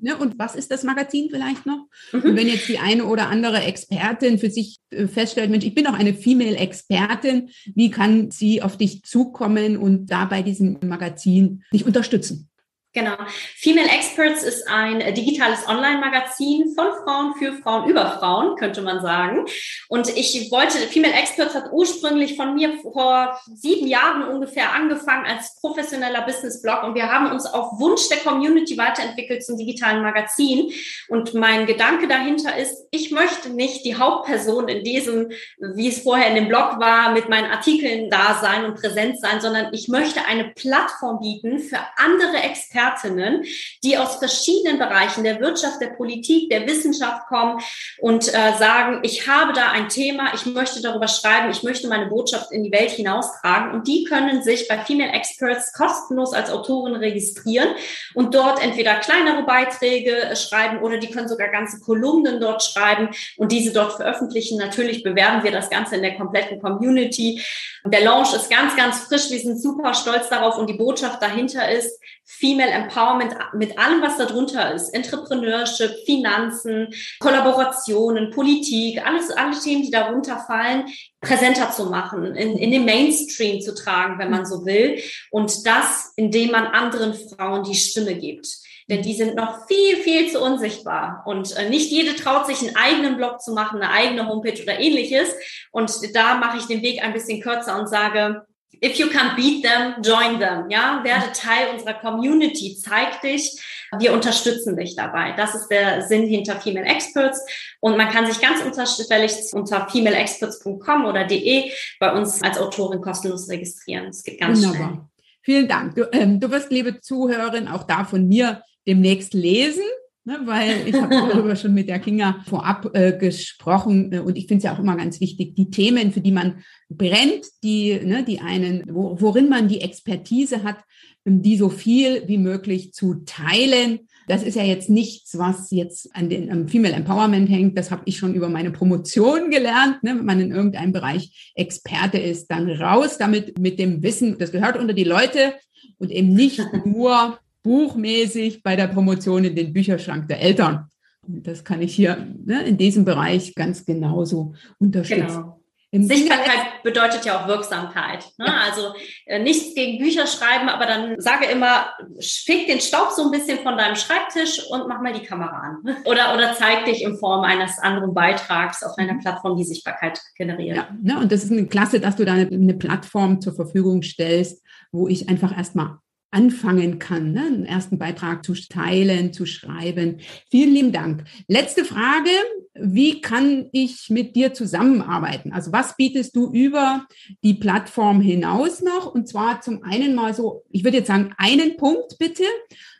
ne, 0.00 0.16
und 0.16 0.38
was 0.38 0.54
ist 0.54 0.70
das 0.70 0.84
Magazin 0.84 1.28
vielleicht 1.30 1.66
noch? 1.66 1.86
Mhm. 2.12 2.22
Und 2.22 2.36
wenn 2.36 2.48
jetzt 2.48 2.68
die 2.68 2.78
eine 2.78 3.04
oder 3.04 3.28
andere 3.28 3.62
Expertin 3.62 4.38
für 4.38 4.50
sich 4.50 4.76
äh, 4.90 5.06
feststellt, 5.06 5.50
Mensch, 5.50 5.64
ich 5.64 5.74
bin 5.74 5.86
auch 5.86 5.98
eine 5.98 6.14
Female-Expertin, 6.14 7.50
wie 7.74 7.90
kann 7.90 8.30
sie 8.30 8.62
auf 8.62 8.76
dich 8.76 9.02
zukommen 9.02 9.76
und 9.76 10.06
da 10.06 10.26
bei 10.26 10.42
diesem 10.42 10.78
Magazin 10.82 11.64
dich 11.72 11.86
unterstützen? 11.86 12.50
Genau. 12.98 13.14
Female 13.54 13.88
Experts 13.88 14.42
ist 14.42 14.66
ein 14.66 14.98
digitales 15.14 15.68
Online-Magazin 15.68 16.74
von 16.74 16.88
Frauen 17.04 17.32
für 17.36 17.52
Frauen 17.62 17.88
über 17.88 18.18
Frauen, 18.18 18.56
könnte 18.56 18.82
man 18.82 19.00
sagen. 19.00 19.46
Und 19.88 20.08
ich 20.16 20.50
wollte, 20.50 20.78
Female 20.78 21.14
Experts 21.14 21.54
hat 21.54 21.70
ursprünglich 21.70 22.34
von 22.34 22.54
mir 22.54 22.76
vor 22.82 23.38
sieben 23.54 23.86
Jahren 23.86 24.24
ungefähr 24.24 24.72
angefangen 24.72 25.26
als 25.26 25.60
professioneller 25.60 26.22
Business-Blog 26.22 26.82
und 26.82 26.96
wir 26.96 27.04
haben 27.04 27.30
uns 27.30 27.46
auf 27.46 27.78
Wunsch 27.78 28.08
der 28.08 28.18
Community 28.18 28.76
weiterentwickelt 28.76 29.44
zum 29.44 29.56
digitalen 29.56 30.02
Magazin. 30.02 30.72
Und 31.08 31.34
mein 31.34 31.66
Gedanke 31.66 32.08
dahinter 32.08 32.56
ist, 32.56 32.88
ich 32.90 33.12
möchte 33.12 33.50
nicht 33.50 33.84
die 33.84 33.94
Hauptperson 33.94 34.66
in 34.66 34.82
diesem, 34.82 35.30
wie 35.60 35.86
es 35.86 36.02
vorher 36.02 36.30
in 36.30 36.34
dem 36.34 36.48
Blog 36.48 36.80
war, 36.80 37.12
mit 37.12 37.28
meinen 37.28 37.48
Artikeln 37.48 38.10
da 38.10 38.40
sein 38.40 38.64
und 38.64 38.74
präsent 38.74 39.20
sein, 39.20 39.40
sondern 39.40 39.72
ich 39.72 39.86
möchte 39.86 40.24
eine 40.26 40.48
Plattform 40.48 41.20
bieten 41.20 41.60
für 41.60 41.78
andere 41.96 42.42
Experten, 42.42 42.87
Expertinnen, 42.88 43.44
die 43.84 43.98
aus 43.98 44.16
verschiedenen 44.16 44.78
Bereichen 44.78 45.24
der 45.24 45.40
Wirtschaft, 45.40 45.80
der 45.80 45.88
Politik, 45.88 46.50
der 46.50 46.66
Wissenschaft 46.66 47.26
kommen 47.26 47.60
und 47.98 48.28
äh, 48.28 48.52
sagen, 48.58 49.00
ich 49.02 49.28
habe 49.28 49.52
da 49.52 49.70
ein 49.70 49.88
Thema, 49.88 50.32
ich 50.34 50.46
möchte 50.46 50.80
darüber 50.82 51.08
schreiben, 51.08 51.50
ich 51.50 51.62
möchte 51.62 51.88
meine 51.88 52.06
Botschaft 52.06 52.52
in 52.52 52.64
die 52.64 52.72
Welt 52.72 52.90
hinaustragen. 52.90 53.72
Und 53.72 53.86
die 53.86 54.04
können 54.04 54.42
sich 54.42 54.68
bei 54.68 54.78
Female 54.78 55.12
Experts 55.12 55.72
kostenlos 55.72 56.32
als 56.32 56.50
Autorin 56.50 56.96
registrieren 56.96 57.68
und 58.14 58.34
dort 58.34 58.62
entweder 58.62 58.94
kleinere 58.96 59.44
Beiträge 59.44 60.22
äh, 60.22 60.36
schreiben 60.36 60.82
oder 60.82 60.98
die 60.98 61.10
können 61.10 61.28
sogar 61.28 61.48
ganze 61.48 61.80
Kolumnen 61.80 62.40
dort 62.40 62.62
schreiben 62.62 63.10
und 63.36 63.52
diese 63.52 63.72
dort 63.72 63.94
veröffentlichen. 63.94 64.58
Natürlich 64.58 65.02
bewerben 65.02 65.42
wir 65.44 65.50
das 65.50 65.70
Ganze 65.70 65.96
in 65.96 66.02
der 66.02 66.16
kompletten 66.16 66.60
Community. 66.60 67.42
Der 67.84 68.02
Launch 68.02 68.34
ist 68.34 68.50
ganz, 68.50 68.76
ganz 68.76 69.00
frisch. 69.00 69.30
Wir 69.30 69.38
sind 69.38 69.60
super 69.60 69.94
stolz 69.94 70.28
darauf 70.28 70.58
und 70.58 70.68
die 70.68 70.74
Botschaft 70.74 71.22
dahinter 71.22 71.70
ist 71.70 71.98
Female 72.30 72.67
Empowerment 72.70 73.34
mit 73.54 73.78
allem, 73.78 74.02
was 74.02 74.16
darunter 74.16 74.74
ist. 74.74 74.90
Entrepreneurship, 74.90 75.92
Finanzen, 76.06 76.88
Kollaborationen, 77.20 78.30
Politik, 78.30 79.04
alles, 79.06 79.30
alle 79.30 79.58
Themen, 79.58 79.82
die 79.82 79.90
darunter 79.90 80.38
fallen, 80.46 80.86
präsenter 81.20 81.70
zu 81.70 81.86
machen, 81.86 82.36
in, 82.36 82.56
in 82.56 82.70
den 82.70 82.84
Mainstream 82.84 83.60
zu 83.60 83.74
tragen, 83.74 84.18
wenn 84.18 84.30
man 84.30 84.46
so 84.46 84.64
will. 84.64 85.00
Und 85.30 85.66
das, 85.66 86.12
indem 86.16 86.52
man 86.52 86.66
anderen 86.66 87.14
Frauen 87.14 87.64
die 87.64 87.74
Stimme 87.74 88.14
gibt. 88.14 88.46
Denn 88.88 89.02
die 89.02 89.12
sind 89.12 89.34
noch 89.34 89.66
viel, 89.66 89.96
viel 89.96 90.30
zu 90.30 90.40
unsichtbar. 90.40 91.22
Und 91.26 91.54
äh, 91.56 91.68
nicht 91.68 91.90
jede 91.90 92.16
traut 92.16 92.46
sich, 92.46 92.62
einen 92.62 92.76
eigenen 92.76 93.16
Blog 93.18 93.42
zu 93.42 93.52
machen, 93.52 93.82
eine 93.82 93.92
eigene 93.92 94.26
Homepage 94.26 94.62
oder 94.62 94.80
ähnliches. 94.80 95.28
Und 95.72 95.92
da 96.14 96.36
mache 96.36 96.56
ich 96.56 96.64
den 96.64 96.80
Weg 96.80 97.02
ein 97.02 97.12
bisschen 97.12 97.42
kürzer 97.42 97.78
und 97.78 97.88
sage, 97.88 98.46
If 98.82 98.98
you 98.98 99.08
can't 99.08 99.34
beat 99.36 99.64
them, 99.64 100.02
join 100.02 100.38
them. 100.38 100.70
Ja, 100.70 101.00
werde 101.02 101.32
Teil 101.32 101.68
unserer 101.72 101.94
Community. 101.94 102.76
Zeig 102.76 103.20
dich. 103.22 103.60
Wir 103.98 104.12
unterstützen 104.12 104.76
dich 104.76 104.94
dabei. 104.94 105.32
Das 105.36 105.54
ist 105.54 105.68
der 105.68 106.02
Sinn 106.02 106.26
hinter 106.26 106.60
Female 106.60 106.86
Experts. 106.86 107.40
Und 107.80 107.96
man 107.96 108.08
kann 108.08 108.26
sich 108.26 108.40
ganz 108.40 108.62
unterschwellig 108.62 109.32
unter 109.52 109.88
femaleexperts.com 109.88 111.04
oder 111.06 111.24
de 111.24 111.70
bei 111.98 112.12
uns 112.12 112.42
als 112.42 112.58
Autorin 112.58 113.00
kostenlos 113.00 113.48
registrieren. 113.48 114.06
Es 114.08 114.22
geht 114.22 114.40
ganz 114.40 114.62
Wunderbar. 114.62 114.88
schnell. 114.88 115.00
Vielen 115.42 115.68
Dank. 115.68 115.94
Du, 115.94 116.06
ähm, 116.12 116.40
du 116.40 116.50
wirst, 116.50 116.70
liebe 116.70 117.00
Zuhörerin, 117.00 117.68
auch 117.68 117.84
da 117.84 118.04
von 118.04 118.28
mir 118.28 118.62
demnächst 118.86 119.34
lesen 119.34 119.84
ne, 120.28 120.40
weil 120.44 120.86
ich 120.86 120.94
habe 120.94 121.08
darüber 121.08 121.56
schon 121.56 121.72
mit 121.72 121.88
der 121.88 121.98
Kinga 121.98 122.44
vorab 122.46 122.90
äh, 122.94 123.16
gesprochen 123.16 124.12
äh, 124.12 124.18
und 124.18 124.36
ich 124.36 124.46
finde 124.46 124.58
es 124.58 124.64
ja 124.64 124.74
auch 124.74 124.78
immer 124.78 124.94
ganz 124.94 125.20
wichtig, 125.20 125.54
die 125.54 125.70
Themen, 125.70 126.12
für 126.12 126.20
die 126.20 126.32
man 126.32 126.62
brennt, 126.90 127.46
die, 127.64 127.98
ne, 128.04 128.24
die 128.24 128.40
einen, 128.40 128.84
wo, 128.90 129.16
worin 129.18 129.48
man 129.48 129.68
die 129.68 129.80
Expertise 129.80 130.62
hat, 130.62 130.76
die 131.24 131.56
so 131.56 131.70
viel 131.70 132.24
wie 132.26 132.38
möglich 132.38 132.92
zu 132.92 133.22
teilen. 133.24 134.00
Das 134.28 134.42
ist 134.42 134.54
ja 134.54 134.62
jetzt 134.62 134.90
nichts, 134.90 135.38
was 135.38 135.70
jetzt 135.70 136.14
an 136.14 136.28
den 136.28 136.50
am 136.50 136.68
Female 136.68 136.94
Empowerment 136.94 137.48
hängt. 137.48 137.78
Das 137.78 137.90
habe 137.90 138.02
ich 138.04 138.18
schon 138.18 138.34
über 138.34 138.50
meine 138.50 138.70
Promotion 138.70 139.50
gelernt. 139.50 140.02
Ne? 140.02 140.16
Wenn 140.16 140.24
man 140.24 140.40
in 140.40 140.52
irgendeinem 140.52 140.92
Bereich 140.92 141.52
Experte 141.54 142.18
ist, 142.18 142.48
dann 142.48 142.70
raus 142.70 143.16
damit 143.18 143.58
mit 143.58 143.78
dem 143.78 144.02
Wissen. 144.02 144.36
Das 144.38 144.52
gehört 144.52 144.78
unter 144.78 144.94
die 144.94 145.04
Leute 145.04 145.54
und 145.98 146.10
eben 146.10 146.32
nicht 146.34 146.60
nur 146.84 147.38
buchmäßig 147.62 148.62
bei 148.62 148.76
der 148.76 148.88
Promotion 148.88 149.44
in 149.44 149.56
den 149.56 149.72
Bücherschrank 149.72 150.28
der 150.28 150.40
Eltern. 150.40 150.88
Das 151.26 151.64
kann 151.64 151.82
ich 151.82 151.94
hier 151.94 152.26
ne, 152.44 152.64
in 152.64 152.78
diesem 152.78 153.04
Bereich 153.04 153.54
ganz 153.54 153.84
genauso 153.84 154.54
unterstützen. 154.78 155.26
Genau. 155.26 155.58
Sichtbarkeit 155.90 156.82
bedeutet 156.82 157.24
ja 157.24 157.40
auch 157.40 157.48
Wirksamkeit. 157.48 158.26
Ne? 158.36 158.44
Ja. 158.46 158.60
Also 158.68 158.92
äh, 159.24 159.38
nichts 159.38 159.74
gegen 159.74 159.98
Bücher 159.98 160.26
schreiben, 160.26 160.68
aber 160.68 160.84
dann 160.84 161.18
sage 161.18 161.46
immer, 161.46 161.88
fick 162.20 162.66
den 162.66 162.80
Staub 162.80 163.10
so 163.12 163.24
ein 163.24 163.30
bisschen 163.30 163.58
von 163.60 163.78
deinem 163.78 163.96
Schreibtisch 163.96 164.66
und 164.68 164.86
mach 164.86 165.00
mal 165.00 165.14
die 165.14 165.24
Kamera 165.24 165.56
an. 165.56 165.96
Oder, 166.04 166.34
oder 166.34 166.52
zeig 166.54 166.84
dich 166.84 167.02
in 167.02 167.16
Form 167.16 167.42
eines 167.42 167.78
anderen 167.78 168.12
Beitrags 168.12 168.82
auf 168.82 168.98
einer 168.98 169.14
mhm. 169.14 169.20
Plattform, 169.20 169.56
die 169.56 169.64
Sichtbarkeit 169.64 170.20
generiert. 170.36 170.76
Ja, 170.76 170.88
ne? 171.00 171.20
und 171.20 171.32
das 171.32 171.44
ist 171.44 171.52
eine 171.52 171.66
Klasse, 171.66 172.00
dass 172.00 172.16
du 172.16 172.24
da 172.24 172.34
eine, 172.34 172.48
eine 172.48 172.74
Plattform 172.74 173.40
zur 173.40 173.54
Verfügung 173.54 174.02
stellst, 174.02 174.62
wo 174.92 175.08
ich 175.08 175.28
einfach 175.28 175.56
erstmal 175.56 175.98
anfangen 176.30 176.98
kann, 176.98 177.32
ne? 177.32 177.46
einen 177.46 177.64
ersten 177.64 177.98
Beitrag 177.98 178.44
zu 178.44 178.54
teilen, 178.54 179.32
zu 179.32 179.46
schreiben. 179.46 180.20
Vielen 180.50 180.74
lieben 180.74 180.92
Dank. 180.92 181.24
Letzte 181.46 181.84
Frage. 181.84 182.30
Wie 182.74 183.20
kann 183.20 183.68
ich 183.72 184.08
mit 184.10 184.36
dir 184.36 184.52
zusammenarbeiten? 184.52 185.52
Also 185.52 185.72
was 185.72 185.96
bietest 185.96 186.36
du 186.36 186.52
über 186.52 187.06
die 187.42 187.54
Plattform 187.54 188.20
hinaus 188.20 188.82
noch? 188.82 189.12
Und 189.12 189.28
zwar 189.28 189.62
zum 189.62 189.82
einen 189.82 190.14
mal 190.14 190.34
so, 190.34 190.64
ich 190.70 190.84
würde 190.84 190.98
jetzt 190.98 191.08
sagen, 191.08 191.34
einen 191.38 191.76
Punkt 191.76 192.18
bitte 192.18 192.44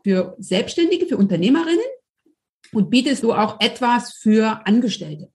für 0.03 0.35
Selbstständige, 0.39 1.07
für 1.07 1.17
Unternehmerinnen. 1.17 1.79
Und 2.73 2.91
bietest 2.91 3.23
du 3.23 3.33
auch 3.33 3.61
etwas 3.61 4.15
für 4.15 4.67
Angestellte? 4.67 5.31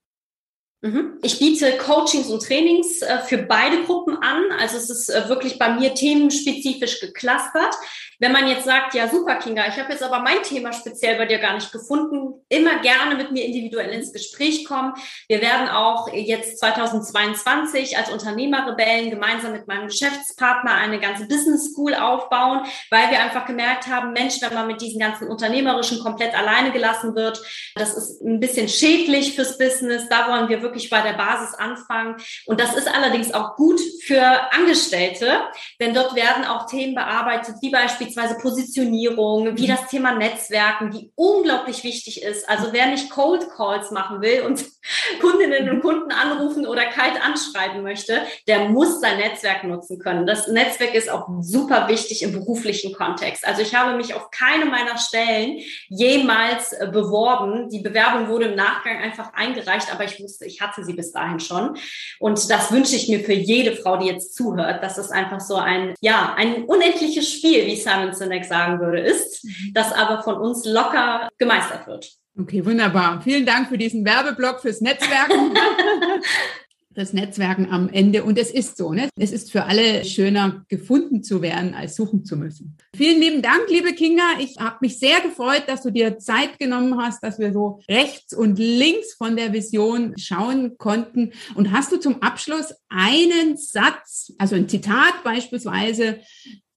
Mhm. 0.83 1.17
Ich 1.23 1.39
biete 1.39 1.77
Coachings 1.77 2.27
und 2.27 2.45
Trainings 2.45 3.01
äh, 3.01 3.19
für 3.19 3.37
beide 3.37 3.83
Gruppen 3.83 4.17
an. 4.17 4.43
Also 4.59 4.75
es 4.75 4.89
ist 4.89 5.09
äh, 5.09 5.29
wirklich 5.29 5.57
bei 5.57 5.69
mir 5.69 5.93
themenspezifisch 5.93 6.99
geclustert. 6.99 7.73
Wenn 8.19 8.33
man 8.33 8.47
jetzt 8.47 8.65
sagt, 8.65 8.93
ja 8.93 9.07
super, 9.07 9.35
Kinga, 9.35 9.65
ich 9.67 9.77
habe 9.77 9.91
jetzt 9.91 10.03
aber 10.03 10.19
mein 10.19 10.43
Thema 10.43 10.71
speziell 10.73 11.17
bei 11.17 11.25
dir 11.25 11.39
gar 11.39 11.55
nicht 11.55 11.71
gefunden, 11.71 12.33
immer 12.49 12.79
gerne 12.79 13.15
mit 13.15 13.31
mir 13.31 13.45
individuell 13.45 13.89
ins 13.91 14.11
Gespräch 14.11 14.65
kommen. 14.65 14.93
Wir 15.27 15.41
werden 15.41 15.69
auch 15.69 16.11
jetzt 16.13 16.59
2022 16.59 17.97
als 17.97 18.09
Unternehmerrebellen 18.11 19.09
gemeinsam 19.09 19.53
mit 19.53 19.67
meinem 19.67 19.87
Geschäftspartner 19.87 20.73
eine 20.73 20.99
ganze 20.99 21.27
Business 21.27 21.71
School 21.71 21.95
aufbauen, 21.95 22.65
weil 22.89 23.09
wir 23.09 23.21
einfach 23.21 23.45
gemerkt 23.45 23.87
haben, 23.87 24.13
Mensch, 24.13 24.41
wenn 24.41 24.53
man 24.53 24.67
mit 24.67 24.81
diesen 24.81 24.99
ganzen 24.99 25.27
Unternehmerischen 25.27 25.99
komplett 25.99 26.33
alleine 26.33 26.71
gelassen 26.71 27.15
wird, 27.15 27.41
das 27.75 27.95
ist 27.95 28.21
ein 28.21 28.39
bisschen 28.39 28.69
schädlich 28.69 29.35
fürs 29.35 29.57
Business. 29.57 30.07
Da 30.09 30.29
wollen 30.29 30.49
wir 30.49 30.61
wirklich 30.61 30.72
bei 30.89 31.01
der 31.01 31.13
Basis 31.13 31.55
anfangen. 31.55 32.15
Und 32.45 32.59
das 32.59 32.75
ist 32.75 32.87
allerdings 32.87 33.33
auch 33.33 33.55
gut 33.55 33.79
für 34.05 34.23
Angestellte, 34.53 35.41
denn 35.79 35.93
dort 35.93 36.15
werden 36.15 36.45
auch 36.45 36.67
Themen 36.67 36.95
bearbeitet, 36.95 37.55
wie 37.61 37.69
beispielsweise 37.69 38.13
beispielsweise 38.13 38.37
Positionierung, 38.41 39.57
wie 39.57 39.63
mhm. 39.63 39.75
das 39.75 39.87
Thema 39.87 40.13
Netzwerken, 40.13 40.91
die 40.91 41.11
unglaublich 41.15 41.83
wichtig 41.83 42.23
ist. 42.23 42.47
Also 42.49 42.71
wer 42.71 42.87
nicht 42.87 43.09
Cold 43.09 43.47
Calls 43.55 43.91
machen 43.91 44.21
will 44.21 44.41
und 44.41 44.63
Kundinnen 45.21 45.69
und 45.69 45.77
mhm. 45.77 45.81
Kunden 45.81 46.11
anrufen 46.11 46.65
oder 46.65 46.85
kalt 46.85 47.21
anschreiben 47.23 47.83
möchte, 47.83 48.21
der 48.47 48.69
muss 48.69 48.99
sein 48.99 49.17
Netzwerk 49.17 49.63
nutzen 49.63 49.99
können. 49.99 50.25
Das 50.25 50.47
Netzwerk 50.47 50.93
ist 50.93 51.09
auch 51.09 51.27
super 51.41 51.87
wichtig 51.87 52.23
im 52.23 52.33
beruflichen 52.33 52.93
Kontext. 52.93 53.45
Also 53.47 53.61
ich 53.61 53.75
habe 53.75 53.95
mich 53.95 54.13
auf 54.13 54.29
keine 54.31 54.65
meiner 54.65 54.97
Stellen 54.97 55.59
jemals 55.89 56.73
äh, 56.73 56.87
beworben. 56.91 57.69
Die 57.69 57.79
Bewerbung 57.79 58.27
wurde 58.27 58.45
im 58.45 58.55
Nachgang 58.55 58.97
einfach 58.97 59.33
eingereicht, 59.33 59.93
aber 59.93 60.03
ich 60.03 60.21
wusste, 60.21 60.45
ich 60.45 60.61
hatte 60.63 60.83
sie 60.83 60.93
bis 60.93 61.11
dahin 61.11 61.39
schon. 61.39 61.77
Und 62.19 62.49
das 62.49 62.71
wünsche 62.71 62.95
ich 62.95 63.09
mir 63.09 63.21
für 63.21 63.33
jede 63.33 63.75
Frau, 63.75 63.97
die 63.97 64.07
jetzt 64.07 64.35
zuhört. 64.35 64.83
Das 64.83 64.97
ist 64.97 65.11
einfach 65.11 65.39
so 65.39 65.55
ein, 65.55 65.93
ja, 66.01 66.33
ein 66.37 66.63
unendliches 66.65 67.31
Spiel, 67.31 67.65
wie 67.65 67.75
Simon 67.75 68.03
Simon 68.03 68.13
Sinek 68.13 68.45
sagen 68.45 68.79
würde, 68.79 68.99
ist, 68.99 69.43
mhm. 69.43 69.73
das 69.73 69.91
aber 69.93 70.23
von 70.23 70.35
uns 70.35 70.65
locker 70.65 71.29
gemeistert 71.37 71.87
wird. 71.87 72.11
Okay, 72.39 72.65
wunderbar. 72.65 73.21
Vielen 73.21 73.45
Dank 73.45 73.69
für 73.69 73.77
diesen 73.77 74.03
Werbeblock 74.05 74.61
fürs 74.61 74.81
Netzwerken. 74.81 75.53
das 76.95 77.13
Netzwerken 77.13 77.67
am 77.69 77.89
Ende. 77.89 78.23
Und 78.23 78.37
es 78.37 78.51
ist 78.51 78.77
so, 78.77 78.93
ne? 78.93 79.09
Es 79.17 79.31
ist 79.31 79.51
für 79.51 79.65
alle 79.65 80.05
schöner, 80.05 80.63
gefunden 80.67 81.23
zu 81.23 81.41
werden, 81.41 81.73
als 81.73 81.95
suchen 81.95 82.25
zu 82.25 82.37
müssen. 82.37 82.77
Vielen 82.95 83.19
lieben 83.19 83.41
Dank, 83.41 83.69
liebe 83.69 83.93
Kinga. 83.93 84.23
Ich 84.39 84.57
habe 84.59 84.77
mich 84.81 84.99
sehr 84.99 85.21
gefreut, 85.21 85.63
dass 85.67 85.83
du 85.83 85.91
dir 85.91 86.17
Zeit 86.17 86.59
genommen 86.59 86.97
hast, 86.97 87.23
dass 87.23 87.39
wir 87.39 87.53
so 87.53 87.79
rechts 87.89 88.33
und 88.33 88.59
links 88.59 89.13
von 89.13 89.35
der 89.35 89.53
Vision 89.53 90.13
schauen 90.17 90.77
konnten. 90.77 91.31
Und 91.55 91.71
hast 91.71 91.91
du 91.91 91.97
zum 91.97 92.21
Abschluss 92.21 92.73
einen 92.89 93.57
Satz, 93.57 94.33
also 94.37 94.55
ein 94.55 94.69
Zitat 94.69 95.23
beispielsweise, 95.23 96.19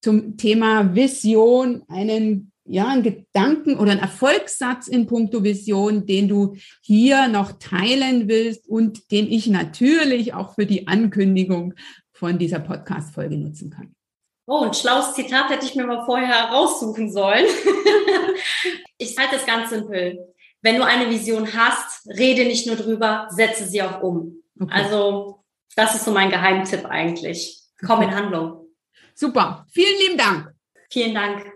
zum 0.02 0.36
Thema 0.36 0.94
Vision 0.94 1.82
einen 1.88 2.52
ja, 2.68 2.88
einen 2.88 3.02
Gedanken 3.02 3.78
oder 3.78 3.92
einen 3.92 4.00
Erfolgssatz 4.00 4.88
in 4.88 5.06
puncto 5.06 5.42
Vision, 5.42 6.06
den 6.06 6.28
du 6.28 6.56
hier 6.82 7.28
noch 7.28 7.52
teilen 7.58 8.28
willst 8.28 8.68
und 8.68 9.10
den 9.10 9.30
ich 9.30 9.46
natürlich 9.46 10.34
auch 10.34 10.54
für 10.54 10.66
die 10.66 10.88
Ankündigung 10.88 11.74
von 12.12 12.38
dieser 12.38 12.58
Podcast-Folge 12.58 13.36
nutzen 13.36 13.70
kann. 13.70 13.94
Oh, 14.46 14.62
ein 14.64 14.74
schlaues 14.74 15.14
Zitat 15.14 15.50
hätte 15.50 15.66
ich 15.66 15.74
mir 15.74 15.86
mal 15.86 16.04
vorher 16.04 16.28
heraussuchen 16.28 17.10
sollen. 17.10 17.46
ich 18.98 19.16
halte 19.18 19.36
es 19.36 19.46
ganz 19.46 19.70
simpel. 19.70 20.18
Wenn 20.62 20.76
du 20.76 20.84
eine 20.84 21.10
Vision 21.10 21.52
hast, 21.52 22.06
rede 22.06 22.44
nicht 22.44 22.66
nur 22.66 22.76
drüber, 22.76 23.28
setze 23.30 23.66
sie 23.66 23.82
auch 23.82 24.02
um. 24.02 24.42
Okay. 24.60 24.72
Also, 24.72 25.44
das 25.74 25.96
ist 25.96 26.04
so 26.04 26.12
mein 26.12 26.30
Geheimtipp 26.30 26.86
eigentlich. 26.86 27.60
Komm 27.84 27.98
okay. 27.98 28.08
in 28.08 28.14
Handlung. 28.14 28.66
Super. 29.14 29.66
Vielen 29.70 29.98
lieben 30.00 30.18
Dank. 30.18 30.52
Vielen 30.90 31.14
Dank. 31.14 31.55